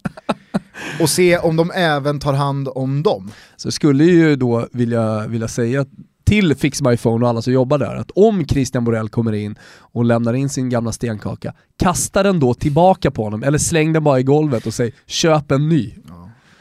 och 1.00 1.10
se 1.10 1.38
om 1.38 1.56
de 1.56 1.70
även 1.70 2.20
tar 2.20 2.32
hand 2.32 2.68
om 2.74 3.02
dem. 3.02 3.30
Så 3.56 3.66
jag 3.66 3.72
skulle 3.72 4.04
ju 4.04 4.36
då 4.36 4.68
vilja, 4.72 5.26
vilja 5.26 5.48
säga 5.48 5.86
till 6.24 6.54
Fix 6.54 6.82
My 6.82 6.96
Phone 6.96 7.24
och 7.24 7.30
alla 7.30 7.42
som 7.42 7.52
jobbar 7.52 7.78
där, 7.78 7.96
att 7.96 8.10
om 8.10 8.46
Christian 8.46 8.84
Borell 8.84 9.08
kommer 9.08 9.32
in 9.32 9.58
och 9.78 10.04
lämnar 10.04 10.34
in 10.34 10.48
sin 10.48 10.70
gamla 10.70 10.92
stenkaka, 10.92 11.54
kasta 11.78 12.22
den 12.22 12.40
då 12.40 12.54
tillbaka 12.54 13.10
på 13.10 13.24
honom, 13.24 13.42
eller 13.42 13.58
släng 13.58 13.92
den 13.92 14.04
bara 14.04 14.20
i 14.20 14.22
golvet 14.22 14.66
och 14.66 14.74
säg 14.74 14.92
köp 15.06 15.50
en 15.50 15.68
ny. 15.68 15.94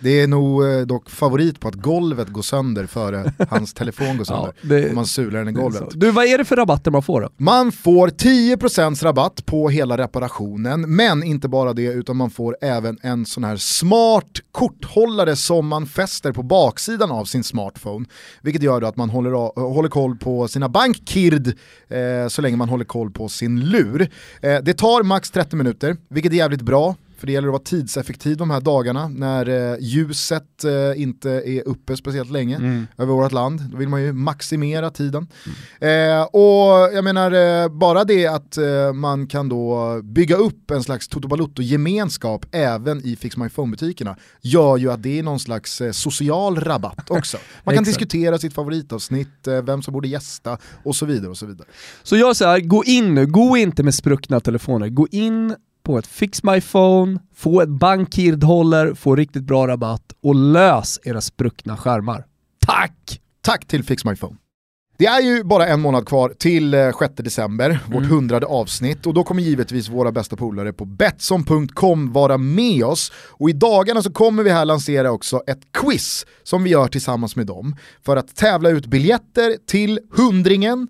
Det 0.03 0.21
är 0.21 0.27
nog 0.27 0.65
eh, 0.65 0.81
dock 0.81 1.09
favorit 1.09 1.59
på 1.59 1.67
att 1.67 1.75
golvet 1.75 2.27
går 2.27 2.41
sönder 2.41 2.85
före 2.85 3.33
hans 3.49 3.73
telefon 3.73 4.17
går 4.17 4.25
sönder. 4.25 4.53
Ja, 4.61 4.69
det, 4.69 4.89
om 4.89 4.95
man 4.95 5.05
sular 5.05 5.39
den 5.39 5.49
i 5.49 5.51
golvet. 5.51 5.83
Du, 5.93 6.11
vad 6.11 6.25
är 6.25 6.37
det 6.37 6.45
för 6.45 6.55
rabatter 6.55 6.91
man 6.91 7.03
får 7.03 7.21
då? 7.21 7.29
Man 7.37 7.71
får 7.71 8.07
10% 8.07 9.03
rabatt 9.03 9.45
på 9.45 9.69
hela 9.69 9.97
reparationen, 9.97 10.95
men 10.95 11.23
inte 11.23 11.47
bara 11.47 11.73
det 11.73 11.85
utan 11.85 12.17
man 12.17 12.29
får 12.29 12.57
även 12.61 12.97
en 13.01 13.25
sån 13.25 13.43
här 13.43 13.57
smart 13.57 14.31
korthållare 14.51 15.35
som 15.35 15.67
man 15.67 15.85
fäster 15.85 16.31
på 16.31 16.43
baksidan 16.43 17.11
av 17.11 17.25
sin 17.25 17.43
smartphone. 17.43 18.05
Vilket 18.41 18.63
gör 18.63 18.81
att 18.81 18.95
man 18.95 19.09
håller, 19.09 19.59
håller 19.59 19.89
koll 19.89 20.17
på 20.17 20.47
sina 20.47 20.69
bankkird 20.69 21.47
eh, 21.87 22.27
så 22.27 22.41
länge 22.41 22.57
man 22.57 22.69
håller 22.69 22.85
koll 22.85 23.11
på 23.11 23.29
sin 23.29 23.59
lur. 23.59 24.09
Eh, 24.41 24.57
det 24.63 24.73
tar 24.73 25.03
max 25.03 25.31
30 25.31 25.55
minuter, 25.55 25.97
vilket 26.09 26.31
är 26.31 26.35
jävligt 26.37 26.61
bra 26.61 26.95
för 27.23 27.27
det 27.27 27.33
gäller 27.33 27.47
att 27.47 27.51
vara 27.51 27.63
tidseffektiv 27.63 28.37
de 28.37 28.51
här 28.51 28.61
dagarna 28.61 29.07
när 29.07 29.49
eh, 29.49 29.77
ljuset 29.79 30.63
eh, 30.63 31.01
inte 31.01 31.29
är 31.29 31.67
uppe 31.67 31.97
speciellt 31.97 32.31
länge 32.31 32.55
mm. 32.55 32.87
över 32.97 33.13
vårt 33.13 33.31
land. 33.31 33.61
Då 33.71 33.77
vill 33.77 33.89
man 33.89 34.01
ju 34.01 34.13
maximera 34.13 34.89
tiden. 34.89 35.27
Mm. 35.81 36.19
Eh, 36.19 36.23
och 36.23 36.95
jag 36.95 37.03
menar, 37.03 37.31
eh, 37.31 37.69
bara 37.69 38.03
det 38.03 38.27
att 38.27 38.57
man 38.93 39.27
kan 39.27 39.49
då 39.49 39.99
bygga 40.03 40.35
upp 40.35 40.71
en 40.71 40.83
slags 40.83 41.07
Toto 41.07 41.27
Balutto-gemenskap 41.27 42.45
även 42.51 43.05
i 43.05 43.15
Fix 43.15 43.37
My 43.37 43.49
Phone-butikerna 43.49 44.15
gör 44.41 44.77
ju 44.77 44.91
att 44.91 45.03
det 45.03 45.19
är 45.19 45.23
någon 45.23 45.39
slags 45.39 45.81
social 45.91 46.59
rabatt 46.59 47.09
också. 47.09 47.37
Man 47.63 47.75
kan 47.75 47.83
diskutera 47.83 48.37
sitt 48.37 48.53
favoritavsnitt, 48.53 49.47
vem 49.63 49.81
som 49.81 49.93
borde 49.93 50.07
gästa 50.07 50.57
och 50.83 50.95
så 50.95 51.05
vidare. 51.05 51.29
och 51.29 51.37
Så 51.37 51.45
vidare. 51.45 51.67
Så 52.03 52.33
så 52.33 52.45
här, 52.45 52.59
gå 52.59 52.83
in 52.83 53.15
nu, 53.15 53.25
gå 53.25 53.57
inte 53.57 53.83
med 53.83 53.95
spruckna 53.95 54.39
telefoner, 54.39 54.89
gå 54.89 55.07
in 55.11 55.55
på 55.83 55.97
ett 55.97 56.07
Fix 56.07 56.43
My 56.43 56.61
Phone, 56.61 57.19
få 57.35 57.61
ett 57.61 57.69
Bankird-håller, 57.69 58.93
få 58.93 59.15
riktigt 59.15 59.43
bra 59.43 59.67
rabatt 59.67 60.13
och 60.23 60.35
lös 60.35 60.99
era 61.03 61.21
spruckna 61.21 61.77
skärmar. 61.77 62.25
Tack! 62.65 63.19
Tack 63.41 63.67
till 63.67 63.83
Fix 63.83 64.05
My 64.05 64.15
Phone. 64.15 64.37
Det 64.97 65.05
är 65.05 65.21
ju 65.21 65.43
bara 65.43 65.67
en 65.67 65.81
månad 65.81 66.07
kvar 66.07 66.33
till 66.39 66.71
6 66.71 67.01
eh, 67.01 67.23
december, 67.23 67.79
vårt 67.85 68.03
mm. 68.03 68.09
hundrade 68.09 68.45
avsnitt 68.45 69.05
och 69.05 69.13
då 69.13 69.23
kommer 69.23 69.41
givetvis 69.41 69.89
våra 69.89 70.11
bästa 70.11 70.35
polare 70.35 70.73
på 70.73 70.85
Betsson.com 70.85 72.11
vara 72.13 72.37
med 72.37 72.83
oss 72.83 73.11
och 73.15 73.49
i 73.49 73.53
dagarna 73.53 74.01
så 74.01 74.11
kommer 74.11 74.43
vi 74.43 74.49
här 74.49 74.65
lansera 74.65 75.11
också 75.11 75.41
ett 75.47 75.61
quiz 75.71 76.25
som 76.43 76.63
vi 76.63 76.69
gör 76.69 76.87
tillsammans 76.87 77.35
med 77.35 77.47
dem 77.47 77.75
för 78.05 78.17
att 78.17 78.35
tävla 78.35 78.69
ut 78.69 78.85
biljetter 78.85 79.57
till 79.67 79.99
hundringen 80.11 80.87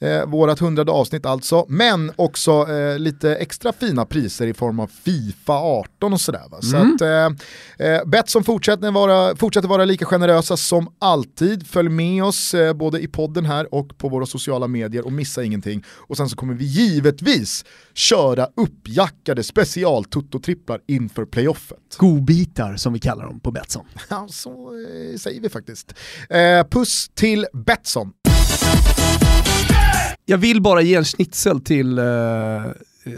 eh, 0.00 0.26
vårat 0.26 0.58
hundrade 0.58 0.92
avsnitt 0.92 1.26
alltså, 1.26 1.66
men 1.68 2.12
också 2.16 2.66
eh, 2.68 2.98
lite 2.98 3.34
extra 3.34 3.72
fina 3.72 4.04
priser 4.04 4.46
i 4.46 4.54
form 4.54 4.80
av 4.80 4.86
Fifa 4.86 5.52
18 5.52 6.12
och 6.12 6.20
sådär. 6.20 6.42
Va? 6.50 6.62
Så 6.62 6.76
mm. 6.76 6.94
att 6.94 7.00
eh, 7.00 7.88
eh, 7.88 8.04
Betsson 8.06 8.44
fortsätter 8.44 8.90
vara, 8.90 9.36
fortsätter 9.36 9.68
vara 9.68 9.84
lika 9.84 10.04
generösa 10.04 10.56
som 10.56 10.88
alltid. 10.98 11.66
Följ 11.66 11.88
med 11.88 12.24
oss 12.24 12.54
eh, 12.54 12.72
både 12.72 13.00
i 13.00 13.08
podden 13.08 13.46
här 13.46 13.74
och 13.74 13.98
på 13.98 14.08
våra 14.08 14.26
sociala 14.26 14.68
medier 14.68 15.06
och 15.06 15.12
missa 15.12 15.44
ingenting. 15.44 15.84
Och 15.88 16.16
sen 16.16 16.28
så 16.28 16.36
kommer 16.36 16.54
vi 16.54 16.64
givetvis 16.64 17.64
köra 17.94 18.48
uppjackade 18.56 19.42
special 19.42 20.04
tripplar 20.42 20.80
inför 20.86 21.24
playoffet. 21.24 21.96
Godbitar 21.96 22.76
som 22.76 22.92
vi 22.92 22.98
kallar 22.98 23.24
dem 23.24 23.40
på 23.40 23.50
Betsson. 23.50 23.84
Ja, 24.08 24.26
så 24.30 24.50
eh, 24.50 25.16
säger 25.18 25.40
vi 25.40 25.48
faktiskt. 25.48 25.94
Eh, 26.30 26.66
puss 26.70 27.10
till 27.14 27.46
Betsson. 27.52 28.12
Jag 30.30 30.38
vill 30.38 30.62
bara 30.62 30.82
ge 30.82 30.94
en 30.94 31.04
schnitzel 31.04 31.60
till 31.60 31.98
eh, 31.98 32.04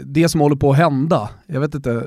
det 0.05 0.29
som 0.29 0.41
håller 0.41 0.55
på 0.55 0.71
att 0.71 0.77
hända. 0.77 1.29
Jag 1.47 1.59
vet 1.59 1.75
inte 1.75 2.03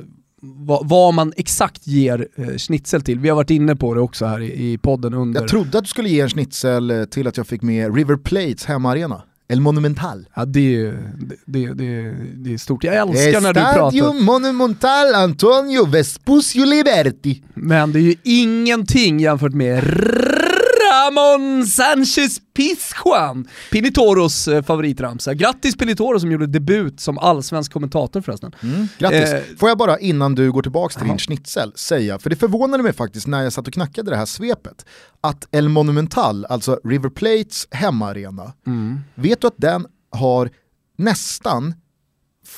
vad, 0.83 1.15
man 1.15 1.33
exakt 1.37 1.87
ger 1.87 2.29
eh, 2.37 2.57
schnitzel 2.57 3.03
till. 3.03 3.19
Vi 3.19 3.29
har 3.29 3.37
varit 3.37 3.51
inne 3.51 3.77
på 3.77 3.95
det 3.95 4.01
också 4.01 4.27
här 4.27 4.41
i, 4.41 4.73
i 4.73 4.79
podden 4.79 5.15
under... 5.15 5.41
Jag 5.41 5.51
trodde 5.51 5.79
att 5.79 5.85
du 5.85 5.89
skulle 5.89 6.09
ge 6.09 6.21
en 6.21 6.29
schnitzel 6.29 6.91
eh, 6.91 7.05
till 7.05 7.27
att 7.27 7.37
jag 7.37 7.47
fick 7.47 7.63
med 7.63 7.97
River 7.97 8.17
Plates 8.17 8.65
hemmaarena. 8.65 9.23
El 9.49 9.61
Monumental. 9.61 10.27
Ja 10.35 10.45
det 10.45 10.77
är, 10.77 10.99
det, 11.47 11.67
det, 11.67 12.15
det 12.35 12.55
är 12.55 12.59
stort. 12.59 12.85
Jag 12.85 12.95
älskar 12.95 13.29
Estadio 13.29 13.41
när 13.41 13.53
du 13.53 13.61
pratar. 13.61 13.87
Estadio 13.87 14.23
Monumental 14.23 15.15
Antonio 15.15 15.87
Vespucio 15.87 16.65
Liberti. 16.65 17.43
Men 17.55 17.93
det 17.93 17.99
är 17.99 18.03
ju 18.03 18.15
ingenting 18.23 19.21
jämfört 19.21 19.55
med 19.55 19.85
Ramon 21.05 21.67
Sanchez 21.67 22.41
Pizjuan, 22.55 23.49
Pinitoros 23.71 24.49
eh, 24.49 24.63
favoritramsa. 24.63 25.35
Grattis 25.35 25.77
Pinitoro 25.77 26.21
som 26.21 26.33
gjorde 26.33 26.47
debut 26.47 27.01
som 27.01 27.19
allsvensk 27.19 27.73
kommentator 27.73 28.21
förresten. 28.21 28.53
Mm, 28.63 28.89
grattis. 28.99 29.33
Eh, 29.33 29.43
Får 29.59 29.69
jag 29.69 29.79
bara 29.79 29.99
innan 29.99 30.35
du 30.35 30.53
går 30.53 30.63
tillbaka 30.63 30.99
till 30.99 31.09
din 31.09 31.19
schnitzel 31.19 31.73
säga, 31.75 32.19
för 32.19 32.31
det 32.31 32.37
förvånade 32.37 32.83
mig 32.83 32.93
faktiskt 32.93 33.27
när 33.27 33.43
jag 33.43 33.53
satt 33.53 33.67
och 33.69 33.75
knackade 33.75 34.11
det 34.11 34.17
här 34.17 34.27
svepet, 34.27 34.87
att 35.21 35.49
El 35.55 35.69
Monumental, 35.69 36.45
alltså 36.45 36.81
River 36.85 37.09
Plates 37.11 37.67
hemmaarena, 37.71 38.53
Mm. 38.67 39.01
vet 39.15 39.41
du 39.41 39.47
att 39.47 39.55
den 39.59 39.87
har 40.11 40.51
nästan 40.99 41.75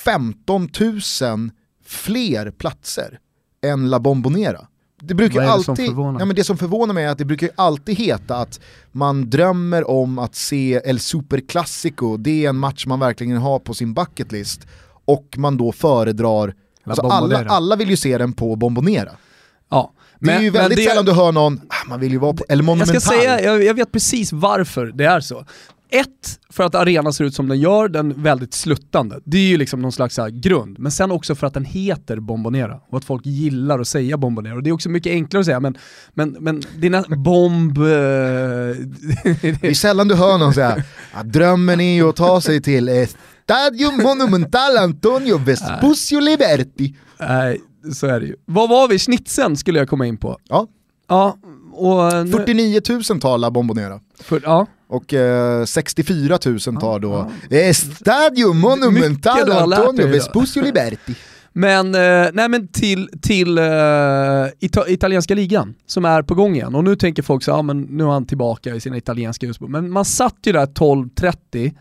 15 0.05 0.69
000 0.81 1.51
fler 1.87 2.51
platser 2.51 3.19
än 3.65 3.91
La 3.91 4.01
Bombonera? 4.01 4.67
Det 5.07 5.15
brukar 5.15 5.41
Vad 5.41 5.55
är 5.55 5.59
det 5.59 5.65
som 5.65 5.73
alltid, 5.73 5.87
förvånar? 5.87 6.21
ja, 6.21 6.25
men 6.27 6.37
det 6.37 6.45
som 6.45 6.59
förvånar 6.59 6.95
mig 6.95 7.05
är 7.05 7.09
att 7.09 7.19
det 7.19 7.25
brukar 7.25 7.51
alltid 7.55 7.97
heta 7.99 8.37
att 8.37 8.61
man 8.93 9.31
drömmer 9.31 9.91
om 9.91 10.19
att 10.19 10.35
se 10.35 10.81
El 10.85 11.01
Superclásico, 11.01 12.17
det 12.17 12.45
är 12.45 12.49
en 12.49 12.57
match 12.59 12.87
man 12.87 13.01
verkligen 13.01 13.37
har 13.37 13.59
på 13.59 13.75
sin 13.75 13.95
bucket 13.95 14.33
list 14.33 14.67
och 15.05 15.35
man 15.37 15.57
då 15.57 15.73
föredrar, 15.73 16.55
alltså 16.85 17.03
alla, 17.07 17.45
alla 17.49 17.77
vill 17.77 17.91
ju 17.91 17.97
se 17.97 18.19
den 18.19 18.33
på 18.33 18.57
Bombonera. 18.57 19.11
Ja. 19.71 19.93
Det 20.21 20.33
är 20.33 20.41
ju 20.41 20.51
väldigt 20.51 20.79
det- 20.79 20.85
sällan 20.85 21.05
du 21.05 21.13
hör 21.13 21.33
någon, 21.33 21.61
ah, 21.69 21.89
man 21.89 22.01
vill 22.01 22.13
ju 22.13 22.19
vara 22.19 22.33
på 22.33 22.45
El 22.49 22.59
Jag 22.59 22.65
Monumental. 22.65 23.01
ska 23.01 23.11
säga, 23.11 23.41
jag, 23.43 23.65
jag 23.65 23.75
vet 23.75 23.93
precis 23.93 24.33
varför 24.33 24.87
det 24.87 25.05
är 25.05 25.21
så. 25.21 25.45
Ett, 25.91 26.41
för 26.51 26.65
att 26.65 26.75
arenan 26.75 27.13
ser 27.13 27.25
ut 27.25 27.35
som 27.35 27.49
den 27.49 27.61
gör, 27.61 27.89
den 27.89 28.23
väldigt 28.23 28.55
sluttande. 28.55 29.21
Det 29.25 29.37
är 29.39 29.43
ju 29.49 29.57
liksom 29.57 29.83
någon 29.83 29.93
slags 29.93 30.19
grund. 30.33 30.79
Men 30.79 30.93
sen 30.93 31.11
också 31.11 31.35
för 31.35 31.47
att 31.47 31.55
den 31.55 31.65
heter 31.65 32.17
Bombonera 32.21 32.81
och 32.89 32.99
att 32.99 33.05
folk 33.05 33.27
gillar 33.27 33.79
att 33.79 33.89
säga 33.89 34.17
Bombonera. 34.17 34.55
Och 34.55 34.63
det 34.63 34.71
är 34.71 34.75
också 34.75 34.89
mycket 34.89 35.11
enklare 35.11 35.41
att 35.41 35.47
säga, 35.47 35.61
men, 35.61 35.79
men, 36.15 36.37
men 36.41 36.63
nä- 36.77 37.17
bomb... 37.17 37.75
Det 37.85 39.45
är 39.45 39.65
eh, 39.67 39.73
sällan 39.73 40.09
du 40.09 40.15
hör 40.15 40.39
någon 40.39 40.55
säga, 40.55 40.85
ah, 41.13 41.23
drömmen 41.23 41.81
är 41.81 41.95
ju 41.95 42.09
att 42.09 42.17
ta 42.17 42.41
sig 42.41 42.63
till 42.63 42.89
eh, 42.89 43.09
Stadio 43.45 44.03
Monumental 44.03 44.77
Antonio 44.77 45.39
Vespucio 45.39 46.21
Liberti. 46.21 46.95
Nej, 47.21 47.61
så 47.95 48.07
är 48.07 48.21
det 48.21 48.27
ju. 48.27 48.37
Vad 48.45 48.69
var 48.69 48.89
vi? 48.89 48.99
Schnitzeln 48.99 49.57
skulle 49.57 49.79
jag 49.79 49.89
komma 49.89 50.07
in 50.07 50.17
på. 50.17 50.39
Ja, 50.49 50.67
Ja, 51.09 51.39
och... 51.73 52.27
nu- 52.27 52.33
49 52.33 52.81
000 53.11 53.21
tar 53.21 53.39
La 53.39 53.51
Bombonera. 53.51 54.01
För, 54.21 54.41
ja. 54.45 54.67
Och 54.89 55.15
eh, 55.15 55.65
64 55.65 56.39
000 56.47 56.59
tar 56.61 56.99
då 56.99 57.31
ja. 57.51 57.57
eh, 57.57 57.73
Stadio 57.73 58.53
Monumental 58.53 59.53
Antonio. 59.53 60.07
Vespucio 60.07 60.63
Liberti. 60.63 61.15
Men, 61.59 61.95
eh, 61.95 62.31
nej 62.33 62.49
men 62.49 62.69
till, 62.69 63.09
till 63.23 63.59
eh, 63.59 63.65
ita 64.59 64.89
italienska 64.89 65.35
ligan 65.35 65.75
som 65.87 66.05
är 66.05 66.23
på 66.23 66.35
gång 66.35 66.55
igen. 66.55 66.75
Och 66.75 66.85
nu 66.85 66.97
tänker 66.97 67.23
folk 67.23 67.43
så 67.43 67.51
ja 67.51 67.63
men 67.63 67.83
nu 67.83 68.05
är 68.05 68.09
han 68.09 68.27
tillbaka 68.27 68.75
i 68.75 68.81
sina 68.81 68.97
italienska 68.97 69.47
husbor. 69.47 69.69
Men 69.69 69.91
man 69.91 70.05
satt 70.05 70.37
ju 70.43 70.53
där 70.53 70.67
12.30, 70.67 71.75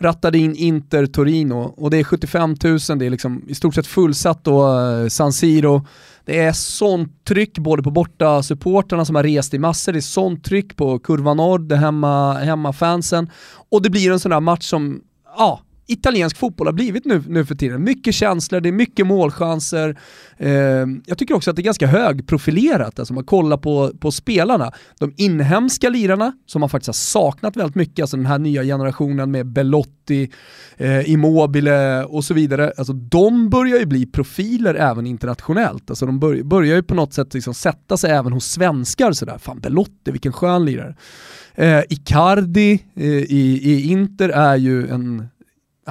rattade 0.00 0.38
in 0.38 0.54
Inter 0.54 1.06
Torino 1.06 1.74
och 1.76 1.90
det 1.90 1.98
är 1.98 2.04
75 2.04 2.56
000, 2.64 2.78
det 2.98 3.06
är 3.06 3.10
liksom 3.10 3.42
i 3.48 3.54
stort 3.54 3.74
sett 3.74 3.86
fullsatt 3.86 4.44
då, 4.44 4.78
eh, 4.78 5.08
San 5.08 5.32
Siro. 5.32 5.86
Det 6.24 6.38
är 6.38 6.52
sånt 6.52 7.24
tryck 7.24 7.58
både 7.58 7.82
på 7.82 7.90
borta 7.90 8.42
supporterna 8.42 9.04
som 9.04 9.16
har 9.16 9.22
rest 9.22 9.54
i 9.54 9.58
massor, 9.58 9.92
det 9.92 9.98
är 9.98 10.00
sånt 10.00 10.44
tryck 10.44 10.76
på 10.76 10.98
Kurva 10.98 11.34
Nord, 11.34 11.68
det 11.68 11.76
hemma, 11.76 12.34
hemmafansen. 12.34 13.30
Och 13.70 13.82
det 13.82 13.90
blir 13.90 14.12
en 14.12 14.20
sån 14.20 14.30
där 14.30 14.40
match 14.40 14.64
som, 14.64 15.00
ja, 15.38 15.60
italiensk 15.92 16.36
fotboll 16.36 16.66
har 16.66 16.72
blivit 16.72 17.04
nu, 17.04 17.22
nu 17.26 17.44
för 17.44 17.54
tiden. 17.54 17.84
Mycket 17.84 18.14
känslor, 18.14 18.60
det 18.60 18.68
är 18.68 18.72
mycket 18.72 19.06
målchanser. 19.06 19.98
Eh, 20.36 20.50
jag 21.06 21.18
tycker 21.18 21.34
också 21.34 21.50
att 21.50 21.56
det 21.56 21.62
är 21.62 21.64
ganska 21.64 21.86
högprofilerat, 21.86 22.98
alltså 22.98 23.14
man 23.14 23.24
kollar 23.24 23.56
på, 23.56 23.92
på 24.00 24.12
spelarna. 24.12 24.72
De 24.98 25.12
inhemska 25.16 25.88
lirarna, 25.88 26.32
som 26.46 26.60
man 26.60 26.68
faktiskt 26.68 26.88
har 26.88 26.92
saknat 27.22 27.56
väldigt 27.56 27.74
mycket, 27.74 28.02
alltså 28.02 28.16
den 28.16 28.26
här 28.26 28.38
nya 28.38 28.62
generationen 28.62 29.30
med 29.30 29.46
Belotti, 29.46 30.30
eh, 30.76 31.10
Immobile 31.10 32.04
och 32.04 32.24
så 32.24 32.34
vidare. 32.34 32.72
Alltså 32.76 32.92
de 32.92 33.50
börjar 33.50 33.78
ju 33.78 33.86
bli 33.86 34.06
profiler 34.06 34.74
även 34.74 35.06
internationellt. 35.06 35.90
Alltså 35.90 36.06
de 36.06 36.20
bör, 36.20 36.42
börjar 36.42 36.76
ju 36.76 36.82
på 36.82 36.94
något 36.94 37.14
sätt 37.14 37.34
liksom 37.34 37.54
sätta 37.54 37.96
sig 37.96 38.10
även 38.10 38.32
hos 38.32 38.46
svenskar 38.46 39.12
sådär. 39.12 39.38
Fan 39.38 39.60
Belotti, 39.60 40.10
vilken 40.10 40.32
skön 40.32 40.64
lirare. 40.64 40.94
Eh, 41.54 41.82
Icardi 41.88 42.84
eh, 42.94 43.06
i, 43.06 43.60
i 43.62 43.90
Inter 43.90 44.28
är 44.28 44.56
ju 44.56 44.88
en 44.88 45.28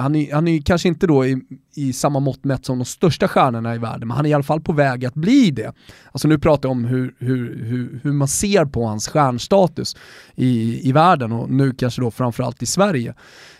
han 0.00 0.14
är, 0.14 0.34
han 0.34 0.48
är 0.48 0.52
ju 0.52 0.62
kanske 0.62 0.88
inte 0.88 1.06
då 1.06 1.26
i, 1.26 1.40
i 1.74 1.92
samma 1.92 2.20
mått 2.20 2.44
mätt 2.44 2.64
som 2.64 2.78
de 2.78 2.84
största 2.84 3.28
stjärnorna 3.28 3.74
i 3.74 3.78
världen, 3.78 4.08
men 4.08 4.16
han 4.16 4.26
är 4.26 4.30
i 4.30 4.34
alla 4.34 4.42
fall 4.42 4.60
på 4.60 4.72
väg 4.72 5.04
att 5.04 5.14
bli 5.14 5.50
det. 5.50 5.72
Alltså 6.12 6.28
nu 6.28 6.38
pratar 6.38 6.68
jag 6.68 6.72
om 6.72 6.84
hur, 6.84 7.14
hur, 7.18 7.64
hur, 7.64 8.00
hur 8.02 8.12
man 8.12 8.28
ser 8.28 8.64
på 8.64 8.86
hans 8.86 9.08
stjärnstatus 9.08 9.96
i, 10.34 10.80
i 10.88 10.92
världen 10.92 11.32
och 11.32 11.50
nu 11.50 11.72
kanske 11.72 12.00
då 12.00 12.10
framförallt 12.10 12.62
i 12.62 12.66
Sverige. 12.66 13.14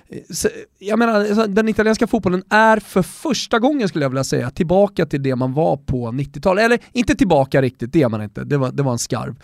Eh, 0.09 0.19
så, 0.31 0.49
jag 0.79 0.99
menar, 0.99 1.15
alltså, 1.15 1.47
den 1.47 1.69
italienska 1.69 2.07
fotbollen 2.07 2.43
är 2.51 2.81
för 2.81 3.03
första 3.03 3.59
gången 3.59 3.89
skulle 3.89 4.05
jag 4.05 4.11
vilja 4.11 4.25
säga 4.25 4.51
tillbaka 4.51 5.07
till 5.07 5.23
det 5.23 5.37
man 5.37 5.53
var 5.53 5.77
på 5.77 6.09
90-talet. 6.09 6.65
Eller 6.65 6.79
inte 6.93 7.15
tillbaka 7.15 7.63
riktigt, 7.63 7.93
det 7.93 8.03
är 8.03 8.09
man 8.09 8.23
inte, 8.23 8.45
det 8.45 8.57
var, 8.57 8.73
det 8.73 8.83
var 8.83 8.93
en 8.93 8.99
skarv. 8.99 9.37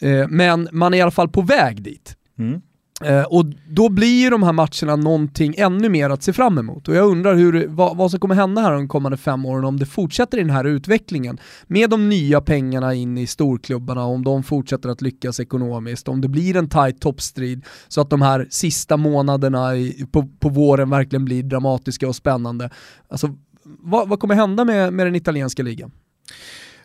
Eh, 0.00 0.28
men 0.28 0.68
man 0.72 0.94
är 0.94 0.98
i 0.98 1.00
alla 1.00 1.10
fall 1.10 1.28
på 1.28 1.42
väg 1.42 1.82
dit. 1.82 2.16
Mm. 2.38 2.60
Eh, 3.04 3.22
och 3.22 3.44
då 3.68 3.88
blir 3.88 4.22
ju 4.22 4.30
de 4.30 4.42
här 4.42 4.52
matcherna 4.52 4.96
någonting 4.96 5.54
ännu 5.56 5.88
mer 5.88 6.10
att 6.10 6.22
se 6.22 6.32
fram 6.32 6.58
emot. 6.58 6.88
Och 6.88 6.94
jag 6.94 7.08
undrar 7.10 7.34
hur, 7.34 7.66
vad, 7.68 7.96
vad 7.96 8.10
som 8.10 8.20
kommer 8.20 8.34
hända 8.34 8.62
här 8.62 8.72
de 8.72 8.88
kommande 8.88 9.16
fem 9.16 9.46
åren 9.46 9.64
om 9.64 9.78
det 9.78 9.86
fortsätter 9.86 10.38
i 10.38 10.40
den 10.40 10.50
här 10.50 10.64
utvecklingen. 10.64 11.38
Med 11.66 11.90
de 11.90 12.08
nya 12.08 12.40
pengarna 12.40 12.94
in 12.94 13.18
i 13.18 13.26
storklubbarna, 13.26 14.04
om 14.04 14.24
de 14.24 14.42
fortsätter 14.42 14.88
att 14.88 15.02
lyckas 15.02 15.40
ekonomiskt, 15.40 16.08
om 16.08 16.20
det 16.20 16.28
blir 16.28 16.56
en 16.56 16.68
tight 16.68 17.00
toppstrid 17.00 17.64
så 17.88 18.00
att 18.00 18.10
de 18.10 18.22
här 18.22 18.46
sista 18.50 18.96
månaderna 18.96 19.76
i, 19.76 20.06
på, 20.12 20.28
på 20.40 20.48
våren 20.48 20.90
verkligen 20.90 21.24
blir 21.24 21.42
dramatiska 21.42 22.08
och 22.08 22.16
spännande. 22.16 22.70
Alltså, 23.08 23.36
vad, 23.62 24.08
vad 24.08 24.20
kommer 24.20 24.34
hända 24.34 24.64
med, 24.64 24.92
med 24.92 25.06
den 25.06 25.14
italienska 25.14 25.62
ligan? 25.62 25.90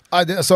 Alltså, 0.09 0.53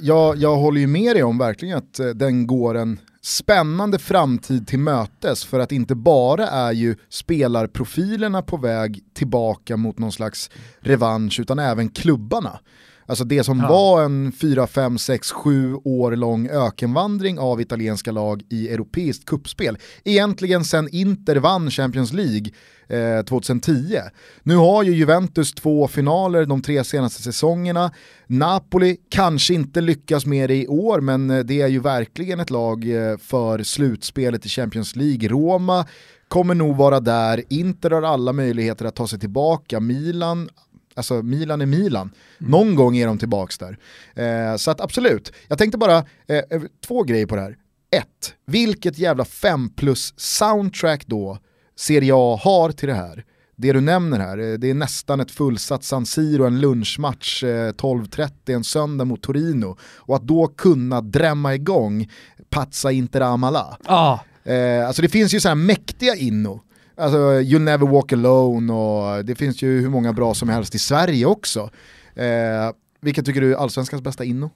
jag, 0.00 0.36
jag 0.36 0.56
håller 0.56 0.80
ju 0.80 0.86
med 0.86 1.16
dig 1.16 1.22
om 1.22 1.38
verkligen 1.38 1.78
att 1.78 1.98
eh, 1.98 2.06
den 2.06 2.46
går 2.46 2.74
en 2.74 2.98
spännande 3.26 3.98
framtid 3.98 4.66
till 4.66 4.78
mötes 4.78 5.44
för 5.44 5.60
att 5.60 5.72
inte 5.72 5.94
bara 5.94 6.48
är 6.48 6.72
ju 6.72 6.96
spelarprofilerna 7.08 8.42
på 8.42 8.56
väg 8.56 9.00
tillbaka 9.14 9.76
mot 9.76 9.98
någon 9.98 10.12
slags 10.12 10.50
revansch 10.80 11.40
utan 11.40 11.58
även 11.58 11.88
klubbarna. 11.88 12.60
Alltså 13.06 13.24
det 13.24 13.44
som 13.44 13.58
Ja. 13.60 13.68
var 13.68 14.02
en 14.04 14.32
4, 14.32 14.66
5, 14.66 14.98
6, 14.98 15.30
7 15.32 15.74
år 15.84 16.16
lång 16.16 16.48
ökenvandring 16.48 17.38
av 17.38 17.60
italienska 17.60 18.12
lag 18.12 18.42
i 18.50 18.68
europeiskt 18.68 19.24
kuppspel. 19.24 19.78
Egentligen 20.04 20.64
sen 20.64 20.88
Inter 20.92 21.36
vann 21.36 21.70
Champions 21.70 22.12
League 22.12 22.50
eh, 22.88 23.24
2010. 23.24 23.98
Nu 24.42 24.56
har 24.56 24.82
ju 24.82 24.92
Juventus 24.94 25.52
två 25.52 25.88
finaler 25.88 26.46
de 26.46 26.62
tre 26.62 26.84
senaste 26.84 27.22
säsongerna. 27.22 27.90
Napoli 28.26 28.96
kanske 29.08 29.54
inte 29.54 29.80
lyckas 29.80 30.26
med 30.26 30.50
det 30.50 30.56
i 30.62 30.66
år 30.68 31.00
men 31.00 31.30
eh, 31.30 31.38
det 31.38 31.60
är 31.60 31.68
ju 31.68 31.80
verkligen 31.80 32.40
ett 32.40 32.50
lag 32.50 32.90
eh, 33.10 33.16
för 33.18 33.62
slutspelet 33.62 34.46
i 34.46 34.48
Champions 34.48 34.96
League. 34.96 35.28
Roma 35.28 35.86
kommer 36.28 36.54
nog 36.54 36.76
vara 36.76 37.00
där, 37.00 37.42
Inter 37.48 37.90
har 37.90 38.02
alla 38.02 38.32
möjligheter 38.32 38.84
att 38.84 38.94
ta 38.96 39.06
sig 39.06 39.18
tillbaka, 39.18 39.80
Milan 39.80 40.48
Alltså 40.96 41.22
Milan 41.22 41.60
är 41.60 41.66
Milan. 41.66 42.10
Någon 42.38 42.74
gång 42.74 42.96
är 42.96 43.06
de 43.06 43.18
tillbaks 43.18 43.58
där. 43.58 43.78
Eh, 44.14 44.56
så 44.56 44.70
att 44.70 44.80
absolut, 44.80 45.32
jag 45.48 45.58
tänkte 45.58 45.78
bara, 45.78 45.96
eh, 46.26 46.62
två 46.86 47.02
grejer 47.02 47.26
på 47.26 47.36
det 47.36 47.42
här. 47.42 47.56
Ett, 47.90 48.34
vilket 48.46 48.98
jävla 48.98 49.24
5 49.24 49.70
plus 49.70 50.14
soundtrack 50.16 51.06
då 51.06 51.38
Serie 51.76 52.12
A 52.14 52.40
har 52.42 52.72
till 52.72 52.88
det 52.88 52.94
här. 52.94 53.24
Det 53.56 53.72
du 53.72 53.80
nämner 53.80 54.18
här, 54.18 54.38
eh, 54.38 54.58
det 54.58 54.70
är 54.70 54.74
nästan 54.74 55.20
ett 55.20 55.30
fullsatt 55.30 55.84
San 55.84 56.06
Siro, 56.06 56.44
en 56.44 56.60
lunchmatch 56.60 57.44
eh, 57.44 57.72
12.30 57.72 58.30
en 58.46 58.64
söndag 58.64 59.04
mot 59.04 59.22
Torino. 59.22 59.76
Och 59.82 60.16
att 60.16 60.22
då 60.22 60.46
kunna 60.46 61.00
drämma 61.00 61.54
igång 61.54 62.10
Pazza 62.50 62.92
Inter 62.92 63.20
Amala. 63.20 63.78
Ah, 63.84 64.18
Eh, 64.46 64.86
alltså 64.86 65.02
det 65.02 65.08
finns 65.08 65.34
ju 65.34 65.40
sådana 65.40 65.60
här 65.60 65.66
mäktiga 65.66 66.14
inno. 66.14 66.60
Alltså 66.96 67.40
You 67.40 67.58
Never 67.60 67.86
Walk 67.86 68.12
Alone 68.12 68.72
och 68.72 69.24
det 69.24 69.34
finns 69.34 69.62
ju 69.62 69.80
hur 69.80 69.88
många 69.88 70.12
bra 70.12 70.34
som 70.34 70.48
helst 70.48 70.74
i 70.74 70.78
Sverige 70.78 71.26
också. 71.26 71.70
Eh, 72.14 72.72
vilka 73.00 73.22
tycker 73.22 73.40
du 73.40 73.52
är 73.52 73.56
allsvenskans 73.56 74.02
bästa 74.02 74.24
inno? 74.24 74.50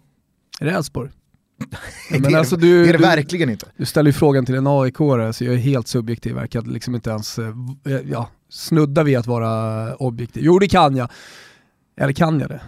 är 0.60 0.64
det 0.66 0.72
Elfsborg? 0.72 1.10
det, 2.10 2.20
men 2.20 2.34
är, 2.34 2.38
alltså 2.38 2.56
det 2.56 2.66
du- 2.66 2.82
är 2.88 2.92
det 2.92 2.98
du- 2.98 3.04
verkligen 3.04 3.50
inte. 3.50 3.66
Du 3.76 3.84
ställer 3.84 4.08
ju 4.08 4.12
frågan 4.12 4.46
till 4.46 4.54
en 4.54 4.66
aik 4.66 4.96
så 4.96 5.44
jag 5.44 5.54
är 5.54 5.56
helt 5.56 5.88
subjektiv, 5.88 6.36
jag 6.36 6.50
kan 6.50 6.64
liksom 6.64 6.94
inte 6.94 7.10
ens 7.10 7.38
eh, 7.38 7.44
v- 7.84 8.00
ja, 8.10 8.28
snudda 8.48 9.02
vid 9.02 9.18
att 9.18 9.26
vara 9.26 9.94
objektiv. 9.96 10.42
Jo 10.44 10.58
det 10.58 10.68
kan 10.68 10.96
jag. 10.96 11.08
Eller 11.96 12.12
kan 12.12 12.40
jag 12.40 12.48
det? 12.48 12.60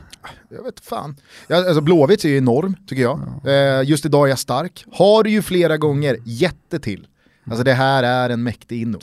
Jag 0.48 0.62
vet 0.64 0.80
fan. 0.80 1.16
Ja, 1.48 1.56
alltså 1.56 1.80
Blåvitt 1.80 2.24
är 2.24 2.28
ju 2.28 2.36
enorm 2.36 2.76
tycker 2.86 3.02
jag. 3.02 3.20
Eh, 3.44 3.88
just 3.88 4.06
idag 4.06 4.26
är 4.26 4.30
jag 4.30 4.38
stark. 4.38 4.84
Har 4.92 5.24
ju 5.24 5.42
flera 5.42 5.76
gånger 5.76 6.16
jätte 6.24 6.78
till. 6.80 7.06
Alltså 7.46 7.64
det 7.64 7.72
här 7.72 8.02
är 8.02 8.30
en 8.30 8.42
mäktig 8.42 8.82
inno. 8.82 8.98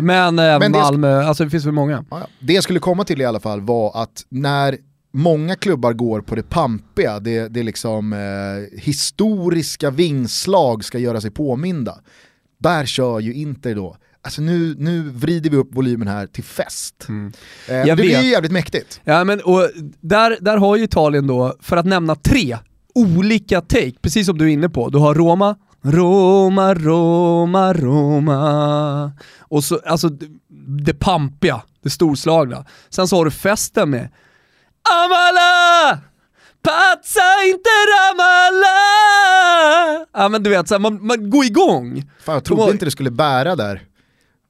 Men 0.00 0.38
även 0.38 0.72
Men 0.72 0.80
Malmö, 0.80 1.22
alltså 1.22 1.44
det 1.44 1.50
finns 1.50 1.64
väl 1.64 1.72
många. 1.72 2.04
Ja, 2.10 2.18
ja. 2.20 2.26
Det 2.40 2.52
jag 2.52 2.64
skulle 2.64 2.78
komma 2.78 3.04
till 3.04 3.20
i 3.20 3.24
alla 3.24 3.40
fall 3.40 3.60
var 3.60 4.02
att 4.02 4.24
när 4.28 4.76
många 5.12 5.54
klubbar 5.56 5.92
går 5.92 6.20
på 6.20 6.34
det 6.34 6.42
pampiga, 6.42 7.20
det, 7.20 7.48
det 7.48 7.62
liksom 7.62 8.12
eh, 8.12 8.80
historiska 8.80 9.90
vingslag 9.90 10.84
ska 10.84 10.98
göra 10.98 11.20
sig 11.20 11.30
påminda. 11.30 11.98
Där 12.58 12.86
kör 12.86 13.20
ju 13.20 13.34
Inter 13.34 13.74
då, 13.74 13.96
alltså 14.22 14.42
nu, 14.42 14.74
nu 14.78 15.02
vrider 15.02 15.50
vi 15.50 15.56
upp 15.56 15.74
volymen 15.74 16.08
här 16.08 16.26
till 16.26 16.44
fest. 16.44 17.06
Mm. 17.08 17.32
Eh, 17.68 17.84
det 17.84 17.96
blir 17.96 18.22
ju 18.22 18.30
jävligt 18.30 18.52
mäktigt. 18.52 19.00
Ja, 19.04 19.24
men, 19.24 19.40
och 19.40 19.70
där, 20.00 20.36
där 20.40 20.56
har 20.56 20.76
ju 20.76 20.84
Italien 20.84 21.26
då, 21.26 21.56
för 21.60 21.76
att 21.76 21.86
nämna 21.86 22.14
tre 22.14 22.58
olika 22.94 23.60
take, 23.60 23.92
precis 24.02 24.26
som 24.26 24.38
du 24.38 24.44
är 24.44 24.48
inne 24.48 24.68
på. 24.68 24.88
Du 24.88 24.98
har 24.98 25.14
Roma, 25.14 25.56
Roma, 25.86 26.74
Roma, 26.74 27.72
Roma. 27.72 29.12
Och 29.40 29.64
så, 29.64 29.80
alltså 29.86 30.08
det 30.84 30.94
pampiga, 30.94 31.62
det 31.82 31.90
storslagna. 31.90 32.64
Sen 32.88 33.08
så 33.08 33.16
har 33.16 33.24
du 33.24 33.30
festen 33.30 33.90
med 33.90 34.08
Amala! 35.04 35.98
Pazza 36.62 37.44
inte 37.46 37.70
Ramala! 37.92 38.76
Ja 40.12 40.28
men 40.28 40.42
du 40.42 40.50
vet, 40.50 40.68
så 40.68 40.74
här, 40.74 40.80
man, 40.80 41.06
man 41.06 41.30
går 41.30 41.44
igång. 41.44 42.10
Fan 42.24 42.34
jag 42.34 42.44
trodde 42.44 42.72
inte 42.72 42.84
det 42.84 42.90
skulle 42.90 43.10
bära 43.10 43.56
där. 43.56 43.82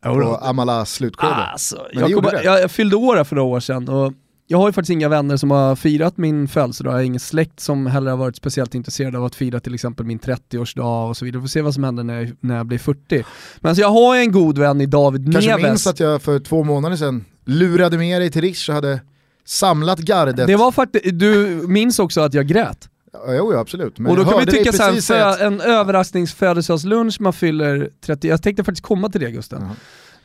På 0.02 0.38
Amalas 0.42 0.92
slutskede. 0.92 1.34
Alltså, 1.34 1.86
jag, 1.92 2.12
kom, 2.14 2.24
jag, 2.32 2.60
jag, 2.60 2.70
fyllde 2.70 2.96
år 2.96 3.24
för 3.24 3.36
några 3.36 3.48
år 3.48 3.60
sedan 3.60 3.88
och 3.88 4.12
jag 4.46 4.58
har 4.58 4.68
ju 4.68 4.72
faktiskt 4.72 4.90
inga 4.90 5.08
vänner 5.08 5.36
som 5.36 5.50
har 5.50 5.76
firat 5.76 6.16
min 6.16 6.48
födelsedag, 6.48 6.92
jag 6.92 6.98
har 6.98 7.02
ingen 7.02 7.20
släkt 7.20 7.60
som 7.60 7.86
heller 7.86 8.10
har 8.10 8.18
varit 8.18 8.36
speciellt 8.36 8.74
intresserad 8.74 9.16
av 9.16 9.24
att 9.24 9.34
fira 9.34 9.60
till 9.60 9.74
exempel 9.74 10.06
min 10.06 10.18
30-årsdag 10.18 11.08
och 11.08 11.16
så 11.16 11.24
vidare. 11.24 11.40
Vi 11.40 11.42
får 11.42 11.48
se 11.48 11.62
vad 11.62 11.74
som 11.74 11.84
händer 11.84 12.04
när 12.04 12.20
jag, 12.20 12.32
när 12.40 12.56
jag 12.56 12.66
blir 12.66 12.78
40. 12.78 13.24
Men 13.60 13.68
alltså 13.68 13.82
jag 13.82 13.90
har 13.90 14.16
en 14.16 14.32
god 14.32 14.58
vän 14.58 14.80
i 14.80 14.86
David 14.86 15.24
Kanske 15.24 15.40
Neves. 15.40 15.46
Kanske 15.48 15.68
minns 15.68 15.86
att 15.86 16.00
jag 16.00 16.22
för 16.22 16.38
två 16.38 16.64
månader 16.64 16.96
sedan 16.96 17.24
lurade 17.44 17.98
med 17.98 18.20
dig 18.20 18.30
till 18.30 18.42
Rish 18.42 18.68
och 18.70 18.74
hade 18.74 19.00
samlat 19.44 19.98
gardet. 19.98 20.36
Det 20.36 20.56
var 20.56 20.72
faktiskt, 20.72 21.04
du 21.18 21.46
minns 21.68 21.98
också 21.98 22.20
att 22.20 22.34
jag 22.34 22.46
grät. 22.46 22.88
Ja, 23.12 23.34
jo, 23.34 23.52
absolut. 23.52 23.98
Men 23.98 24.10
och 24.10 24.16
då 24.16 24.24
kan 24.24 24.40
vi 24.40 24.46
tycka 24.46 24.72
såhär, 24.72 25.46
en 25.46 25.60
överraskningsfödelsedagslunch 25.60 27.20
man 27.20 27.32
fyller 27.32 27.90
30, 28.00 28.28
jag 28.28 28.42
tänkte 28.42 28.64
faktiskt 28.64 28.86
komma 28.86 29.08
till 29.08 29.20
det 29.20 29.30
Gusten. 29.30 29.62
Uh 29.62 29.68
-huh. 29.68 29.74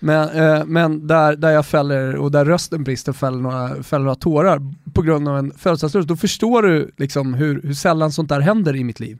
Men, 0.03 0.29
eh, 0.29 0.65
men 0.65 1.07
där, 1.07 1.35
där 1.35 1.49
jag 1.51 1.65
fäller, 1.65 2.15
och 2.15 2.31
där 2.31 2.45
rösten 2.45 2.83
brister, 2.83 3.13
fäller 3.13 3.37
några, 3.37 3.83
fäller 3.83 4.03
några 4.03 4.15
tårar 4.15 4.61
på 4.93 5.01
grund 5.01 5.27
av 5.27 5.37
en 5.37 5.51
födelsedagslunch, 5.57 6.07
då 6.07 6.15
förstår 6.15 6.61
du 6.61 6.91
liksom 6.97 7.33
hur, 7.33 7.61
hur 7.61 7.73
sällan 7.73 8.11
sånt 8.11 8.29
där 8.29 8.39
händer 8.39 8.75
i 8.75 8.83
mitt 8.83 8.99
liv. 8.99 9.17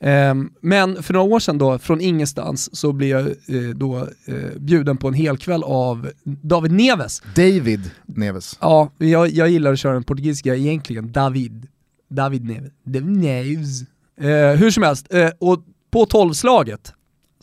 Eh, 0.00 0.34
men 0.60 1.02
för 1.02 1.14
några 1.14 1.34
år 1.34 1.40
sedan 1.40 1.58
då, 1.58 1.78
från 1.78 2.00
ingenstans, 2.00 2.76
så 2.76 2.92
blev 2.92 3.10
jag 3.10 3.26
eh, 3.26 3.74
då 3.74 3.98
eh, 4.26 4.58
bjuden 4.58 4.96
på 4.96 5.08
en 5.08 5.14
helkväll 5.14 5.62
av 5.64 6.10
David 6.24 6.72
Neves. 6.72 7.22
David 7.34 7.90
Neves. 8.06 8.58
Ja, 8.60 8.90
jag, 8.98 9.30
jag 9.30 9.48
gillar 9.48 9.72
att 9.72 9.78
köra 9.78 9.92
den 9.92 10.04
portugisiska 10.04 10.54
egentligen, 10.54 11.12
David. 11.12 11.66
David 12.10 12.44
Neves. 12.44 12.72
David 12.84 13.16
Neves. 13.16 13.82
Eh, 14.20 14.58
hur 14.58 14.70
som 14.70 14.82
helst, 14.82 15.14
eh, 15.14 15.30
och 15.38 15.64
på 15.90 16.06
tolvslaget 16.06 16.92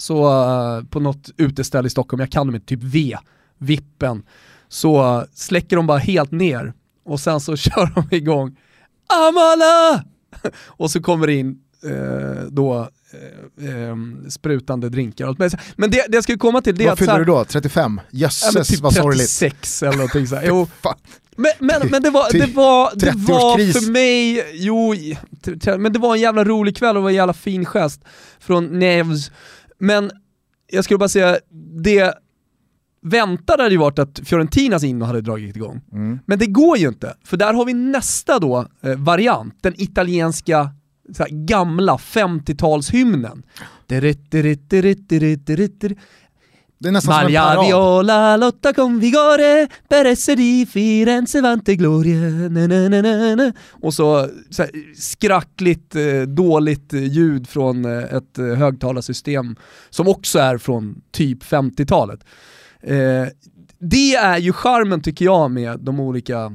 så 0.02 0.26
uh, 0.26 0.84
på 0.86 1.00
något 1.00 1.30
uteställe 1.38 1.88
i 1.88 1.90
Stockholm, 1.90 2.20
jag 2.20 2.32
kan 2.32 2.48
dem 2.48 2.56
inte, 2.56 2.68
typ 2.68 2.84
V, 2.84 3.18
Vippen, 3.58 4.24
så 4.70 5.18
uh, 5.18 5.24
släcker 5.34 5.76
de 5.76 5.88
bara 5.88 5.98
helt 5.98 6.32
ner 6.32 6.74
och 7.06 7.20
sen 7.20 7.40
så 7.40 7.56
kör 7.58 7.92
de 7.96 8.16
igång 8.16 8.58
Amala! 9.08 10.04
och 10.66 10.92
så 10.92 11.02
kommer 11.02 11.28
det 11.28 11.34
in 11.34 11.58
uh, 11.86 12.44
då 12.50 12.90
um, 13.58 14.26
sprutande 14.30 14.90
drinkar. 14.90 15.36
Men 15.76 15.92
det, 15.92 16.06
det 16.08 16.18
jag 16.18 16.24
skulle 16.24 16.38
komma 16.38 16.62
till 16.62 16.76
det. 16.76 16.86
Vad 16.86 17.00
fyller 17.00 17.20
du 17.20 17.26
då? 17.26 17.46
35? 17.46 18.02
Jösses 18.12 18.56
ja, 18.56 18.64
typ 18.64 18.80
vad 18.80 18.94
sorgligt. 18.94 19.40
36 19.40 19.84
eller 19.84 19.98
någonting 19.98 20.28
såhär. 20.28 20.44
Jo. 20.48 20.68
Men, 21.36 21.52
men, 21.60 21.88
men 21.92 22.04
det 22.04 22.10
var, 22.10 22.32
det 22.32 22.54
var, 22.54 22.92
det 22.96 23.14
var 23.16 23.58
för 23.58 23.92
mig, 23.92 24.46
jo, 24.54 24.96
men 25.78 25.94
det 25.94 26.00
var 26.00 26.16
en 26.16 26.22
jävla 26.22 26.44
rolig 26.44 26.78
kväll 26.78 26.90
och 26.90 26.96
det 26.96 27.04
var 27.04 27.10
en 27.10 27.16
jävla 27.16 27.34
fin 27.34 27.66
gest 27.66 28.02
från 28.40 28.80
Nevs 28.80 29.32
men 29.82 30.12
jag 30.72 30.84
skulle 30.84 30.98
bara 30.98 31.10
säga, 31.10 31.38
det 31.84 32.14
väntade 33.02 33.64
hade 33.64 33.76
ju 33.76 33.80
varit 33.80 34.00
att 34.00 34.20
Fiorentinas 34.24 34.84
inno 34.84 35.06
hade 35.06 35.22
dragit 35.22 35.56
igång. 35.56 35.82
Mm. 35.92 36.20
Men 36.26 36.40
det 36.40 36.46
går 36.46 36.78
ju 36.78 36.88
inte, 36.88 37.16
för 37.24 37.38
där 37.38 37.54
har 37.54 37.66
vi 37.66 37.74
nästa 37.74 38.40
då 38.40 38.68
eh, 38.82 38.96
variant, 38.96 39.56
den 39.62 39.82
italienska 39.82 40.70
gamla 41.30 41.98
50-talshymnen. 41.98 43.44
Det 46.82 46.88
är 46.88 46.92
nästan 46.92 47.24
Maria 47.24 47.54
som 47.54 47.60
en 47.60 47.68
Viola 47.68 48.38
lotta 48.38 48.74
con 48.74 49.00
vigore 49.00 49.68
per 49.88 50.06
essere 50.06 50.36
di 50.36 50.66
Firenze 50.66 51.42
vante 51.42 51.76
gloria 51.76 52.50
na, 52.50 52.68
na, 52.68 52.90
na, 52.90 53.36
na. 53.36 53.54
Och 53.82 53.94
så, 53.94 54.30
så 54.50 54.64
här, 54.64 54.72
skrackligt 54.96 55.96
eh, 55.96 56.22
dåligt 56.22 56.94
ljud 56.94 57.50
från 57.50 57.86
eh, 57.86 58.04
ett 58.04 58.38
eh, 58.38 58.46
högtalarsystem 58.46 59.56
som 59.90 60.08
också 60.08 60.40
är 60.40 60.58
från 60.58 61.02
typ 61.12 61.44
50-talet. 61.44 62.20
Eh, 62.82 63.28
det 63.80 64.16
är 64.16 64.38
ju 64.38 64.54
charmen 64.54 65.02
tycker 65.02 65.26
jag 65.26 65.52
med 65.52 65.80
de 65.80 66.00
olika 66.00 66.52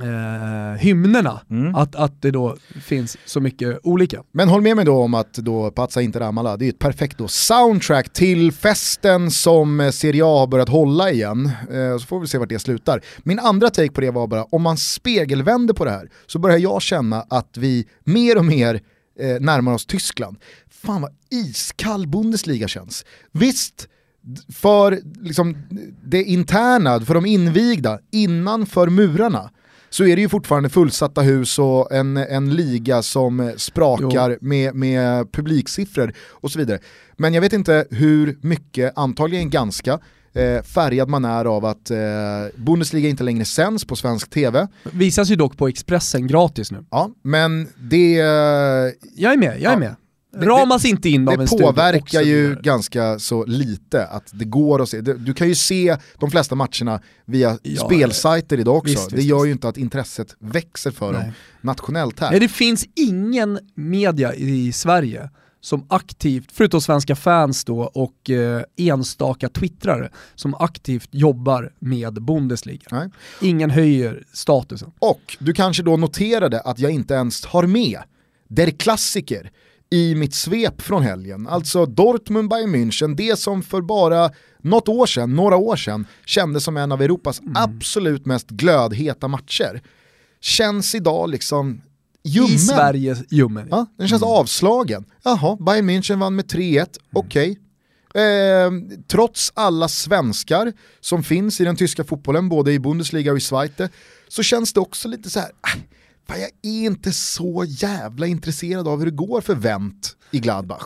eh, 0.00 0.78
hymnerna, 0.78 1.40
mm. 1.50 1.74
att, 1.74 1.94
att 1.94 2.22
det 2.22 2.30
då 2.30 2.56
finns 2.80 3.16
så 3.24 3.40
mycket 3.40 3.80
olika. 3.82 4.22
Men 4.32 4.48
håll 4.48 4.62
med 4.62 4.76
mig 4.76 4.84
då 4.84 5.02
om 5.02 5.14
att 5.14 5.34
då 5.34 5.70
Pazza 5.70 6.02
inte 6.02 6.20
Ramala, 6.20 6.56
det 6.56 6.64
är 6.64 6.68
ett 6.68 6.78
perfekt 6.78 7.18
då 7.18 7.28
soundtrack 7.28 8.12
till 8.12 8.52
festen 8.52 9.30
som 9.30 9.90
Serie 9.92 10.24
A 10.24 10.38
har 10.38 10.46
börjat 10.46 10.68
hålla 10.68 11.10
igen. 11.10 11.50
Eh, 11.72 11.98
så 11.98 12.06
får 12.06 12.20
vi 12.20 12.26
se 12.26 12.38
vart 12.38 12.48
det 12.48 12.58
slutar. 12.58 13.00
Min 13.22 13.38
andra 13.38 13.70
take 13.70 13.90
på 13.90 14.00
det 14.00 14.10
var 14.10 14.26
bara, 14.26 14.44
om 14.44 14.62
man 14.62 14.76
spegelvänder 14.76 15.74
på 15.74 15.84
det 15.84 15.90
här 15.90 16.10
så 16.26 16.38
börjar 16.38 16.58
jag 16.58 16.82
känna 16.82 17.20
att 17.20 17.56
vi 17.56 17.86
mer 18.04 18.38
och 18.38 18.44
mer 18.44 18.80
eh, 19.20 19.40
närmar 19.40 19.72
oss 19.74 19.86
Tyskland. 19.86 20.36
Fan 20.70 21.02
vad 21.02 21.10
iskall 21.30 22.06
Bundesliga 22.06 22.68
känns. 22.68 23.04
Visst, 23.32 23.88
för 24.48 25.00
liksom, 25.20 25.56
det 26.04 26.22
interna, 26.22 27.00
för 27.00 27.14
de 27.14 27.26
invigda, 27.26 27.98
innanför 28.12 28.88
murarna, 28.88 29.50
så 29.90 30.04
är 30.04 30.16
det 30.16 30.22
ju 30.22 30.28
fortfarande 30.28 30.68
fullsatta 30.68 31.20
hus 31.20 31.58
och 31.58 31.92
en, 31.92 32.16
en 32.16 32.54
liga 32.54 33.02
som 33.02 33.52
sprakar 33.56 34.38
med, 34.40 34.74
med 34.74 35.32
publiksiffror 35.32 36.12
och 36.30 36.50
så 36.50 36.58
vidare. 36.58 36.78
Men 37.16 37.34
jag 37.34 37.40
vet 37.40 37.52
inte 37.52 37.86
hur 37.90 38.38
mycket, 38.40 38.92
antagligen 38.96 39.50
ganska, 39.50 39.98
eh, 40.32 40.62
färgad 40.62 41.08
man 41.08 41.24
är 41.24 41.44
av 41.44 41.64
att 41.64 41.90
eh, 41.90 41.98
Bundesliga 42.56 43.08
inte 43.08 43.24
längre 43.24 43.44
sänds 43.44 43.84
på 43.84 43.96
svensk 43.96 44.30
tv. 44.30 44.68
Visas 44.92 45.30
ju 45.30 45.36
dock 45.36 45.56
på 45.56 45.68
Expressen 45.68 46.26
gratis 46.26 46.72
nu. 46.72 46.84
Ja, 46.90 47.10
men 47.22 47.68
det... 47.76 48.12
Jag 49.16 49.32
är 49.32 49.36
med, 49.36 49.60
jag 49.60 49.72
är 49.72 49.72
ja. 49.72 49.78
med 49.78 49.94
ramas 50.36 50.82
det, 50.82 50.88
inte 50.88 51.08
in 51.08 51.28
av 51.28 51.34
en 51.34 51.40
Det 51.40 51.46
påverkar 51.46 52.20
ju 52.20 52.56
ganska 52.62 53.18
så 53.18 53.44
lite 53.44 54.06
att 54.06 54.30
det 54.32 54.44
går 54.44 54.82
att 54.82 54.88
se. 54.88 55.00
Du 55.00 55.34
kan 55.34 55.48
ju 55.48 55.54
se 55.54 55.96
de 56.18 56.30
flesta 56.30 56.54
matcherna 56.54 57.00
via 57.24 57.58
ja, 57.62 57.84
spelsajter 57.84 58.60
idag 58.60 58.76
också. 58.76 58.92
Visst, 58.92 59.10
det 59.10 59.22
gör 59.22 59.36
visst. 59.36 59.46
ju 59.46 59.52
inte 59.52 59.68
att 59.68 59.76
intresset 59.76 60.36
växer 60.38 60.90
för 60.90 61.12
Nej. 61.12 61.22
dem 61.22 61.32
nationellt 61.60 62.20
här. 62.20 62.30
Nej, 62.30 62.40
det 62.40 62.48
finns 62.48 62.86
ingen 62.94 63.58
media 63.74 64.34
i 64.34 64.72
Sverige 64.72 65.30
som 65.66 65.86
aktivt, 65.88 66.52
förutom 66.52 66.80
svenska 66.80 67.16
fans 67.16 67.64
då 67.64 67.80
och 67.80 68.30
eh, 68.30 68.62
enstaka 68.76 69.48
twittrare, 69.48 70.10
som 70.34 70.54
aktivt 70.54 71.08
jobbar 71.10 71.72
med 71.78 72.22
Bundesliga. 72.22 72.88
Nej. 72.90 73.08
Ingen 73.42 73.70
höjer 73.70 74.24
statusen. 74.32 74.92
Och 74.98 75.36
du 75.38 75.52
kanske 75.52 75.82
då 75.82 75.96
noterade 75.96 76.60
att 76.60 76.78
jag 76.78 76.90
inte 76.90 77.14
ens 77.14 77.44
har 77.44 77.66
med 77.66 77.98
Der 78.48 78.70
Klassiker 78.70 79.50
i 79.90 80.14
mitt 80.14 80.34
svep 80.34 80.82
från 80.82 81.02
helgen. 81.02 81.46
Alltså 81.46 81.86
Dortmund 81.86 82.48
Bayern 82.48 82.74
München, 82.74 83.14
det 83.16 83.38
som 83.38 83.62
för 83.62 83.80
bara 83.80 84.30
något 84.58 84.88
år 84.88 85.06
sedan, 85.06 85.36
några 85.36 85.56
år 85.56 85.76
sedan, 85.76 86.06
kändes 86.24 86.64
som 86.64 86.76
en 86.76 86.92
av 86.92 87.02
Europas 87.02 87.40
mm. 87.40 87.52
absolut 87.56 88.26
mest 88.26 88.50
glödheta 88.50 89.28
matcher. 89.28 89.82
Känns 90.40 90.94
idag 90.94 91.30
liksom 91.30 91.80
ljummen. 92.24 92.52
I 92.52 92.58
Sverige 92.58 93.16
ljummen. 93.30 93.68
Ja, 93.70 93.86
den 93.98 94.08
känns 94.08 94.22
mm. 94.22 94.34
avslagen. 94.34 95.04
Jaha, 95.24 95.56
Bayern 95.60 95.90
München 95.90 96.18
vann 96.18 96.36
med 96.36 96.44
3-1, 96.44 96.76
mm. 96.76 96.86
okej. 97.12 97.50
Okay. 97.50 97.56
Eh, 98.16 98.70
trots 99.08 99.52
alla 99.54 99.88
svenskar 99.88 100.72
som 101.00 101.22
finns 101.22 101.60
i 101.60 101.64
den 101.64 101.76
tyska 101.76 102.04
fotbollen, 102.04 102.48
både 102.48 102.72
i 102.72 102.78
Bundesliga 102.78 103.32
och 103.32 103.38
i 103.38 103.40
Zweite, 103.40 103.88
så 104.28 104.42
känns 104.42 104.72
det 104.72 104.80
också 104.80 105.08
lite 105.08 105.30
så 105.30 105.40
här, 105.40 105.48
äh, 105.48 105.82
fan, 106.28 106.40
jag 106.40 106.50
är 106.62 106.86
inte 106.86 107.12
så 107.12 107.64
jävla 107.68 108.26
intresserad 108.26 108.88
av 108.88 108.98
hur 108.98 109.06
det 109.06 109.16
går 109.16 109.40
för 109.40 109.54
Wendt 109.54 110.16
i 110.30 110.38
Gladbach. 110.38 110.82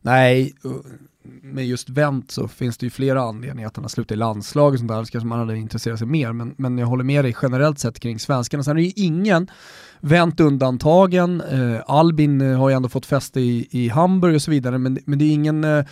Nej, 0.00 0.54
med 1.42 1.66
just 1.66 1.88
Wendt 1.88 2.30
så 2.30 2.48
finns 2.48 2.78
det 2.78 2.86
ju 2.86 2.90
flera 2.90 3.22
anledningar 3.22 3.68
att 3.68 3.76
han 3.76 3.84
har 3.84 3.88
slutat 3.88 4.12
i 4.12 4.16
landslaget 4.16 4.74
och 4.74 4.78
sånt 4.78 4.90
där, 4.90 5.04
så 5.04 5.10
kanske 5.10 5.26
man 5.26 5.38
hade 5.38 5.56
intresserat 5.56 5.98
sig 5.98 6.08
mer, 6.08 6.32
men, 6.32 6.54
men 6.58 6.78
jag 6.78 6.86
håller 6.86 7.04
med 7.04 7.24
dig 7.24 7.36
generellt 7.42 7.78
sett 7.78 8.00
kring 8.00 8.18
svenskarna. 8.18 8.62
Sen 8.64 8.70
är 8.76 8.80
det 8.80 8.86
ju 8.86 8.92
ingen 8.96 9.50
Wendt 10.00 10.40
undantagen, 10.40 11.40
eh, 11.40 11.80
Albin 11.86 12.40
eh, 12.40 12.58
har 12.58 12.68
ju 12.68 12.76
ändå 12.76 12.88
fått 12.88 13.06
fäste 13.06 13.40
i, 13.40 13.68
i 13.70 13.88
Hamburg 13.88 14.34
och 14.34 14.42
så 14.42 14.50
vidare, 14.50 14.78
men, 14.78 14.98
men 15.04 15.18
det 15.18 15.24
är 15.24 15.32
ingen, 15.32 15.64
eh, 15.64 15.84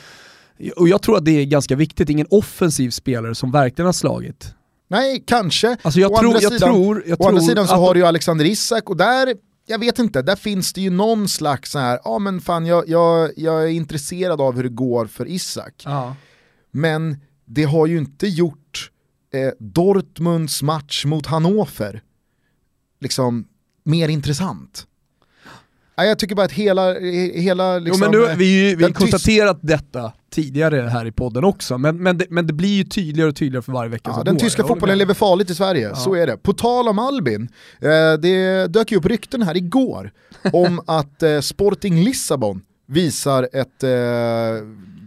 och 0.77 0.89
jag 0.89 1.03
tror 1.03 1.17
att 1.17 1.25
det 1.25 1.31
är 1.31 1.45
ganska 1.45 1.77
viktigt, 1.77 2.11
ingen 2.11 2.27
offensiv 2.31 2.91
spelare 2.91 3.35
som 3.35 3.51
verkligen 3.51 3.87
har 3.87 3.93
slagit 3.93 4.55
Nej, 4.89 5.25
kanske. 5.27 5.77
Alltså 5.83 6.01
jag 6.01 6.13
Å 6.13 6.19
tror, 6.19 6.29
andra 6.29 6.41
jag 6.43 6.53
sidan- 6.53 6.69
tror, 6.75 7.05
jag 7.07 7.21
Å 7.21 7.29
andra 7.29 7.41
tror 7.41 7.49
sidan 7.49 7.69
så 7.69 7.75
har 7.75 7.95
du 7.95 8.01
ju 8.01 8.07
Alexander 8.07 8.45
Isak 8.45 8.91
och 8.91 8.97
där, 8.97 9.35
jag 9.67 9.79
vet 9.79 9.99
inte, 9.99 10.23
där 10.23 10.37
finns 10.37 10.73
det 10.73 10.81
ju 10.81 10.91
någon 10.91 11.29
slags 11.29 11.71
så 11.71 11.79
här, 11.79 12.01
ja 12.05 12.19
men 12.19 12.41
fan 12.41 12.67
jag, 12.67 12.89
jag, 12.89 13.31
jag 13.37 13.63
är 13.65 13.69
intresserad 13.69 14.41
av 14.41 14.57
hur 14.57 14.63
det 14.63 14.69
går 14.69 15.07
för 15.07 15.29
Isak. 15.29 15.83
Ja. 15.85 16.17
Men 16.71 17.17
det 17.45 17.65
har 17.65 17.87
ju 17.87 17.99
inte 17.99 18.27
gjort 18.27 18.91
eh, 19.35 19.51
Dortmunds 19.59 20.63
match 20.63 21.05
mot 21.05 21.27
Hannover 21.27 22.03
liksom 23.01 23.45
mer 23.85 24.09
intressant. 24.09 24.87
Ja, 25.97 26.05
jag 26.05 26.19
tycker 26.19 26.35
bara 26.35 26.47
att 26.47 26.53
hela, 26.53 26.95
he- 26.95 27.39
hela 27.41 27.79
liksom, 27.79 28.03
jo, 28.05 28.11
men 28.11 28.21
nu, 28.21 28.31
eh, 28.31 28.37
vi 28.37 28.75
vi 28.75 28.85
har 28.85 28.91
konstaterat 28.91 29.59
detta 29.63 30.13
tidigare 30.31 30.81
här 30.81 31.07
i 31.07 31.13
podden 31.13 31.45
också, 31.45 31.79
men, 31.79 31.97
men, 32.03 32.19
det, 32.19 32.27
men 32.31 32.47
det 32.47 32.53
blir 32.53 32.69
ju 32.77 32.85
tydligare 32.85 33.29
och 33.31 33.37
tydligare 33.37 33.63
för 33.63 33.73
varje 33.73 33.91
vecka 33.91 34.11
Ja, 34.11 34.15
som 34.15 34.25
den 34.25 34.35
går. 34.35 34.41
tyska 34.41 34.65
fotbollen 34.65 34.99
lever 34.99 35.15
farligt 35.15 35.51
i 35.51 35.55
Sverige, 35.55 35.97
så 35.97 36.15
är 36.15 36.27
det. 36.27 36.37
På 36.37 36.53
tal 36.53 36.89
om 36.89 36.99
Albin, 36.99 37.49
eh, 37.81 38.13
det 38.21 38.67
dök 38.67 38.91
ju 38.93 38.97
upp 38.99 39.07
rykten 39.07 39.43
här 39.43 39.57
igår 39.57 40.13
om 40.53 40.81
att 40.87 41.23
eh, 41.23 41.41
Sporting 41.41 42.01
Lissabon 42.05 42.63
visar 42.87 43.49
ett 43.53 43.83
eh, 43.83 43.91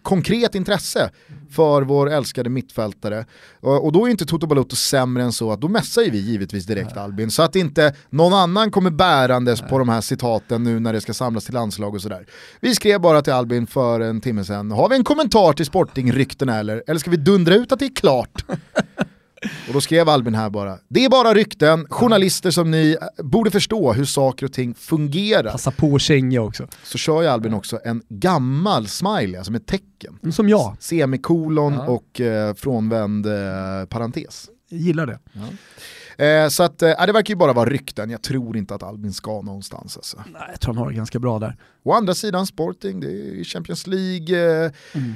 konkret 0.02 0.56
intresse 0.56 1.10
för 1.49 1.82
vår 1.82 2.10
älskade 2.10 2.49
mittfältare. 2.49 3.26
Och, 3.60 3.91
då 3.91 4.06
är 4.06 4.12
inte 4.12 4.26
Toto 4.26 4.47
Balotto 4.47 4.76
sämre 4.76 5.24
än 5.24 5.32
så 5.32 5.52
att 5.52 5.62
då 5.62 5.68
mässar 5.68 6.02
vi 6.02 6.18
givetvis 6.18 6.66
direkt 6.66 6.97
Albin. 6.97 7.32
Så 7.32 7.43
att 7.43 7.56
inte 7.56 7.95
någon 8.10 8.34
annan 8.34 8.72
kommer 8.72 8.89
bärandes 8.89 9.62
på 9.62 9.80
de 9.80 9.89
här 9.89 10.02
citaten 10.02 10.64
nu 10.64 10.80
när 10.80 10.93
det 10.93 11.02
ska 11.02 11.14
samlas 11.14 11.45
till 11.45 11.54
landslag 11.54 11.95
och 11.95 12.02
sådär. 12.02 12.26
Vi 12.60 12.76
skrev 12.76 13.02
bara 13.02 13.22
till 13.22 13.34
Albin 13.34 13.68
för 13.68 13.99
en 13.99 14.22
timme 14.22 14.43
sedan, 14.43 14.72
har 14.72 14.89
vi 14.89 14.95
en 14.95 15.04
kommentar 15.04 15.54
till 15.54 15.66
Sporting-ryktena 15.66 16.60
eller? 16.60 16.84
Eller 16.88 16.99
ska 16.99 17.12
vi 17.12 17.18
dundra 17.18 17.56
ut 17.56 17.72
att 17.72 17.80
det 17.80 17.86
är 17.86 17.95
klart? 17.95 18.45
Och 19.68 19.74
då 19.74 19.82
skrev 19.82 20.10
Albin 20.10 20.36
här 20.36 20.50
bara, 20.50 20.78
det 20.88 21.06
är 21.06 21.10
bara 21.10 21.34
rykten, 21.34 21.86
journalister 21.89 22.52
som 22.52 22.72
ni 22.72 22.98
borde 23.18 23.52
förstå 23.52 23.94
hur 23.94 24.06
saker 24.06 24.46
och 24.46 24.54
ting 24.54 24.76
fungerar. 24.76 25.52
Passa 25.52 25.72
på 25.72 25.96
att 25.96 26.02
känga 26.02 26.42
också. 26.42 26.68
Så 26.84 26.98
kör 26.98 27.22
ju 27.22 27.28
Albin 27.28 27.54
också 27.54 27.80
en 27.86 28.02
gammal 28.10 28.88
smiley, 28.88 29.36
alltså 29.36 29.52
med 29.52 29.66
tecken. 29.66 30.32
Som 30.32 30.50
jag, 30.50 30.78
Semikolon 30.80 31.74
Ja. 31.74 31.88
och 31.88 32.22
eh, 32.22 32.54
frånvänd 32.54 33.26
eh, 33.26 33.86
parentes. 33.89 34.50
gillar 34.70 35.06
det. 35.08 35.20
Eh, 36.26 36.50
så 36.50 36.64
att, 36.64 36.82
eh, 36.82 37.06
det 37.06 37.12
verkar 37.12 37.32
ju 37.34 37.38
bara 37.38 37.54
vara 37.54 37.70
rykten, 37.70 38.10
jag 38.10 38.22
tror 38.22 38.58
inte 38.58 38.76
att 38.76 38.84
Albin 38.84 39.14
ska 39.14 39.42
någonstans 39.42 39.98
alltså. 39.98 40.18
Nej, 40.34 40.42
jag 40.52 40.60
tror 40.62 40.74
han 40.74 40.84
har 40.84 40.89
det 40.89 40.96
ganska 40.98 41.20
bra 41.20 41.39
där. 41.39 41.56
Å 41.84 41.94
andra 41.94 42.14
sidan 42.14 42.46
Sporting, 42.48 43.00
det 43.00 43.08
är 43.39 43.44
Champions 43.44 43.88
League. 43.88 44.64
Eh, 44.66 44.72
Mm. 44.94 45.14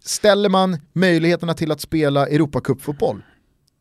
Ställer 0.00 0.48
man 0.48 0.78
möjligheterna 0.92 1.54
till 1.54 1.72
att 1.72 1.80
spela 1.80 2.26
Europacupfotboll 2.26 3.22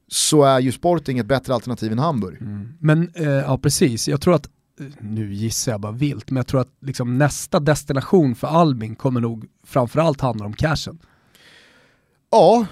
så 0.08 0.44
är 0.44 0.60
ju 0.60 0.72
Sporting 0.72 1.20
ett 1.20 1.26
bättre 1.26 1.54
alternativ 1.54 1.92
än 1.92 2.00
Hamburg. 2.00 2.38
Men 2.80 3.12
eh, 3.16 3.28
ja, 3.28 3.58
precis. 3.58 4.08
Jag 4.08 4.22
tror 4.22 4.36
att, 4.36 4.50
eh, 4.80 4.86
nu 5.00 5.34
gissar 5.34 5.72
jag 5.72 5.82
bara 5.82 5.92
vilt, 5.92 6.30
men 6.30 6.38
jag 6.38 6.48
tror 6.48 6.62
att 6.62 6.74
liksom 6.82 7.18
nästa 7.18 7.60
destination 7.60 8.36
för 8.36 8.48
Albin 8.48 8.96
kommer 8.96 9.22
nog 9.22 9.46
framförallt 9.64 10.22
handla 10.22 10.46
om 10.46 10.54
cashen. 10.54 11.00
Ja, 12.32 12.66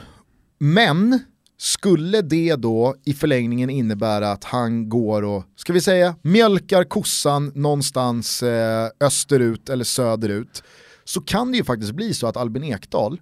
men 0.59 1.19
skulle 1.57 2.21
det 2.21 2.55
då 2.55 2.95
i 3.05 3.13
förlängningen 3.13 3.69
innebära 3.69 4.31
att 4.31 4.43
han 4.43 4.89
går 4.89 5.21
och, 5.21 5.43
ska 5.55 5.73
vi 5.73 5.81
säga, 5.81 6.15
mjölkar 6.21 6.83
kossan 6.83 7.51
någonstans 7.55 8.43
eh, 8.43 8.89
österut 8.99 9.69
eller 9.69 9.83
söderut, 9.83 10.63
så 11.03 11.21
kan 11.21 11.51
det 11.51 11.57
ju 11.57 11.63
faktiskt 11.63 11.93
bli 11.93 12.13
så 12.13 12.27
att 12.27 12.37
Albin 12.37 12.63
Ekdal, 12.63 13.21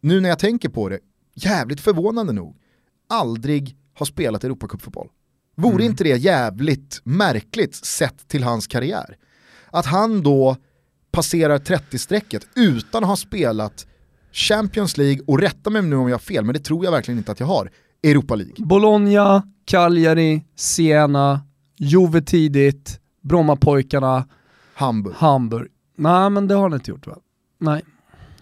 nu 0.00 0.20
när 0.20 0.28
jag 0.28 0.38
tänker 0.38 0.68
på 0.68 0.88
det, 0.88 0.98
jävligt 1.34 1.80
förvånande 1.80 2.32
nog, 2.32 2.56
aldrig 3.08 3.76
har 3.94 4.06
spelat 4.06 4.44
Europacupfotboll. 4.44 5.08
Vore 5.56 5.84
inte 5.84 6.04
det 6.04 6.16
jävligt 6.16 7.00
märkligt 7.04 7.74
sett 7.74 8.28
till 8.28 8.42
hans 8.42 8.66
karriär? 8.66 9.16
Att 9.70 9.86
han 9.86 10.22
då 10.22 10.56
passerar 11.10 11.58
30-strecket 11.58 12.46
utan 12.54 13.04
att 13.04 13.08
ha 13.08 13.16
spelat 13.16 13.86
Champions 14.32 14.96
League, 14.96 15.20
och 15.26 15.40
rätta 15.40 15.70
mig 15.70 15.82
nu 15.82 15.96
om 15.96 16.08
jag 16.08 16.14
har 16.14 16.18
fel, 16.18 16.44
men 16.44 16.52
det 16.52 16.60
tror 16.60 16.84
jag 16.84 16.92
verkligen 16.92 17.18
inte 17.18 17.32
att 17.32 17.40
jag 17.40 17.46
har, 17.46 17.70
Europa 18.02 18.34
League. 18.34 18.54
Bologna, 18.58 19.42
Cagliari, 19.64 20.44
Siena, 20.56 21.40
Juve 21.76 22.20
tidigt, 22.22 23.00
Brommapojkarna, 23.22 24.28
Hamburg. 24.74 25.14
Hamburg. 25.16 25.68
Nej 25.96 26.30
men 26.30 26.48
det 26.48 26.54
har 26.54 26.62
han 26.62 26.74
inte 26.74 26.90
gjort 26.90 27.06
va? 27.06 27.16
Nej. 27.58 27.82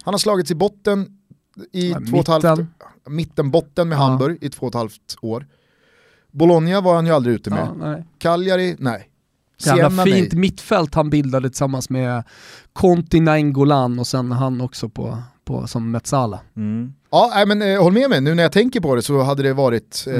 Han 0.03 0.15
har 0.15 0.19
slagits 0.19 0.51
i 0.51 0.55
botten 0.55 1.19
i 1.73 1.91
Ja, 1.91 2.01
två 2.11 2.17
och 2.17 2.29
ett 2.29 2.45
halvt. 2.45 2.69
Mittenbotten 3.09 3.89
med 3.89 3.97
Ja. 3.99 4.03
Hamburg 4.03 4.39
i 4.41 4.49
två 4.49 4.67
och 4.67 4.71
ett 4.71 4.75
halvt 4.75 5.17
år. 5.21 5.47
Bologna 6.31 6.81
var 6.81 6.95
han 6.95 7.07
ju 7.07 7.13
aldrig 7.13 7.35
ute 7.35 7.51
med. 7.51 7.59
Ja, 7.59 7.75
nej. 7.91 8.05
Cagliari, 8.19 8.77
nej. 8.79 9.11
Jävla 9.65 9.91
Siena, 9.91 10.03
fint 10.05 10.33
nej. 10.33 10.41
mittfält 10.41 10.95
han 10.95 11.11
bildade 11.11 11.49
tillsammans 11.51 11.91
med 11.91 12.23
Conti 12.73 13.21
Nainggolan 13.21 13.99
och 13.99 14.07
sen 14.07 14.33
han 14.33 14.61
också 14.61 14.89
på, 14.89 15.19
på, 15.45 15.67
som 15.67 15.91
Metsala. 15.91 16.41
Ja, 17.11 17.31
nej, 17.35 17.47
men 17.47 17.63
eh, 17.63 17.83
håll 17.83 17.93
med 17.93 18.11
mig, 18.11 18.21
nu 18.21 18.35
när 18.35 18.43
jag 18.43 18.53
tänker 18.53 18.81
på 18.81 18.95
det 18.95 19.03
så 19.03 19.23
hade 19.23 19.43
det 19.43 19.53
varit 19.53 20.05
eh, 20.07 20.15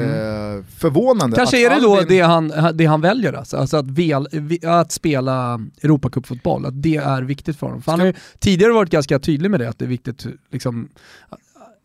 förvånande. 0.77 1.25
Mm. 1.25 1.35
Kanske 1.35 1.67
att 1.67 1.71
är 1.71 1.75
det 1.75 1.81
då 1.87 1.95
Albin- 1.95 2.07
det 2.09 2.19
han, 2.21 2.53
det 2.77 2.85
han 2.85 3.01
väljer 3.01 3.33
alltså, 3.33 3.57
alltså 3.57 3.77
att, 3.77 3.85
vel, 3.85 4.27
att 4.63 4.91
spela 4.91 5.59
Europacupfotboll, 5.81 6.65
att 6.65 6.81
det 6.83 6.95
är 6.95 7.21
viktigt 7.21 7.57
för 7.57 7.67
honom. 7.67 7.81
För 7.81 7.91
han 7.91 7.99
har 7.99 8.07
ju 8.07 8.13
tidigare 8.39 8.73
varit 8.73 8.89
ganska 8.89 9.19
tydlig 9.19 9.51
med 9.51 9.59
det, 9.59 9.69
att 9.69 9.79
det 9.79 9.85
är 9.85 9.89
viktigt 9.89 10.25
liksom, 10.51 10.89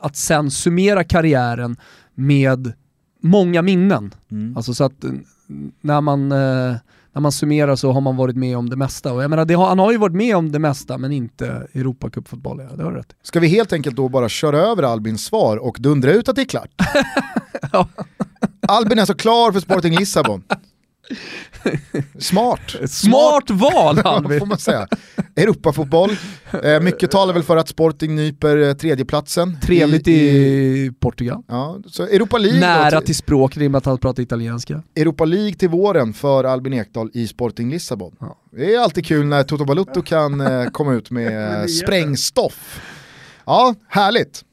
att 0.02 0.16
sen 0.16 0.50
summera 0.50 1.04
karriären 1.04 1.76
med 2.14 2.72
många 3.22 3.62
minnen. 3.62 4.14
Mm. 4.30 4.56
Alltså 4.56 4.74
så 4.74 4.84
att 4.84 5.04
när 5.80 6.00
man, 6.00 6.32
eh, 6.32 6.76
när 7.12 7.20
man 7.20 7.32
summerar 7.32 7.76
så 7.76 7.92
har 7.92 8.00
man 8.00 8.16
varit 8.16 8.36
med 8.36 8.56
om 8.56 8.70
det 8.70 8.76
mesta. 8.76 9.12
Och 9.12 9.22
jag 9.22 9.30
menar, 9.30 9.44
det 9.44 9.54
har, 9.54 9.68
han 9.68 9.78
har 9.78 9.92
ju 9.92 9.98
varit 9.98 10.16
med 10.16 10.36
om 10.36 10.52
det 10.52 10.58
mesta 10.58 10.98
men 10.98 11.12
inte 11.12 11.66
Europacupfotboll, 11.72 12.66
ja, 12.70 12.76
det 12.76 12.84
har 12.84 12.92
rätt. 12.92 13.14
Ska 13.22 13.40
vi 13.40 13.48
helt 13.48 13.72
enkelt 13.72 13.96
då 13.96 14.08
bara 14.08 14.28
köra 14.28 14.58
över 14.58 14.82
Albins 14.82 15.24
svar 15.24 15.56
och 15.56 15.76
dundra 15.80 16.12
ut 16.12 16.28
att 16.28 16.36
det 16.36 16.42
är 16.42 16.46
klart? 16.46 16.70
Ja. 17.72 17.88
Albin 18.68 18.98
är 18.98 19.04
så 19.04 19.14
klar 19.14 19.52
för 19.52 19.60
Sporting 19.60 19.96
Lissabon. 19.96 20.42
Smart. 22.18 22.74
Smart 22.90 23.50
val 23.50 23.98
Albin! 24.04 24.38
får 24.38 24.46
man 24.46 24.58
säga? 24.58 24.88
Europafotboll. 25.36 26.10
Eh, 26.64 26.80
mycket 26.80 27.10
talar 27.10 27.34
väl 27.34 27.42
för 27.42 27.56
att 27.56 27.68
Sporting 27.68 28.14
nyper 28.14 28.56
eh, 28.68 28.74
tredjeplatsen. 28.74 29.58
Trevligt 29.62 30.08
i 30.08 30.92
Portugal. 31.00 31.42
Ja, 31.48 31.78
så 31.86 32.02
Europa 32.02 32.38
League, 32.38 32.60
Nära 32.60 33.00
till 33.00 33.14
språk 33.14 33.56
i 33.56 33.66
och 33.66 33.70
med 33.70 33.78
att 33.78 33.84
han 33.86 33.98
pratar 33.98 34.22
italienska. 34.22 34.82
Europa 34.96 35.24
League 35.24 35.54
till 35.54 35.68
våren 35.68 36.12
för 36.12 36.44
Albin 36.44 36.72
Ekdal 36.72 37.10
i 37.14 37.26
Sporting 37.28 37.70
Lissabon. 37.70 38.16
Ja. 38.20 38.38
Det 38.56 38.74
är 38.74 38.80
alltid 38.80 39.06
kul 39.06 39.26
när 39.26 39.42
Toto 39.42 39.64
Balutto 39.64 40.02
kan 40.02 40.40
eh, 40.40 40.66
komma 40.70 40.92
ut 40.94 41.10
med 41.10 41.70
sprängstoff. 41.84 42.80
Ja, 43.46 43.74
härligt. 43.88 44.44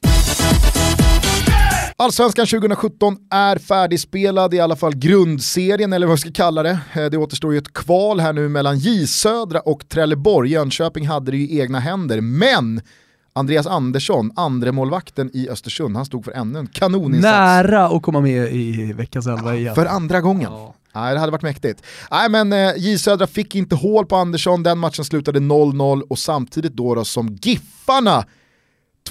Allsvenskan 2.00 2.46
2017 2.46 3.16
är 3.30 3.56
färdigspelad, 3.58 4.54
i 4.54 4.60
alla 4.60 4.76
fall 4.76 4.94
grundserien 4.96 5.92
eller 5.92 6.06
vad 6.06 6.16
vi 6.16 6.20
ska 6.20 6.32
kalla 6.32 6.62
det. 6.62 6.78
Eh, 6.92 7.04
Det 7.04 7.16
återstår 7.16 7.52
ju 7.52 7.58
ett 7.58 7.72
kval 7.72 8.20
här 8.20 8.32
nu 8.32 8.48
mellan 8.48 8.78
J 8.78 9.06
Södra 9.06 9.60
och 9.60 9.88
Trelleborg. 9.88 10.50
Jönköping 10.50 11.06
hade 11.08 11.30
det 11.30 11.36
ju 11.36 11.48
i 11.48 11.60
egna 11.60 11.80
händer, 11.80 12.20
men 12.20 12.80
Andreas 13.32 13.66
Andersson, 13.66 14.30
andre 14.36 14.72
målvakten 14.72 15.30
i 15.32 15.48
Östersund, 15.48 15.96
han 15.96 16.04
stod 16.06 16.24
för 16.24 16.32
ännu 16.32 16.58
en 16.58 16.66
kanoninsats. 16.66 17.22
Nära 17.22 17.86
att 17.86 18.02
komma 18.02 18.20
med 18.20 18.52
i 18.52 18.92
veckans 18.92 19.26
elva 19.26 19.54
igen. 19.54 19.74
För 19.74 19.86
andra 19.86 20.20
gången. 20.20 20.52
Ja. 20.52 20.74
Nej, 20.94 21.14
det 21.14 21.20
hade 21.20 21.32
varit 21.32 21.42
mäktigt. 21.42 21.82
Nej, 22.10 22.28
men 22.28 22.52
eh, 22.52 22.72
J 22.76 22.98
Södra 22.98 23.26
fick 23.26 23.54
inte 23.54 23.74
hål 23.76 24.06
på 24.06 24.16
Andersson, 24.16 24.62
den 24.62 24.78
matchen 24.78 25.04
slutade 25.04 25.38
0-0 25.38 26.02
och 26.10 26.18
samtidigt 26.18 26.72
då, 26.72 26.94
då 26.94 27.04
som 27.04 27.38
Giffarna 27.42 28.24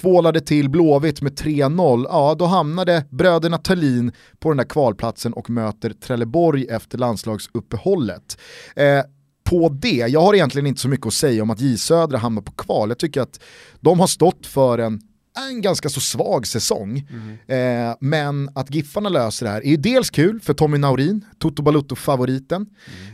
tvålade 0.00 0.40
till 0.40 0.70
Blåvitt 0.70 1.22
med 1.22 1.32
3-0, 1.32 2.06
ja 2.08 2.34
då 2.38 2.44
hamnade 2.44 3.04
bröderna 3.10 3.58
Tallin 3.58 4.12
på 4.38 4.48
den 4.48 4.56
där 4.56 4.64
kvalplatsen 4.64 5.32
och 5.32 5.50
möter 5.50 5.90
Trelleborg 5.90 6.66
efter 6.70 6.98
landslagsuppehållet. 6.98 8.38
Eh, 8.76 9.02
på 9.44 9.68
det, 9.68 10.06
jag 10.08 10.20
har 10.20 10.34
egentligen 10.34 10.66
inte 10.66 10.80
så 10.80 10.88
mycket 10.88 11.06
att 11.06 11.14
säga 11.14 11.42
om 11.42 11.50
att 11.50 11.60
J 11.60 11.78
Södra 11.78 12.18
hamnar 12.18 12.42
på 12.42 12.52
kval, 12.52 12.88
jag 12.88 12.98
tycker 12.98 13.20
att 13.20 13.40
de 13.80 14.00
har 14.00 14.06
stått 14.06 14.46
för 14.46 14.78
en 14.78 15.00
en 15.36 15.62
ganska 15.62 15.88
så 15.88 16.00
svag 16.00 16.46
säsong. 16.46 17.08
Eh, 17.46 17.94
men 18.00 18.50
att 18.54 18.74
Giffarna 18.74 19.08
löser 19.08 19.46
det 19.46 19.52
här 19.52 19.60
är 19.60 19.70
ju 19.70 19.76
dels 19.76 20.10
kul 20.10 20.40
för 20.40 20.54
Tommy 20.54 20.78
Naurin, 20.78 21.24
Toto 21.38 21.62
Balutto-favoriten, 21.62 22.66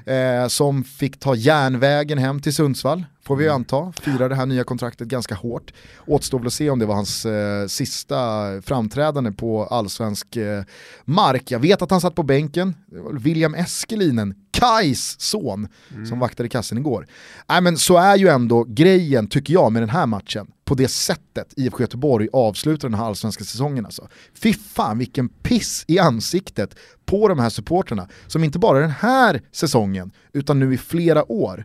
eh, 0.07 0.49
som 0.49 0.85
fick 0.85 1.21
ta 1.21 1.35
järnvägen 1.35 2.19
hem 2.19 2.41
till 2.41 2.55
Sundsvall, 2.55 3.05
får 3.23 3.37
vi 3.37 3.45
ju 3.45 3.51
anta, 3.51 3.93
firar 4.01 4.29
det 4.29 4.35
här 4.35 4.47
nya 4.47 4.65
kontraktet 4.65 5.09
ganska 5.09 5.35
hårt. 5.35 5.73
Återstår 6.07 6.39
väl 6.39 6.47
att 6.47 6.53
se 6.53 6.71
om 6.71 6.79
det 6.79 6.87
var 6.87 6.95
hans 6.95 7.27
eh, 7.27 7.67
sista 7.67 8.17
framträdande 8.63 9.33
på 9.33 9.65
allsvensk 9.65 10.37
eh, 10.37 10.63
mark. 11.05 11.51
Jag 11.51 11.59
vet 11.59 11.83
att 11.83 11.91
han 11.91 12.01
satt 12.01 12.15
på 12.15 12.23
bänken, 12.23 12.75
William 13.13 13.55
Eskelinen, 13.55 14.35
Kais 14.57 15.21
son 15.21 15.69
mm. 15.91 16.07
som 16.07 16.19
vaktade 16.19 16.49
kassen 16.49 16.79
igår. 16.79 17.07
Nej 17.49 17.61
men 17.61 17.77
så 17.77 17.97
är 17.97 18.17
ju 18.17 18.29
ändå 18.29 18.65
grejen, 18.69 19.27
tycker 19.27 19.53
jag, 19.53 19.73
med 19.73 19.83
den 19.83 19.89
här 19.89 20.07
matchen, 20.07 20.47
på 20.65 20.75
det 20.75 20.89
sättet 20.89 21.55
IFK 21.57 21.81
Göteborg 21.81 22.29
avslutar 22.33 22.89
den 22.89 22.99
här 22.99 23.07
allsvenska 23.07 23.45
säsongen 23.45 23.85
alltså. 23.85 24.09
Fy 24.35 24.53
fan 24.53 24.99
vilken 24.99 25.29
piss 25.29 25.85
i 25.89 25.99
ansiktet 25.99 26.75
på 27.07 27.29
de 27.29 27.39
här 27.39 27.51
supporterna 27.51 28.09
som 28.27 28.45
inte 28.45 28.59
bara 28.59 28.81
den 28.81 28.91
här 28.91 29.43
säsongen, 29.53 30.11
utan 30.33 30.61
nu 30.61 30.75
i 30.75 30.79
flera 30.79 31.33
år, 31.33 31.65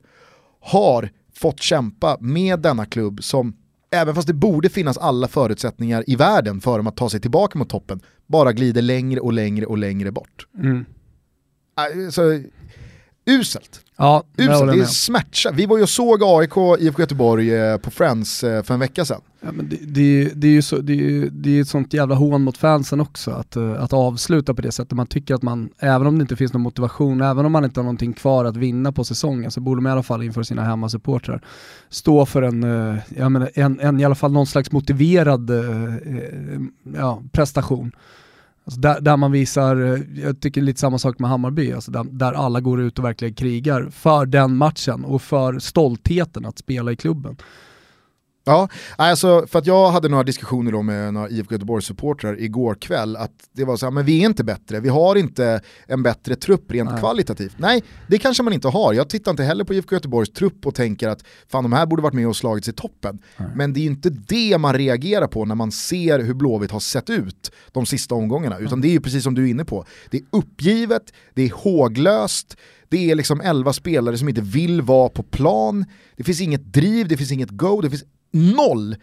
har 0.62 1.10
fått 1.34 1.62
kämpa 1.62 2.18
med 2.20 2.60
denna 2.60 2.86
klubb 2.86 3.24
som 3.24 3.54
även 3.92 4.16
fast 4.16 4.28
det 4.28 4.34
borde 4.34 4.70
finnas 4.70 4.98
alla 4.98 5.28
förutsättningar 5.28 6.04
i 6.08 6.16
världen 6.16 6.62
för 6.62 6.78
dem 6.78 6.88
att 6.88 6.98
ta 6.98 7.10
sig 7.10 7.22
tillbaka 7.22 7.60
mot 7.60 7.70
toppen, 7.70 8.00
bara 8.28 8.54
glider 8.54 8.82
längre 8.82 9.20
och 9.20 9.34
längre 9.34 9.66
och 9.66 9.78
längre 9.78 10.12
bort. 10.12 10.48
Mm. 10.58 10.86
Alltså, 11.76 12.22
uselt. 13.32 13.82
Ja, 13.98 14.24
uselt. 14.38 14.72
Det 14.72 14.80
är 14.80 14.86
smärtsamt. 14.86 15.58
Vi 15.58 15.66
var 15.66 15.78
ju 15.78 15.84
och 15.84 15.90
såg 15.90 16.24
AIK 16.24 16.80
IFK 16.80 17.02
Göteborg 17.02 17.56
eh, 17.56 17.78
på 17.78 17.92
Friends 17.92 18.44
eh, 18.44 18.64
för 18.64 18.74
en 18.74 18.80
vecka 18.80 19.06
sedan. 19.06 19.22
Ja, 19.42 19.52
men 19.52 19.70
det, 19.70 19.78
det, 19.82 20.32
det 20.36 20.48
är 20.48 20.52
ju 20.52 20.62
så, 20.62 20.78
det 20.78 20.94
är, 20.94 21.30
det 21.32 21.58
är 21.58 21.62
ett 21.62 21.68
sånt 21.68 21.94
jävla 21.94 22.16
hån 22.16 22.44
mot 22.44 22.58
fansen 22.58 23.02
också, 23.02 23.32
att, 23.32 23.56
eh, 23.56 23.84
att 23.84 23.94
avsluta 23.94 24.54
på 24.54 24.62
det 24.62 24.72
sättet. 24.72 24.92
Man 24.92 25.08
tycker 25.08 25.36
att 25.36 25.42
man, 25.42 25.70
även 25.80 26.08
om 26.08 26.18
det 26.18 26.22
inte 26.22 26.36
finns 26.36 26.54
någon 26.54 26.62
motivation, 26.62 27.22
även 27.22 27.46
om 27.46 27.52
man 27.52 27.66
inte 27.66 27.80
har 27.80 27.84
någonting 27.84 28.14
kvar 28.14 28.46
att 28.46 28.58
vinna 28.58 28.92
på 28.92 29.04
säsongen, 29.04 29.52
så 29.52 29.62
borde 29.62 29.82
man 29.82 29.90
i 29.90 29.94
alla 29.94 30.04
fall 30.04 30.24
inför 30.24 30.44
sina 30.44 30.64
hemmasupportrar 30.64 31.42
stå 31.90 32.26
för 32.26 32.42
en, 32.42 32.64
jag 33.18 33.32
menar, 33.32 33.52
en, 33.54 33.80
en, 33.80 34.00
i 34.00 34.06
alla 34.06 34.16
fall 34.16 34.32
någon 34.32 34.48
slags 34.48 34.72
motiverad 34.72 35.52
ja, 36.98 37.22
prestation. 37.32 37.92
Alltså 38.66 38.82
där, 38.82 39.02
där, 39.02 39.18
man 39.18 39.32
visar, 39.32 39.94
eh, 39.94 40.24
jag 40.24 40.40
tycker 40.40 40.62
lite 40.62 40.80
samma 40.80 40.98
sak 41.00 41.20
med 41.20 41.30
Hammarby, 41.30 41.72
alltså 41.72 41.92
där, 41.92 42.04
där, 42.04 42.34
alla 42.34 42.60
går 42.62 42.82
ut 42.82 43.00
och 43.00 43.06
verkligen 43.06 43.34
krigar 43.34 43.90
för 43.92 44.26
den 44.26 44.56
matchen 44.56 45.06
och 45.06 45.22
för 45.22 45.60
stoltheten 45.60 46.46
att 46.46 46.58
spela 46.58 46.92
i 46.92 46.96
klubben. 46.96 47.38
Ja, 48.52 48.68
alltså 48.96 49.48
för 49.48 49.60
att 49.60 49.68
jag 49.68 49.92
hade 49.92 50.10
några 50.10 50.24
diskussioner 50.24 50.72
då 50.72 50.82
med 50.82 51.14
några 51.14 51.30
IFK 51.30 51.56
Göteborg-supportrar 51.56 52.40
igår 52.40 52.76
kväll, 52.76 53.16
att 53.16 53.32
det 53.54 53.66
var 53.66 53.78
så 53.78 53.86
här, 53.86 53.92
men 53.92 54.06
vi 54.06 54.22
är 54.22 54.26
inte 54.26 54.44
bättre, 54.44 54.80
vi 54.80 54.90
har 54.90 55.16
inte 55.16 55.62
en 55.88 56.04
bättre 56.04 56.36
trupp 56.36 56.72
rent 56.72 56.90
Nej. 56.90 57.00
kvalitativt. 57.00 57.56
Nej, 57.58 57.84
det 58.08 58.18
kanske 58.18 58.44
man 58.44 58.54
inte 58.54 58.68
har. 58.68 58.94
Jag 58.94 59.10
tittar 59.10 59.32
inte 59.32 59.44
heller 59.44 59.64
på 59.64 59.74
IFK 59.74 59.96
Göteborgs 59.96 60.34
trupp 60.34 60.68
och 60.68 60.76
tänker 60.76 61.08
att 61.10 61.24
fan 61.48 61.64
de 61.64 61.74
här 61.74 61.86
borde 61.86 62.02
varit 62.02 62.14
med 62.14 62.28
och 62.28 62.36
slagits 62.36 62.68
i 62.68 62.74
toppen. 62.74 63.20
Nej. 63.38 63.50
Men 63.56 63.74
det 63.74 63.80
är 63.80 63.82
ju 63.82 63.90
inte 63.90 64.10
det 64.10 64.58
man 64.58 64.74
reagerar 64.74 65.28
på 65.28 65.46
när 65.46 65.56
man 65.56 65.72
ser 65.72 66.20
hur 66.20 66.34
Blåvitt 66.34 66.72
har 66.72 66.80
sett 66.80 67.10
ut 67.10 67.52
de 67.72 67.86
sista 67.86 68.16
omgångarna, 68.16 68.58
utan 68.58 68.68
mm. 68.68 68.82
det 68.82 68.88
är 68.88 68.92
ju 68.92 69.02
precis 69.02 69.24
som 69.24 69.36
du 69.36 69.46
är 69.46 69.52
inne 69.52 69.66
på. 69.66 69.86
Det 70.10 70.18
är 70.18 70.24
uppgivet, 70.30 71.14
det 71.34 71.42
är 71.42 71.52
håglöst, 71.54 72.58
det 72.90 73.12
är 73.12 73.16
liksom 73.16 73.42
elva 73.42 73.74
spelare 73.74 74.18
som 74.18 74.30
inte 74.30 74.42
vill 74.42 74.82
vara 74.82 75.10
på 75.10 75.24
plan, 75.24 75.86
det 76.16 76.24
finns 76.24 76.42
inget 76.42 76.74
driv, 76.74 77.08
det 77.08 77.18
finns 77.18 77.32
inget 77.32 77.50
go, 77.50 77.82
det 77.82 77.90
finns 77.90 78.04
noll 78.32 78.96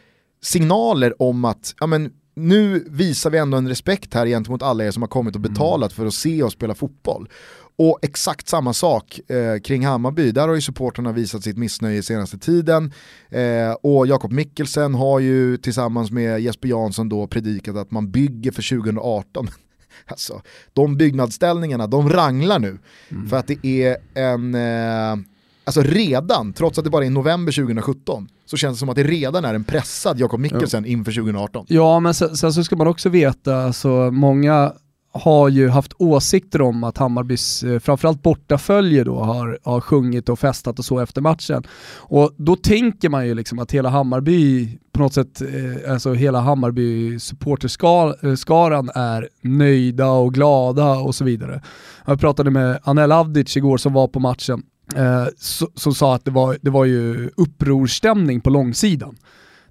signaler 0.43 1.23
om 1.23 1.45
att 1.45 1.75
ja, 1.81 1.87
men, 1.87 2.13
nu 2.35 2.85
visar 2.91 3.31
vi 3.31 3.39
ändå 3.39 3.57
en 3.57 3.69
respekt 3.69 4.15
här 4.15 4.27
gentemot 4.27 4.63
alla 4.63 4.85
er 4.85 4.91
som 4.91 5.03
har 5.03 5.09
kommit 5.09 5.35
och 5.35 5.41
mm. 5.41 5.53
betalat 5.53 5.93
för 5.93 6.07
att 6.07 6.15
se 6.15 6.43
oss 6.43 6.53
spela 6.53 6.75
fotboll. 6.75 7.29
Och 7.77 7.99
exakt 8.03 8.49
samma 8.49 8.73
sak 8.73 9.21
eh, 9.31 9.59
kring 9.61 9.87
Hammarby, 9.87 10.31
där 10.31 10.49
har 10.49 10.55
ju 10.55 10.61
supporterna 10.61 11.13
visat 11.13 11.43
sitt 11.43 11.59
missnöje 11.59 12.03
senaste 12.03 12.39
tiden. 12.39 12.93
Eh, 13.29 13.73
och 13.73 14.07
Jakob 14.07 14.33
Mikkelsen 14.33 14.95
har 14.95 15.21
ju 15.21 15.57
tillsammans 15.57 16.11
med 16.11 16.41
Jesper 16.41 16.69
Jansson 16.69 17.09
då 17.09 17.27
predikat 17.27 17.77
att 17.77 17.91
man 17.91 18.11
bygger 18.11 18.51
för 18.53 18.77
2018. 18.77 19.49
alltså, 20.07 20.43
de 20.73 20.97
byggnadsställningarna, 20.97 21.87
de 21.87 22.11
ranglar 22.11 22.59
nu. 22.59 22.79
Mm. 23.09 23.29
För 23.29 23.37
att 23.37 23.47
det 23.47 23.67
är 23.67 23.97
en, 24.15 24.55
eh, 24.55 25.25
alltså 25.69 25.83
redan, 25.83 26.53
trots 26.53 26.79
att 26.79 26.85
det 26.85 26.91
bara 26.91 27.07
är 27.07 27.11
november 27.11 27.53
2017, 27.53 28.29
så 28.47 28.57
känns 28.57 28.77
det 28.77 28.79
som 28.79 28.89
att 28.89 28.97
det 28.97 29.05
redan 29.05 29.45
är 29.45 29.55
en 29.55 29.65
pressad 29.65 30.21
Jakob 30.21 30.41
Mikkelsen 30.41 30.85
ja. 30.85 30.91
inför 30.91 31.13
2018. 31.13 31.67
Ja, 31.69 32.01
men 32.01 32.15
sen, 32.15 32.37
sen, 32.37 32.53
så 32.53 32.65
ska 32.65 32.77
man 32.77 32.87
också 32.87 33.09
veta, 33.09 33.57
alltså 33.57 33.89
många 34.11 34.73
har 35.13 35.49
ju 35.49 35.69
haft 35.69 35.93
åsikter 35.99 36.63
om 36.63 36.85
att 36.85 36.99
Hammarbys, 36.99 37.63
eh, 37.63 37.79
framförallt 37.79 38.23
bortafölje 38.23 39.05
då, 39.05 39.19
har, 39.19 39.59
har 39.65 39.81
sjungit 39.81 40.29
och 40.29 40.39
festat 40.39 40.79
och 40.79 40.85
så 40.85 40.99
efter 40.99 41.21
matchen. 41.21 41.63
Och 41.97 42.35
då 42.37 42.57
tänker 42.57 43.09
man 43.09 43.27
ju 43.27 43.35
liksom 43.35 43.59
att 43.59 43.73
hela 43.73 43.89
Hammarby, 43.89 44.69
på 44.93 45.03
något 45.03 45.15
sätt, 45.15 45.41
eh, 45.41 45.93
alltså 45.93 46.13
hela 46.13 46.41
Hammarby 46.41 47.21
supporterskaran 47.21 48.91
är 48.95 49.29
nöjda 49.43 50.11
och 50.11 50.35
glada 50.35 50.91
och 50.91 51.15
så 51.15 51.25
vidare. 51.25 51.63
Jag 52.07 52.21
pratade 52.21 52.51
med 52.51 52.79
Anel 52.83 53.13
Avdic 53.13 53.57
igår 53.57 53.77
som 53.77 53.93
var 53.93 54.09
på 54.09 54.21
matchen 54.21 54.63
eh, 54.97 55.27
som 55.75 55.95
sa 55.95 56.15
att 56.15 56.25
det 56.25 56.31
var, 56.31 56.59
det 56.61 56.71
var 56.71 56.85
ju 56.85 57.31
upprorstämning 57.37 58.41
på 58.41 58.51
långsidan. 58.51 59.17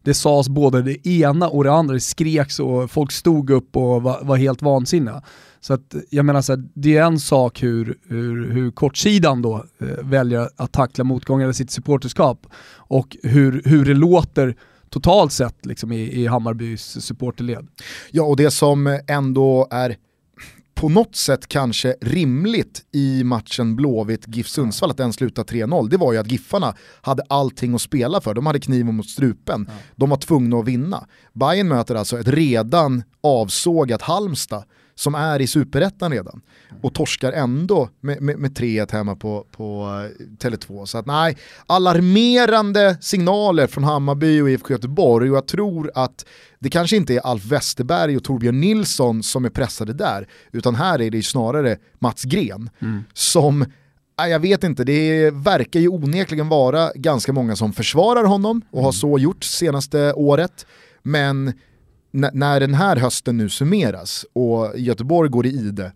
Det 0.02 0.14
sades 0.14 0.50
både 0.50 0.82
det 0.82 1.08
ena 1.08 1.50
och 1.50 1.64
det 1.64 1.72
andra, 1.72 1.94
det 1.94 2.00
skreks 2.00 2.60
och 2.60 2.92
folk 2.92 3.12
stod 3.12 3.50
upp 3.50 3.76
och 3.76 4.02
var, 4.02 4.24
var 4.24 4.36
helt 4.38 4.62
vansinniga. 4.62 5.22
Så 5.60 5.74
att 5.74 5.96
jag 6.10 6.26
menar 6.26 6.42
så 6.42 6.56
här, 6.56 6.64
det 6.74 6.98
är 6.98 7.04
en 7.04 7.20
sak 7.20 7.64
hur, 7.64 7.98
hur, 8.08 8.52
hur 8.52 8.72
kortsidan 8.72 9.42
då 9.42 9.66
eh, 9.82 9.88
väljer 10.04 10.50
att 10.56 10.72
tackla 10.72 11.04
motgångar 11.04 11.50
i 11.50 11.54
sitt 11.54 11.72
supporterskap 11.72 12.48
och 12.76 13.18
hur, 13.24 13.62
hur 13.66 13.86
det 13.86 13.94
låter 13.94 14.56
totalt 14.90 15.32
sett 15.32 15.66
liksom 15.66 15.92
i, 15.92 16.22
i 16.22 16.28
Hammarbys 16.28 17.06
supporterled. 17.06 17.68
Ja 18.12 18.24
och 18.24 18.38
det 18.38 18.52
som 18.52 19.00
ändå 19.08 19.68
är 19.72 19.96
på 20.78 20.90
något 20.90 21.16
sätt 21.16 21.48
kanske 21.48 21.96
rimligt 22.02 22.86
i 22.92 23.24
matchen 23.24 23.76
Blåvitt-GIF 23.76 24.48
Sundsvall 24.48 24.92
att 24.92 24.98
den 24.98 25.14
slutade 25.14 25.54
3-0, 25.54 25.90
det 25.90 25.98
var 25.98 26.14
ju 26.14 26.20
att 26.20 26.32
Giffarna 26.32 26.76
hade 27.02 27.24
allting 27.30 27.76
att 27.76 27.82
spela 27.82 28.22
för. 28.22 28.34
De 28.34 28.46
hade 28.46 28.60
kniven 28.60 28.96
mot 28.96 29.10
strupen, 29.10 29.66
ja. 29.70 29.74
de 29.96 30.10
var 30.10 30.18
tvungna 30.18 30.58
att 30.58 30.66
vinna. 30.66 31.08
Bayern 31.34 31.68
möter 31.68 31.96
alltså 31.96 32.20
ett 32.20 32.28
redan 32.28 33.04
avsågat 33.22 34.02
Halmstad 34.02 34.64
som 34.98 35.16
är 35.16 35.42
i 35.42 35.48
superettan 35.48 36.12
redan 36.12 36.42
och 36.82 36.94
torskar 36.94 37.32
ändå 37.32 37.90
med, 38.00 38.22
med, 38.22 38.38
med 38.38 38.52
3-1 38.58 38.92
hemma 38.92 39.16
på, 39.16 39.46
på 39.52 39.86
uh, 39.86 40.26
Tele2. 40.38 40.86
Så 40.86 40.98
att 40.98 41.06
nej, 41.06 41.38
alarmerande 41.68 42.98
signaler 43.02 43.68
från 43.68 43.84
Hammarby 43.84 44.42
och 44.42 44.50
IFK 44.50 44.74
Göteborg 44.74 45.32
och 45.32 45.38
jag 45.38 45.48
tror 45.48 45.92
att 45.96 46.26
det 46.60 46.70
kanske 46.70 46.96
inte 46.96 47.14
är 47.14 47.20
Alf 47.20 47.46
Westerberg 47.46 48.18
och 48.18 48.24
Torbjörn 48.24 48.60
Nilsson 48.60 49.24
som 49.24 49.46
är 49.46 49.50
pressade 49.50 49.94
där, 49.94 50.28
utan 50.52 50.76
här 50.76 51.02
är 51.02 51.12
det 51.12 51.24
snarare 51.24 51.78
Mats 52.00 52.24
Gren 52.24 52.70
mm. 52.82 53.04
som 53.14 53.66
jag 54.18 54.40
vet 54.40 54.64
inte, 54.64 54.84
det 54.84 55.32
verkar 55.32 55.80
ju 55.80 55.88
onekligen 55.88 56.50
vara 56.50 56.92
ganska 56.96 57.34
många 57.34 57.56
som 57.56 57.74
försvarar 57.74 58.24
honom 58.24 58.62
och 58.72 58.82
har 58.82 58.90
mm. 58.90 58.94
så 58.94 59.20
gjort 59.20 59.44
senaste 59.44 60.14
året. 60.14 60.66
Men 61.04 61.54
när 62.12 62.60
den 62.60 62.74
här 62.74 62.96
hösten 62.96 63.38
nu 63.38 63.50
summeras 63.50 64.26
och 64.34 64.80
Göteborg 64.80 65.30
går 65.30 65.46
i 65.46 65.50
ide, 65.50 65.92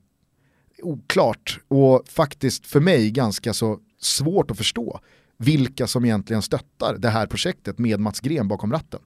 oklart 0.81 1.59
och 1.67 2.03
faktiskt 2.07 2.67
för 2.67 2.79
mig 2.79 3.11
ganska 3.11 3.53
så 3.53 3.79
svårt 4.01 4.51
att 4.51 4.57
förstå 4.57 4.99
vilka 5.37 5.87
som 5.87 6.05
egentligen 6.05 6.41
stöttar 6.41 6.97
det 6.97 7.09
här 7.09 7.27
projektet 7.27 7.79
med 7.79 7.99
Mats 7.99 8.19
Gren 8.19 8.47
bakom 8.47 8.71
ratten. 8.71 8.99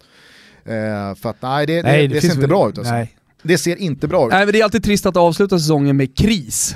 Eh, 0.65 1.15
för 1.15 1.29
att 1.29 1.41
nej, 1.41 1.65
det, 1.65 1.83
nej, 1.83 2.07
det, 2.07 2.07
det, 2.07 2.13
det 2.13 2.21
ser 2.21 2.35
inte 2.35 2.47
bra 2.47 2.69
ut 2.69 2.77
alltså. 2.77 2.93
Nej. 2.93 3.17
Det 3.43 3.57
ser 3.57 3.75
inte 3.75 4.07
bra 4.07 4.27
ut. 4.27 4.31
Nej, 4.31 4.45
men 4.45 4.53
det 4.53 4.59
är 4.59 4.63
alltid 4.63 4.83
trist 4.83 5.05
att 5.05 5.17
avsluta 5.17 5.59
säsongen 5.59 5.97
med 5.97 6.17
kris. 6.17 6.75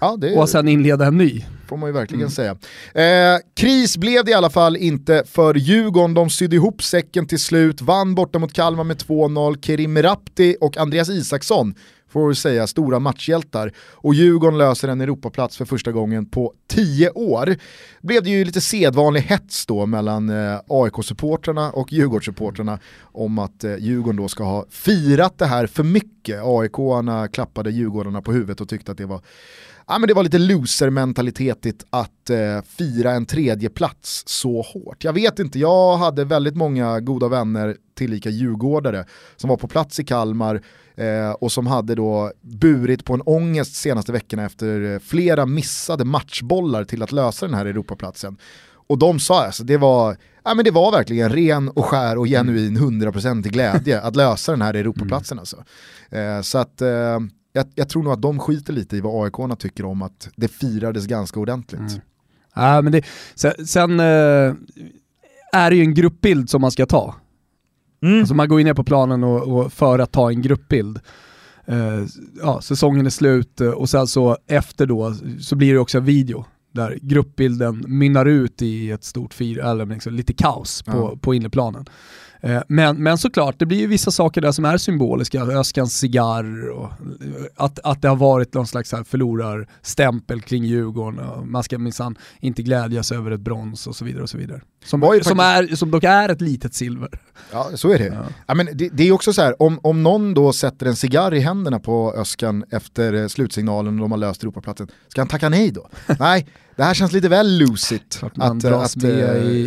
Ja, 0.00 0.16
det... 0.18 0.36
Och 0.36 0.48
sen 0.48 0.68
inleda 0.68 1.06
en 1.06 1.18
ny 1.18 1.44
får 1.68 1.76
man 1.76 1.88
ju 1.88 1.92
verkligen 1.92 2.20
mm. 2.20 2.30
säga. 2.30 2.56
Eh, 2.94 3.40
kris 3.56 3.96
blev 3.96 4.24
det 4.24 4.30
i 4.30 4.34
alla 4.34 4.50
fall 4.50 4.76
inte 4.76 5.22
för 5.26 5.54
Djurgården. 5.54 6.14
De 6.14 6.30
sydde 6.30 6.56
ihop 6.56 6.82
säcken 6.82 7.26
till 7.26 7.38
slut, 7.38 7.82
vann 7.82 8.14
borta 8.14 8.38
mot 8.38 8.52
Kalmar 8.52 8.84
med 8.84 8.96
2-0. 8.96 9.60
Kerim 9.60 10.02
Rapti 10.02 10.56
och 10.60 10.76
Andreas 10.76 11.08
Isaksson 11.08 11.74
får 12.10 12.28
vi 12.28 12.34
säga, 12.34 12.66
stora 12.66 12.98
matchhjältar. 12.98 13.72
Och 13.94 14.14
Djurgården 14.14 14.58
löser 14.58 14.88
en 14.88 15.00
Europaplats 15.00 15.56
för 15.56 15.64
första 15.64 15.92
gången 15.92 16.26
på 16.26 16.52
tio 16.68 17.10
år. 17.10 17.56
Blev 18.00 18.22
det 18.22 18.30
ju 18.30 18.44
lite 18.44 18.60
sedvanlig 18.60 19.20
hets 19.20 19.66
då 19.66 19.86
mellan 19.86 20.28
eh, 20.28 20.60
AIK-supportrarna 20.68 21.70
och 21.70 21.92
Djurgårdssupportrarna 21.92 22.78
om 23.00 23.38
att 23.38 23.64
eh, 23.64 23.76
Djurgården 23.76 24.16
då 24.16 24.28
ska 24.28 24.44
ha 24.44 24.64
firat 24.70 25.38
det 25.38 25.46
här 25.46 25.66
för 25.66 25.82
mycket. 25.82 26.40
AIK-arna 26.44 27.28
klappade 27.28 27.70
Djurgårdarna 27.70 28.22
på 28.22 28.32
huvudet 28.32 28.60
och 28.60 28.68
tyckte 28.68 28.92
att 28.92 28.98
det 28.98 29.06
var 29.06 29.20
ja, 29.88 29.98
men 29.98 30.08
det 30.08 30.14
var 30.14 30.22
lite 30.22 30.38
loser-mentalitetigt 30.38 31.84
att 31.90 32.30
eh, 32.30 32.62
fira 32.62 33.12
en 33.12 33.26
tredje 33.26 33.70
plats 33.70 34.22
så 34.26 34.62
hårt. 34.62 35.04
Jag 35.04 35.12
vet 35.12 35.38
inte, 35.38 35.58
jag 35.58 35.96
hade 35.96 36.24
väldigt 36.24 36.56
många 36.56 37.00
goda 37.00 37.28
vänner, 37.28 37.76
tillika 37.94 38.30
djurgårdare, 38.30 39.04
som 39.36 39.50
var 39.50 39.56
på 39.56 39.68
plats 39.68 40.00
i 40.00 40.04
Kalmar 40.04 40.62
eh, 40.96 41.30
och 41.30 41.52
som 41.52 41.66
hade 41.66 41.94
då 41.94 42.32
burit 42.42 43.04
på 43.04 43.14
en 43.14 43.22
ångest 43.22 43.74
senaste 43.74 44.12
veckorna 44.12 44.44
efter 44.44 44.92
eh, 44.94 44.98
flera 44.98 45.46
missade 45.46 46.04
matchbollar 46.04 46.84
till 46.84 47.02
att 47.02 47.12
lösa 47.12 47.46
den 47.46 47.54
här 47.54 47.66
Europaplatsen. 47.66 48.36
Och 48.88 48.98
de 48.98 49.20
sa 49.20 49.44
alltså, 49.44 49.64
det 49.64 49.76
var, 49.76 50.16
ja, 50.44 50.54
men 50.54 50.64
det 50.64 50.70
var 50.70 50.92
verkligen 50.92 51.32
ren 51.32 51.68
och 51.68 51.84
skär 51.84 52.18
och 52.18 52.26
genuin 52.26 52.78
100% 52.78 53.42
glädje 53.42 54.00
att 54.00 54.16
lösa 54.16 54.52
den 54.52 54.62
här 54.62 54.74
Europaplatsen. 54.74 55.38
Alltså. 55.38 55.64
Eh, 56.10 56.40
så 56.40 56.58
att 56.58 56.80
eh, 56.80 57.18
jag, 57.58 57.66
jag, 57.74 57.88
tror 57.88 58.02
nog 58.02 58.12
att 58.12 58.22
de 58.22 58.38
skiter 58.38 58.72
lite 58.72 58.96
i 58.96 59.00
vad 59.00 59.24
aik 59.24 59.58
tycker 59.58 59.84
om 59.84 60.02
att 60.02 60.28
det 60.36 60.48
firades 60.48 61.06
ganska 61.06 61.40
ordentligt. 61.40 61.80
Mm. 61.80 62.00
Ja, 62.54 62.82
men 62.82 62.92
det, 62.92 63.04
sen, 63.34 63.66
sen 63.66 64.00
äh, 64.00 64.54
är 65.52 65.70
det 65.70 65.76
ju 65.76 65.82
en 65.82 65.94
gruppbild 65.94 66.50
som 66.50 66.60
man 66.60 66.70
ska 66.70 66.86
ta. 66.86 67.14
Mm. 68.02 68.20
Alltså 68.20 68.34
man 68.34 68.48
går 68.48 68.60
ju 68.60 68.64
ner 68.64 68.74
på 68.74 68.84
planen 68.84 69.24
och, 69.24 69.42
och 69.42 69.72
för 69.72 69.98
att 69.98 70.12
ta 70.12 70.30
en 70.30 70.42
gruppbild. 70.42 71.00
Uh, 71.68 72.06
ja, 72.42 72.60
säsongen 72.60 73.06
är 73.06 73.10
slut 73.10 73.60
och 73.60 73.90
sen 73.90 74.06
så 74.06 74.36
efter 74.46 74.86
då 74.86 75.14
så 75.40 75.56
blir 75.56 75.72
det 75.72 75.78
också 75.78 75.98
en 75.98 76.04
video 76.04 76.44
där 76.72 76.98
gruppbilden 77.02 77.84
mynnar 77.86 78.26
ut 78.26 78.62
i 78.62 78.90
ett 78.90 79.04
stort 79.04 79.34
fir, 79.34 79.58
eller 79.58 79.86
liksom 79.86 80.14
lite 80.14 80.32
kaos 80.32 80.82
på, 80.82 80.96
ja. 80.96 81.18
på 81.20 81.34
inneplanen. 81.34 81.86
Eh, 82.40 82.62
men, 82.68 83.02
men 83.02 83.18
såklart, 83.18 83.58
det 83.58 83.66
blir 83.66 83.78
ju 83.78 83.86
vissa 83.86 84.10
saker 84.10 84.40
där 84.40 84.52
som 84.52 84.64
är 84.64 84.76
symboliska, 84.76 85.42
Öskans 85.42 85.98
cigarr 85.98 86.68
och 86.68 86.84
eh, 86.84 87.44
att, 87.56 87.78
att 87.78 88.02
det 88.02 88.08
har 88.08 88.16
varit 88.16 88.54
någon 88.54 88.66
slags 88.66 88.92
här 88.92 89.04
förlorarstämpel 89.04 90.40
kring 90.40 90.64
Djurgården 90.64 91.20
och 91.20 91.46
man 91.46 91.62
ska 91.62 91.78
minsann 91.78 92.18
inte 92.40 92.62
glädjas 92.62 93.12
över 93.12 93.30
ett 93.30 93.40
brons 93.40 93.86
och 93.86 93.96
så 93.96 94.04
vidare. 94.04 94.22
och 94.22 94.30
så 94.30 94.38
vidare. 94.38 94.60
Som, 94.84 95.20
som, 95.22 95.40
är, 95.40 95.76
som 95.76 95.90
dock 95.90 96.04
är 96.04 96.28
ett 96.28 96.40
litet 96.40 96.74
silver. 96.74 97.08
Ja, 97.52 97.70
så 97.74 97.92
är 97.92 97.98
det. 97.98 98.06
Ja. 98.06 98.24
ja 98.46 98.54
men 98.54 98.68
det, 98.72 98.88
det, 98.92 99.08
är 99.08 99.12
också 99.12 99.32
så 99.32 99.42
här, 99.42 99.62
om, 99.62 99.80
om 99.82 100.02
någon 100.02 100.34
då 100.34 100.52
sätter 100.52 100.86
en 100.86 100.96
cigarr 100.96 101.34
i 101.34 101.40
händerna 101.40 101.78
på 101.78 102.14
Öskan 102.16 102.64
efter 102.70 103.28
slutsignalen 103.28 103.94
och 103.94 104.00
de 104.00 104.10
har 104.10 104.18
löst 104.18 104.42
Europaplatsen, 104.42 104.88
ska 105.08 105.20
han 105.20 105.28
tacka 105.28 105.48
nej 105.48 105.70
då? 105.70 105.88
nej, 106.18 106.46
det 106.76 106.84
här 106.84 106.94
känns 106.94 107.12
lite 107.12 107.28
väl 107.28 107.58
lusigt 107.58 108.20
att, 108.22 108.32
att, 108.38 108.64
att 108.64 109.04
äh, 109.04 109.10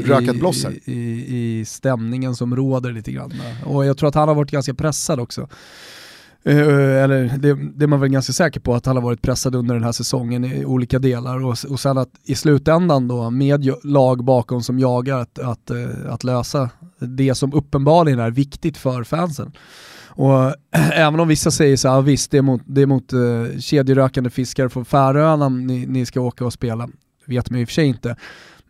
röka 0.05 0.31
ett 0.31 0.39
bloss 0.39 0.65
i, 0.65 0.91
i, 0.91 1.59
i 1.59 1.65
stämningen 1.65 2.35
som 2.35 2.55
råder 2.55 2.91
lite 2.91 3.11
grann. 3.11 3.33
Och 3.65 3.85
jag 3.85 3.97
tror 3.97 4.09
att 4.09 4.15
han 4.15 4.27
har 4.27 4.35
varit 4.35 4.51
ganska 4.51 4.73
pressad 4.73 5.19
också. 5.19 5.47
Eh, 6.43 6.57
eh, 6.57 7.03
eller 7.03 7.37
det, 7.37 7.53
det, 7.75 7.85
är 7.85 7.87
man 7.87 7.99
väl 7.99 8.09
ganska 8.09 8.33
säker 8.33 8.59
på 8.59 8.73
att 8.73 8.85
han 8.85 8.95
har 8.95 9.03
varit 9.03 9.21
pressad 9.21 9.55
under 9.55 9.75
den 9.75 9.83
här 9.83 9.91
säsongen 9.91 10.45
i 10.45 10.65
olika 10.65 10.99
delar 10.99 11.45
och, 11.45 11.57
och 11.69 11.79
sen 11.79 11.97
att 11.97 12.09
i 12.23 12.35
slutändan 12.35 13.07
då 13.07 13.29
med 13.29 13.69
lag 13.83 14.23
bakom 14.23 14.61
som 14.61 14.79
jagar 14.79 15.17
att, 15.17 15.39
att, 15.39 15.69
eh, 15.69 15.87
att 16.09 16.23
lösa 16.23 16.69
det 16.99 17.35
som 17.35 17.53
uppenbarligen 17.53 18.19
är 18.19 18.31
viktigt 18.31 18.77
för 18.77 19.03
fansen. 19.03 19.51
Och 20.07 20.55
även 20.93 21.19
om 21.19 21.27
vissa 21.27 21.51
säger 21.51 21.77
så 21.77 21.89
här, 21.89 22.01
visst 22.01 22.31
det 22.31 22.37
är 22.37 22.41
mot, 22.41 22.61
det 22.65 22.81
är 22.81 22.85
mot 22.85 23.13
uh, 23.13 23.59
kedjerökande 23.59 24.29
fiskar 24.29 24.67
från 24.67 24.85
Färöarna 24.85 25.49
ni, 25.49 25.85
ni 25.85 26.05
ska 26.05 26.21
åka 26.21 26.45
och 26.45 26.53
spela, 26.53 26.89
vet 27.25 27.49
man 27.49 27.59
i 27.59 27.63
och 27.63 27.67
för 27.67 27.73
sig 27.73 27.85
inte. 27.85 28.15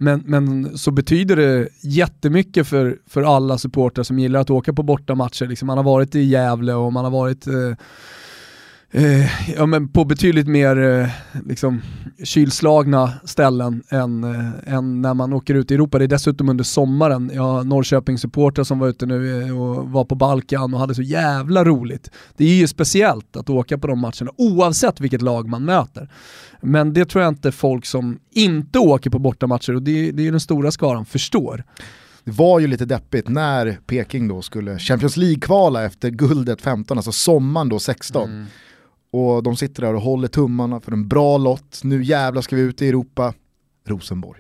Men, 0.04 0.24
men 0.26 0.78
så 0.78 0.92
betyder 0.92 1.36
det 1.36 1.70
jättemycket 1.82 2.68
för, 2.68 2.98
för 3.08 3.24
alla 3.36 3.58
supportrar 3.58 4.04
som 4.04 4.20
gillar 4.20 4.40
att 4.40 4.50
åka 4.50 4.74
på 4.74 4.84
bortamatcher. 4.84 5.48
Liksom 5.48 5.68
man 5.68 5.78
har 5.78 5.84
varit 5.84 6.16
i 6.16 6.22
Gävle 6.22 6.74
och 6.74 6.94
man 6.94 7.04
har 7.04 7.12
varit 7.12 7.48
eh, 7.48 7.74
eh, 8.92 9.52
ja, 9.56 9.66
men 9.66 9.88
på 9.88 10.06
betydligt 10.06 10.48
mer 10.48 10.78
eh, 10.78 11.10
liksom, 11.46 11.82
kylslagna 12.24 13.14
ställen 13.24 13.84
än, 13.90 14.24
eh, 14.24 14.74
än 14.74 15.02
när 15.02 15.14
man 15.14 15.34
åker 15.34 15.56
ut 15.56 15.72
i 15.72 15.74
Europa. 15.74 15.98
Det 15.98 16.06
är 16.06 16.08
dessutom 16.08 16.50
under 16.50 16.64
sommaren. 16.64 17.32
Jag 17.34 17.42
har 17.42 17.64
Norrköping-supportrar 17.64 18.64
som 18.64 18.80
var 18.80 18.88
ute 18.88 19.06
nu 19.06 19.42
eh, 19.42 19.62
och 19.62 19.90
var 19.90 20.06
på 20.06 20.16
Balkan 20.16 20.74
och 20.74 20.80
hade 20.80 20.96
så 20.96 21.02
jävla 21.02 21.64
roligt. 21.64 22.12
Det 22.38 22.46
är 22.46 22.56
ju 22.56 22.68
speciellt 22.68 23.36
att 23.36 23.50
åka 23.50 23.78
på 23.78 23.88
de 23.88 24.00
matcherna 24.00 24.32
oavsett 24.38 25.00
vilket 25.00 25.22
lag 25.22 25.48
man 25.50 25.66
möter. 25.66 26.10
Men 26.62 26.94
det 26.94 27.06
tror 27.06 27.24
jag 27.24 27.32
inte 27.32 27.52
folk 27.52 27.86
som 27.86 28.20
inte 28.32 28.80
åker 28.80 29.10
på 29.10 29.20
bortamatcher, 29.20 29.76
och 29.76 29.82
det, 29.82 30.12
det 30.12 30.28
är 30.28 30.32
den 30.32 30.40
stora 30.40 30.72
skaran, 30.72 31.06
förstår. 31.06 31.64
Det 32.24 32.32
var 32.32 32.60
ju 32.60 32.68
lite 32.68 32.86
deppigt 32.86 33.28
när 33.28 33.78
Peking 33.86 34.28
då 34.28 34.42
skulle 34.42 34.80
Champions 34.80 35.18
League-kvala 35.18 35.84
efter 35.84 36.10
guldet 36.10 36.62
15, 36.62 36.98
alltså 36.98 37.12
sommaren 37.12 37.70
då 37.70 37.80
16. 37.80 38.30
Mm. 38.30 38.46
Och 39.12 39.44
de 39.44 39.56
sitter 39.58 39.82
där 39.82 39.94
och 39.94 40.02
håller 40.02 40.28
tummarna 40.28 40.80
för 40.80 40.92
en 40.92 41.08
bra 41.08 41.38
lott, 41.38 41.80
nu 41.84 42.04
jävlar 42.04 42.42
ska 42.42 42.56
vi 42.56 42.62
ut 42.62 42.82
i 42.82 42.90
Europa. 42.90 43.34
Rosenborg. 43.88 44.40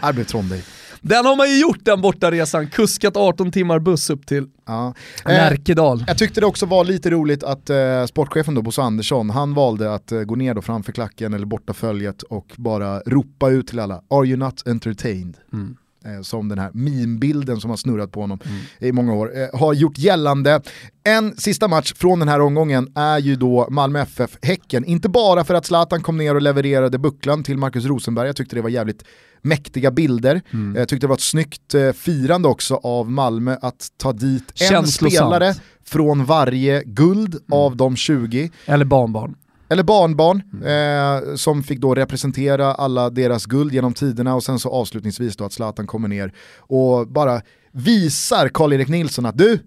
Trondheim. 0.26 0.62
Den 1.00 1.26
har 1.26 1.36
man 1.36 1.50
ju 1.50 1.60
gjort 1.60 1.84
den 1.84 2.00
bortaresan, 2.00 2.66
kuskat 2.66 3.16
18 3.16 3.52
timmar 3.52 3.78
buss 3.78 4.10
upp 4.10 4.26
till 4.26 4.46
ja. 4.66 4.94
Närkedal. 5.24 5.98
Eh, 6.00 6.04
jag 6.06 6.18
tyckte 6.18 6.40
det 6.40 6.46
också 6.46 6.66
var 6.66 6.84
lite 6.84 7.10
roligt 7.10 7.42
att 7.42 7.70
eh, 7.70 8.06
sportchefen 8.06 8.54
då, 8.54 8.62
Bosse 8.62 8.82
Andersson, 8.82 9.30
han 9.30 9.54
valde 9.54 9.94
att 9.94 10.12
eh, 10.12 10.20
gå 10.20 10.34
ner 10.34 10.54
då 10.54 10.62
framför 10.62 10.92
klacken 10.92 11.34
eller 11.34 11.46
borta 11.46 11.72
följet 11.72 12.22
och 12.22 12.52
bara 12.56 13.00
ropa 13.00 13.50
ut 13.50 13.66
till 13.66 13.78
alla, 13.78 14.02
“Are 14.08 14.26
you 14.26 14.36
not 14.36 14.66
entertained?” 14.66 15.36
mm. 15.52 15.76
Eh, 16.04 16.22
som 16.22 16.48
den 16.48 16.58
här 16.58 16.70
meme-bilden 16.74 17.60
som 17.60 17.70
har 17.70 17.76
snurrat 17.76 18.12
på 18.12 18.20
honom 18.20 18.38
mm. 18.44 18.58
i 18.78 18.92
många 18.92 19.14
år, 19.14 19.32
eh, 19.38 19.60
har 19.60 19.74
gjort 19.74 19.98
gällande. 19.98 20.60
En 21.04 21.36
sista 21.36 21.68
match 21.68 21.92
från 21.96 22.18
den 22.18 22.28
här 22.28 22.40
omgången 22.40 22.92
är 22.94 23.18
ju 23.18 23.36
då 23.36 23.66
Malmö 23.70 24.00
FF-Häcken. 24.00 24.84
Inte 24.84 25.08
bara 25.08 25.44
för 25.44 25.54
att 25.54 25.66
Zlatan 25.66 26.02
kom 26.02 26.16
ner 26.16 26.34
och 26.34 26.42
levererade 26.42 26.98
bucklan 26.98 27.44
till 27.44 27.58
Marcus 27.58 27.84
Rosenberg, 27.84 28.26
jag 28.26 28.36
tyckte 28.36 28.56
det 28.56 28.62
var 28.62 28.70
jävligt 28.70 29.04
mäktiga 29.42 29.90
bilder. 29.90 30.42
Mm. 30.52 30.76
Jag 30.76 30.88
tyckte 30.88 31.06
det 31.06 31.08
var 31.08 31.16
ett 31.16 31.20
snyggt 31.20 31.74
eh, 31.74 31.92
firande 31.92 32.48
också 32.48 32.74
av 32.74 33.10
Malmö 33.10 33.56
att 33.62 33.88
ta 33.96 34.12
dit 34.12 34.62
en 34.70 34.86
spelare 34.86 35.54
från 35.84 36.24
varje 36.24 36.82
guld 36.86 37.34
mm. 37.34 37.44
av 37.48 37.76
de 37.76 37.96
20. 37.96 38.50
Eller 38.66 38.84
barnbarn. 38.84 39.34
Eller 39.68 39.82
barnbarn 39.82 40.42
mm. 40.52 41.28
eh, 41.28 41.34
som 41.34 41.62
fick 41.62 41.80
då 41.80 41.94
representera 41.94 42.74
alla 42.74 43.10
deras 43.10 43.46
guld 43.46 43.72
genom 43.72 43.94
tiderna 43.94 44.34
och 44.34 44.44
sen 44.44 44.58
så 44.58 44.70
avslutningsvis 44.70 45.36
då 45.36 45.44
att 45.44 45.52
Zlatan 45.52 45.86
kommer 45.86 46.08
ner 46.08 46.32
och 46.58 47.08
bara 47.08 47.42
visar 47.72 48.48
Karl-Erik 48.48 48.88
Nilsson 48.88 49.26
att 49.26 49.38
du, 49.38 49.58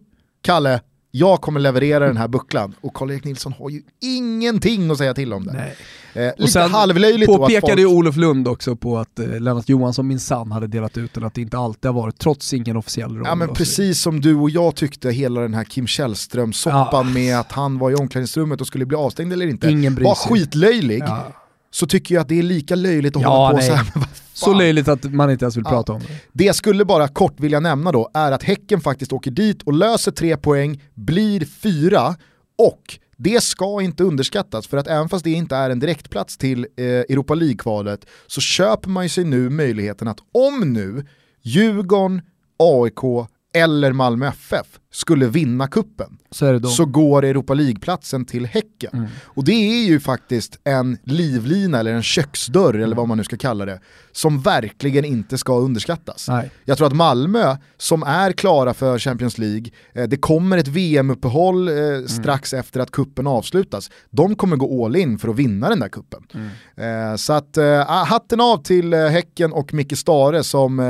Kalle, 0.41 0.81
jag 1.11 1.41
kommer 1.41 1.59
leverera 1.59 2.07
den 2.07 2.17
här 2.17 2.27
bucklan 2.27 2.75
och 2.81 2.93
Karl-Erik 2.93 3.23
Nilsson 3.23 3.53
har 3.59 3.69
ju 3.69 3.81
ingenting 3.99 4.91
att 4.91 4.97
säga 4.97 5.13
till 5.13 5.33
om 5.33 5.45
det. 5.45 5.73
Eh, 6.13 6.43
och 6.43 6.49
sen 6.49 6.71
halvlöjligt 6.71 7.31
påpekade 7.31 7.81
folk... 7.81 7.93
Olof 7.93 8.15
Lund 8.15 8.47
också 8.47 8.75
på 8.75 8.97
att 8.97 9.19
eh, 9.19 9.39
Lennart 9.39 9.69
Johansson 9.69 10.07
minsann 10.07 10.51
hade 10.51 10.67
delat 10.67 10.97
ut 10.97 11.13
den, 11.13 11.23
att 11.23 11.33
det 11.33 11.41
inte 11.41 11.57
alltid 11.57 11.85
har 11.85 11.93
varit, 12.01 12.17
trots 12.17 12.53
ingen 12.53 12.77
officiell 12.77 13.15
roll. 13.15 13.23
Ja 13.25 13.35
men 13.35 13.53
precis 13.53 14.01
som 14.01 14.21
du 14.21 14.35
och 14.35 14.49
jag 14.49 14.75
tyckte 14.75 15.11
hela 15.11 15.41
den 15.41 15.53
här 15.53 15.63
Kim 15.63 15.87
Källström-soppan 15.87 17.07
ja. 17.07 17.13
med 17.13 17.39
att 17.39 17.51
han 17.51 17.77
var 17.77 17.91
i 17.91 17.95
omklädningsrummet 17.95 18.61
och 18.61 18.67
skulle 18.67 18.85
bli 18.85 18.97
avstängd 18.97 19.33
eller 19.33 19.47
inte, 19.47 19.69
Ingen 19.69 19.95
var 19.95 20.15
skitlöjlig. 20.15 21.03
Ja. 21.07 21.40
Så 21.71 21.87
tycker 21.87 22.15
jag 22.15 22.21
att 22.21 22.29
det 22.29 22.39
är 22.39 22.43
lika 22.43 22.75
löjligt 22.75 23.15
att 23.15 23.21
ja, 23.21 23.29
hålla 23.29 23.51
på 23.51 23.57
nej. 23.57 23.67
så 23.67 23.73
här. 23.73 23.87
Så 24.33 24.53
löjligt 24.53 24.87
att 24.87 25.03
man 25.03 25.31
inte 25.31 25.45
ens 25.45 25.57
vill 25.57 25.63
ja. 25.65 25.69
prata 25.69 25.93
om 25.93 25.99
det. 25.99 26.13
Det 26.33 26.43
jag 26.43 26.55
skulle 26.55 26.85
bara 26.85 27.07
kort 27.07 27.39
vilja 27.39 27.59
nämna 27.59 27.91
då 27.91 28.09
är 28.13 28.31
att 28.31 28.43
Häcken 28.43 28.81
faktiskt 28.81 29.13
åker 29.13 29.31
dit 29.31 29.63
och 29.63 29.73
löser 29.73 30.11
tre 30.11 30.37
poäng, 30.37 30.83
blir 30.93 31.45
fyra 31.45 32.15
och 32.57 32.99
det 33.17 33.43
ska 33.43 33.81
inte 33.81 34.03
underskattas 34.03 34.67
för 34.67 34.77
att 34.77 34.87
även 34.87 35.09
fast 35.09 35.23
det 35.23 35.31
inte 35.31 35.55
är 35.55 35.69
en 35.69 35.79
direktplats 35.79 36.37
till 36.37 36.67
eh, 36.77 36.85
Europa 36.85 37.35
League-kvalet 37.35 38.05
så 38.27 38.41
köper 38.41 38.89
man 38.89 39.03
ju 39.03 39.09
sig 39.09 39.23
nu 39.23 39.49
möjligheten 39.49 40.07
att 40.07 40.19
om 40.31 40.73
nu 40.73 41.05
Djurgården, 41.41 42.21
AIK 42.59 43.27
eller 43.53 43.91
Malmö 43.91 44.27
FF 44.27 44.67
skulle 44.91 45.27
vinna 45.27 45.67
kuppen 45.67 46.17
så, 46.31 46.59
så 46.59 46.85
går 46.85 47.25
Europa 47.25 47.53
League-platsen 47.53 48.25
till 48.25 48.45
Häcken. 48.45 48.89
Mm. 48.93 49.07
Och 49.23 49.43
det 49.43 49.51
är 49.51 49.85
ju 49.85 49.99
faktiskt 49.99 50.59
en 50.63 50.97
livlina 51.03 51.79
eller 51.79 51.93
en 51.93 52.03
köksdörr 52.03 52.69
mm. 52.69 52.83
eller 52.83 52.95
vad 52.95 53.07
man 53.07 53.17
nu 53.17 53.23
ska 53.23 53.37
kalla 53.37 53.65
det 53.65 53.79
som 54.11 54.41
verkligen 54.41 55.05
inte 55.05 55.37
ska 55.37 55.59
underskattas. 55.59 56.27
Nej. 56.29 56.51
Jag 56.65 56.77
tror 56.77 56.87
att 56.87 56.95
Malmö 56.95 57.57
som 57.77 58.03
är 58.03 58.31
klara 58.31 58.73
för 58.73 58.99
Champions 58.99 59.37
League, 59.37 59.65
eh, 59.93 60.03
det 60.03 60.17
kommer 60.17 60.57
ett 60.57 60.67
VM-uppehåll 60.67 61.67
eh, 61.67 61.75
mm. 61.75 62.07
strax 62.07 62.53
efter 62.53 62.79
att 62.79 62.91
kuppen 62.91 63.27
avslutas. 63.27 63.91
De 64.09 64.35
kommer 64.35 64.55
gå 64.55 64.85
all 64.85 64.95
in 64.95 65.19
för 65.19 65.29
att 65.29 65.35
vinna 65.35 65.69
den 65.69 65.79
där 65.79 65.89
kuppen. 65.89 66.23
Mm. 66.33 67.11
Eh, 67.11 67.15
så 67.15 67.33
att 67.33 67.57
eh, 67.57 67.91
ah, 67.91 68.03
hatten 68.03 68.41
av 68.41 68.63
till 68.63 68.93
eh, 68.93 68.99
Häcken 68.99 69.53
och 69.53 69.73
Micke 69.73 69.97
Stare 69.97 70.43
som 70.43 70.79
eh, 70.79 70.85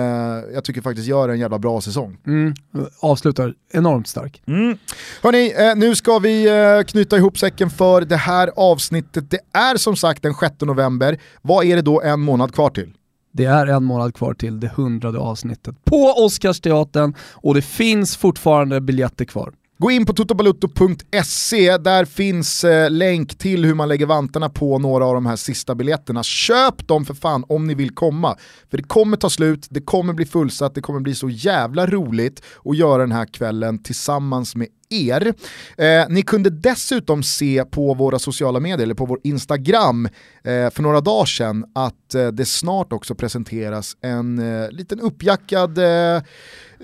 jag 0.54 0.64
tycker 0.64 0.82
faktiskt 0.82 1.08
gör 1.08 1.30
en 1.30 1.40
jävla 1.40 1.60
bra 1.60 1.82
säsong. 1.82 2.18
Mm. 2.28 2.54
Avslutar 3.00 3.54
enormt 3.74 3.91
stark. 4.06 4.42
Mm. 4.48 4.78
Hörni, 5.24 5.54
eh, 5.58 5.76
nu 5.76 5.96
ska 5.96 6.20
vi 6.20 6.48
eh, 6.48 6.84
knyta 6.84 7.18
ihop 7.18 7.38
säcken 7.38 7.70
för 7.70 8.02
det 8.02 8.18
här 8.18 8.52
avsnittet. 8.56 9.32
Det 9.32 9.40
är 9.54 9.78
som 9.78 9.96
sagt 9.96 10.24
den 10.24 10.34
6 10.34 10.56
november. 10.62 11.20
Vad 11.42 11.66
är 11.66 11.76
det 11.76 11.82
då 11.82 12.02
en 12.02 12.20
månad 12.20 12.54
kvar 12.54 12.70
till? 12.70 12.94
Det 13.34 13.46
är 13.46 13.68
en 13.68 13.84
månad 13.84 14.16
kvar 14.16 14.34
till 14.34 14.60
det 14.60 14.72
hundrade 14.76 15.20
avsnittet 15.20 15.86
på 15.86 16.14
Oscarsteatern 16.18 17.14
och 17.34 17.56
det 17.56 17.62
finns 17.62 18.18
fortfarande 18.18 18.82
biljetter 18.82 19.26
kvar. 19.26 19.54
Gå 19.82 19.92
in 19.92 20.06
på 20.06 20.14
totobalutto.se, 20.14 21.78
där 21.78 22.06
finns 22.06 22.64
eh, 22.64 22.90
länk 22.90 23.38
till 23.38 23.66
hur 23.66 23.74
man 23.74 23.88
lägger 23.88 24.06
vantarna 24.06 24.50
på 24.50 24.80
några 24.80 25.06
av 25.06 25.14
de 25.14 25.26
här 25.26 25.36
sista 25.36 25.76
biljetterna. 25.76 26.24
Köp 26.24 26.88
dem 26.88 27.06
för 27.06 27.14
fan 27.14 27.46
om 27.48 27.68
ni 27.68 27.74
vill 27.74 27.96
komma. 27.96 28.38
För 28.70 28.78
det 28.78 28.84
kommer 28.84 29.18
ta 29.18 29.30
slut, 29.30 29.68
det 29.70 29.82
kommer 29.82 30.14
bli 30.14 30.26
fullsatt, 30.26 30.76
det 30.76 30.82
kommer 30.82 31.00
bli 31.00 31.16
så 31.16 31.30
jävla 31.30 31.88
roligt 31.88 32.44
att 32.66 32.78
göra 32.78 33.02
den 33.02 33.12
här 33.12 33.26
kvällen 33.26 33.84
tillsammans 33.84 34.56
med 34.56 34.68
er. 34.92 35.34
Eh, 35.78 36.06
ni 36.10 36.22
kunde 36.22 36.50
dessutom 36.50 37.24
se 37.24 37.66
på 37.66 37.94
våra 37.94 38.20
sociala 38.20 38.60
medier, 38.60 38.84
eller 38.84 38.96
på 38.96 39.06
vår 39.06 39.20
Instagram 39.24 40.06
eh, 40.44 40.70
för 40.70 40.82
några 40.82 41.02
dagar 41.02 41.26
sedan 41.26 41.66
att 41.76 42.16
eh, 42.16 42.28
det 42.28 42.46
snart 42.46 42.94
också 42.94 43.16
presenteras 43.16 43.98
en 44.02 44.40
eh, 44.40 44.72
liten 44.72 45.00
uppjackad 45.00 45.78
eh, 45.78 46.22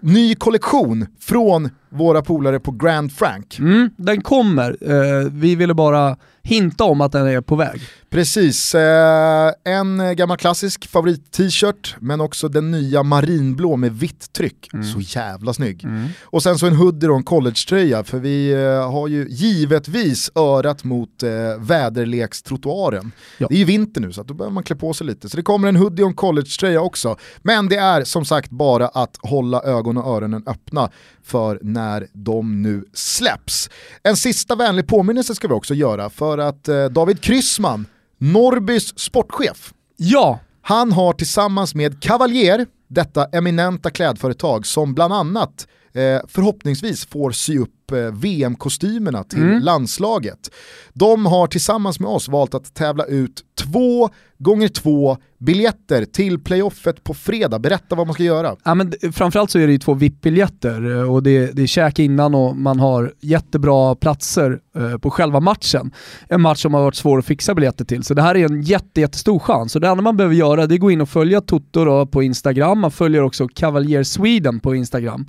ny 0.01 0.35
kollektion 0.35 1.07
från 1.19 1.69
våra 1.89 2.21
polare 2.21 2.59
på 2.59 2.71
Grand 2.71 3.11
Frank. 3.11 3.59
Mm, 3.59 3.89
den 3.97 4.21
kommer, 4.21 4.77
eh, 4.81 5.29
vi 5.31 5.55
ville 5.55 5.73
bara 5.73 6.17
hinta 6.47 6.83
om 6.83 7.01
att 7.01 7.11
den 7.11 7.27
är 7.27 7.41
på 7.41 7.55
väg. 7.55 7.81
Precis, 8.09 8.75
eh, 8.75 9.51
en 9.63 10.15
gammal 10.15 10.37
klassisk 10.37 10.87
favorit-t-shirt 10.87 11.95
men 11.99 12.21
också 12.21 12.47
den 12.47 12.71
nya 12.71 13.03
marinblå 13.03 13.75
med 13.75 13.99
vitt 13.99 14.33
tryck. 14.33 14.69
Mm. 14.73 14.85
Så 14.85 14.99
jävla 14.99 15.53
snygg. 15.53 15.83
Mm. 15.83 16.07
Och 16.23 16.43
sen 16.43 16.57
så 16.57 16.67
en 16.67 16.75
hoodie 16.75 17.09
och 17.09 17.15
en 17.15 17.23
collegetröja 17.23 18.03
för 18.03 18.19
vi 18.19 18.51
eh, 18.51 18.91
har 18.91 19.07
ju 19.07 19.27
givetvis 19.29 20.31
örat 20.35 20.83
mot 20.83 21.23
eh, 21.23 21.29
väderlekstrottoaren. 21.59 23.11
Ja. 23.37 23.47
Det 23.49 23.55
är 23.55 23.59
ju 23.59 23.65
vinter 23.65 24.01
nu 24.01 24.13
så 24.13 24.23
då 24.23 24.33
behöver 24.33 24.53
man 24.53 24.63
klä 24.63 24.75
på 24.75 24.93
sig 24.93 25.07
lite. 25.07 25.29
Så 25.29 25.37
det 25.37 25.43
kommer 25.43 25.67
en 25.67 25.75
hoodie 25.75 26.03
och 26.03 26.09
en 26.09 26.15
collegetröja 26.15 26.81
också. 26.81 27.15
Men 27.37 27.69
det 27.69 27.77
är 27.77 28.03
som 28.03 28.25
sagt 28.25 28.49
bara 28.49 28.87
att 28.87 29.17
hålla 29.21 29.61
ögon 29.61 29.97
och 29.97 30.15
öronen 30.15 30.43
öppna 30.47 30.89
för 31.23 31.59
när 31.77 32.07
de 32.13 32.61
nu 32.61 32.85
släpps. 32.93 33.69
En 34.03 34.17
sista 34.17 34.55
vänlig 34.55 34.87
påminnelse 34.87 35.35
ska 35.35 35.47
vi 35.47 35.53
också 35.53 35.73
göra 35.73 36.09
för 36.09 36.37
att 36.37 36.67
eh, 36.67 36.85
David 36.85 37.21
Kryssman, 37.21 37.85
Norrbys 38.17 38.99
sportchef, 38.99 39.73
ja. 39.95 40.39
han 40.61 40.91
har 40.91 41.13
tillsammans 41.13 41.75
med 41.75 42.01
Cavalier, 42.01 42.65
detta 42.87 43.25
eminenta 43.25 43.89
klädföretag 43.89 44.65
som 44.65 44.93
bland 44.93 45.13
annat 45.13 45.67
eh, 45.93 46.21
förhoppningsvis 46.27 47.05
får 47.05 47.31
sy 47.31 47.59
upp 47.59 47.73
eh, 47.91 48.11
VM-kostymerna 48.11 49.23
till 49.23 49.41
mm. 49.41 49.63
landslaget. 49.63 50.51
De 50.93 51.25
har 51.25 51.47
tillsammans 51.47 51.99
med 51.99 52.09
oss 52.09 52.29
valt 52.29 52.53
att 52.53 52.73
tävla 52.73 53.05
ut 53.05 53.43
två 53.57 54.09
gånger 54.37 54.67
två 54.67 55.17
biljetter 55.37 56.05
till 56.05 56.39
playoffet 56.39 57.03
på 57.03 57.13
fredag. 57.13 57.59
Berätta 57.59 57.95
vad 57.95 58.07
man 58.07 58.13
ska 58.13 58.23
göra. 58.23 58.55
Ja, 58.63 58.75
men 58.75 58.93
framförallt 59.13 59.51
så 59.51 59.59
är 59.59 59.67
det 59.67 59.73
ju 59.73 59.79
två 59.79 59.93
VIP-biljetter 59.93 60.95
eh, 60.95 61.13
och 61.13 61.23
det, 61.23 61.55
det 61.55 61.61
är 61.61 61.67
käk 61.67 61.99
innan 61.99 62.35
och 62.35 62.55
man 62.55 62.79
har 62.79 63.13
jättebra 63.19 63.95
platser 63.95 64.59
eh, 64.75 64.97
på 64.97 65.11
själva 65.11 65.39
matchen. 65.39 65.91
En 66.29 66.41
match 66.41 66.61
som 66.61 66.73
har 66.73 66.81
varit 66.81 66.95
svår 66.95 67.19
att 67.19 67.25
fixa 67.25 67.55
biljetter 67.55 67.85
till. 67.85 68.03
Så 68.03 68.13
det 68.13 68.21
här 68.21 68.35
är 68.35 68.45
en 68.45 68.61
jätte, 68.61 69.01
jättestor 69.01 69.39
chans. 69.39 69.75
Och 69.75 69.81
det 69.81 69.87
enda 69.87 70.03
man 70.03 70.17
behöver 70.17 70.35
göra 70.35 70.67
det 70.67 70.73
är 70.73 70.75
att 70.75 70.81
gå 70.81 70.91
in 70.91 71.01
och 71.01 71.09
följa 71.09 71.41
Toto 71.41 72.05
på 72.05 72.23
Instagram. 72.23 72.79
Man 72.79 72.91
följer 72.91 73.23
också 73.23 73.47
Cavalier 73.47 74.03
Sweden 74.03 74.59
på 74.59 74.75
Instagram. 74.75 75.27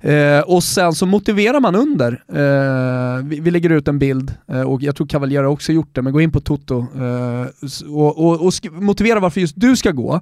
Eh, 0.00 0.40
och 0.40 0.62
sen 0.62 0.92
så 0.92 1.06
motiverar 1.06 1.60
man 1.60 1.74
under. 1.74 1.89
Eh, 2.28 3.24
vi, 3.24 3.40
vi, 3.40 3.50
lägger 3.50 3.70
ut 3.70 3.88
en 3.88 3.98
bild, 3.98 4.34
eh, 4.48 4.62
och 4.62 4.82
jag 4.82 4.96
tror 4.96 5.06
Cavalier 5.06 5.42
har 5.42 5.50
också 5.50 5.72
gjort 5.72 5.94
det, 5.94 6.02
men 6.02 6.12
gå 6.12 6.20
in 6.20 6.32
på 6.32 6.40
Toto 6.40 6.78
eh, 6.78 7.46
och, 7.88 8.18
och, 8.18 8.46
och 8.46 8.52
motivera 8.72 9.20
varför 9.20 9.40
just 9.40 9.54
du 9.56 9.76
ska 9.76 9.90
gå. 9.90 10.20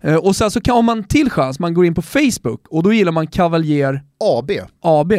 Eh, 0.00 0.16
och 0.16 0.36
sen 0.36 0.50
så 0.50 0.60
kan, 0.60 0.76
om 0.76 0.84
man 0.84 1.04
till 1.04 1.30
chans, 1.30 1.58
man 1.58 1.74
går 1.74 1.86
in 1.86 1.94
på 1.94 2.02
Facebook 2.02 2.66
och 2.68 2.82
då 2.82 2.92
gillar 2.92 3.12
man 3.12 3.26
Cavalier 3.26 4.02
AB, 4.20 4.50
AB 4.80 5.12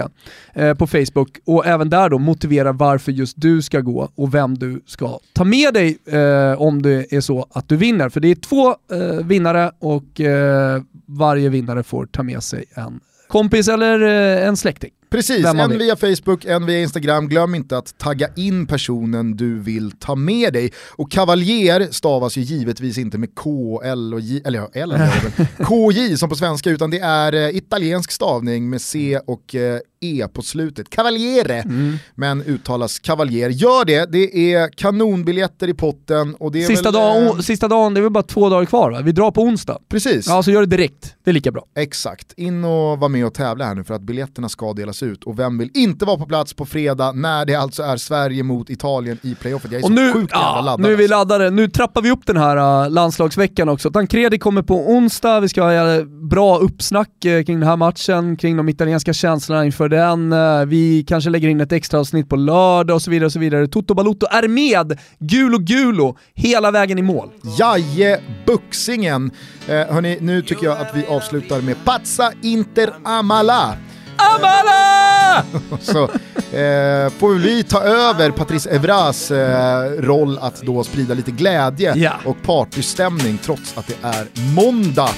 eh, 0.53 0.73
på 0.73 0.87
Facebook 0.87 1.39
och 1.45 1.65
även 1.65 1.89
där 1.89 2.09
då 2.09 2.19
motivera 2.19 2.71
varför 2.71 3.11
just 3.11 3.41
du 3.41 3.61
ska 3.61 3.79
gå 3.79 4.09
och 4.15 4.33
vem 4.33 4.57
du 4.57 4.81
ska 4.85 5.19
ta 5.33 5.43
med 5.43 5.73
dig 5.73 5.97
eh, 6.05 6.61
om 6.61 6.81
det 6.81 7.13
är 7.13 7.21
så 7.21 7.47
att 7.49 7.69
du 7.69 7.77
vinner. 7.77 8.09
För 8.09 8.19
det 8.19 8.27
är 8.27 8.35
två 8.35 8.75
vinnare 9.23 9.71
och 9.79 10.21
varje 11.05 11.49
vinnare 11.49 11.83
får 11.83 12.05
ta 12.05 12.23
med 12.23 12.43
sig 12.43 12.65
en 12.73 12.99
kompis 13.27 13.67
eller 13.67 13.99
en 14.37 14.57
släkting. 14.57 14.91
Precis, 15.09 15.45
en 15.45 15.77
via 15.77 15.95
Facebook, 15.95 16.45
en 16.45 16.65
via 16.65 16.79
Instagram. 16.79 17.27
Glöm 17.27 17.55
inte 17.55 17.77
att 17.77 17.97
tagga 17.97 18.27
in 18.35 18.67
personen 18.67 19.37
du 19.37 19.59
vill 19.59 19.91
ta 19.91 20.15
med 20.15 20.53
dig. 20.53 20.73
Och 20.89 21.11
kavaljer 21.11 21.87
stavas 21.91 22.37
ju 22.37 22.41
givetvis 22.41 22.97
inte 22.97 23.17
med 23.17 23.35
K, 23.35 23.81
L 23.83 24.13
och 24.13 24.19
J, 24.19 24.41
eller 24.45 24.59
ja, 24.59 24.69
L 24.73 24.93
KJ 25.57 26.17
som 26.17 26.29
på 26.29 26.35
svenska, 26.35 26.69
utan 26.69 26.89
det 26.89 26.99
är 26.99 27.33
eh, 27.33 27.55
italiensk 27.57 28.11
stavning 28.11 28.69
med 28.69 28.81
C 28.81 29.19
och 29.25 29.55
eh, 29.55 29.79
E 30.01 30.27
på 30.33 30.41
slutet. 30.41 30.89
Cavaliere, 30.89 31.61
mm. 31.61 31.97
men 32.15 32.43
uttalas 32.43 32.99
kavaljer. 32.99 33.49
Gör 33.49 33.85
det, 33.85 34.11
det 34.11 34.53
är 34.53 34.69
kanonbiljetter 34.69 35.67
i 35.67 35.73
potten. 35.73 36.35
Och 36.35 36.51
det 36.51 36.63
är 36.63 36.67
sista, 36.67 36.91
väl, 36.91 37.01
dag, 37.01 37.23
äh... 37.23 37.39
sista 37.39 37.67
dagen, 37.67 37.93
det 37.93 37.99
är 37.99 38.01
väl 38.01 38.11
bara 38.11 38.23
två 38.23 38.49
dagar 38.49 38.65
kvar 38.65 38.91
va? 38.91 39.01
Vi 39.01 39.11
drar 39.11 39.31
på 39.31 39.41
onsdag. 39.41 39.77
Precis. 39.89 40.27
Ja, 40.27 40.43
så 40.43 40.51
gör 40.51 40.61
det 40.61 40.77
direkt. 40.77 41.15
Det 41.23 41.31
är 41.31 41.33
lika 41.33 41.51
bra. 41.51 41.65
Exakt. 41.75 42.33
In 42.37 42.63
och 42.63 42.99
var 42.99 43.09
med 43.09 43.25
och 43.25 43.33
tävla 43.33 43.65
här 43.65 43.75
nu 43.75 43.83
för 43.83 43.93
att 43.93 44.01
biljetterna 44.01 44.49
ska 44.49 44.73
delas 44.73 45.03
ut. 45.03 45.23
Och 45.23 45.39
vem 45.39 45.57
vill 45.57 45.71
inte 45.73 46.05
vara 46.05 46.17
på 46.17 46.25
plats 46.25 46.53
på 46.53 46.65
fredag 46.65 47.11
när 47.11 47.45
det 47.45 47.55
alltså 47.55 47.83
är 47.83 47.97
Sverige 47.97 48.43
mot 48.43 48.69
Italien 48.69 49.19
i 49.21 49.35
playoffet? 49.35 49.71
Jag 49.71 49.79
är 49.79 49.83
och 49.83 49.87
så 49.87 49.93
nu, 49.93 50.13
sjukt 50.13 50.31
ja, 50.33 50.61
laddad. 50.61 50.79
Nu 50.79 50.91
är 50.91 50.95
vi 50.95 51.03
alltså. 51.03 51.17
laddade. 51.17 51.49
Nu 51.49 51.67
trappar 51.67 52.01
vi 52.01 52.11
upp 52.11 52.25
den 52.25 52.37
här 52.37 52.83
uh, 52.83 52.89
landslagsveckan 52.89 53.69
också. 53.69 53.91
Tancredi 53.91 54.39
kommer 54.39 54.61
på 54.61 54.91
onsdag, 54.91 55.39
vi 55.39 55.49
ska 55.49 55.63
ha 55.63 55.97
uh, 55.97 56.05
bra 56.05 56.57
uppsnack 56.57 57.09
uh, 57.25 57.43
kring 57.43 57.59
den 57.59 57.69
här 57.69 57.77
matchen, 57.77 58.37
kring 58.37 58.57
de 58.57 58.69
italienska 58.69 59.13
känslorna 59.13 59.65
inför 59.65 59.86
för 59.89 59.95
den. 59.95 60.33
Eh, 60.33 60.65
vi 60.65 61.03
kanske 61.07 61.29
lägger 61.29 61.49
in 61.49 61.61
ett 61.61 61.71
extra 61.71 61.99
avsnitt 61.99 62.29
på 62.29 62.35
lördag 62.35 62.95
och 62.95 63.01
så 63.01 63.11
vidare. 63.11 63.25
och 63.25 63.31
så 63.31 63.39
vidare. 63.39 63.67
Toto 63.67 63.93
Balotto 63.93 64.27
är 64.31 64.47
med, 64.47 64.99
Gulo 65.19 65.57
Gulo, 65.57 66.17
hela 66.33 66.71
vägen 66.71 66.99
i 66.99 67.01
mål. 67.01 67.29
Jaje 67.59 68.19
Buxingen. 68.45 69.31
Eh, 69.67 69.75
hörni, 69.75 70.17
nu 70.21 70.41
tycker 70.41 70.65
jag 70.65 70.77
att 70.77 70.95
vi 70.95 71.05
avslutar 71.05 71.61
med 71.61 71.75
Pazza 71.85 72.31
Inter 72.41 72.93
Amala. 73.03 73.77
Amala! 74.17 75.43
så 75.81 76.03
eh, 76.03 77.09
får 77.09 77.33
vi 77.33 77.63
ta 77.63 77.81
över 77.81 78.31
Patrice 78.31 78.67
Evras 78.67 79.31
eh, 79.31 79.91
roll 80.01 80.37
att 80.41 80.61
då 80.61 80.83
sprida 80.83 81.13
lite 81.13 81.31
glädje 81.31 81.93
ja. 81.95 82.13
och 82.25 82.37
partystämning 82.43 83.37
trots 83.37 83.77
att 83.77 83.87
det 83.87 83.97
är 84.01 84.27
måndag. 84.55 85.09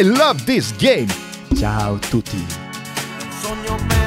I 0.00 0.02
love 0.02 0.40
this 0.46 0.74
game! 0.78 1.08
Ciao 1.60 1.98
tutti! 1.98 2.71
on 3.44 3.64
your 3.64 3.78
back. 3.88 4.01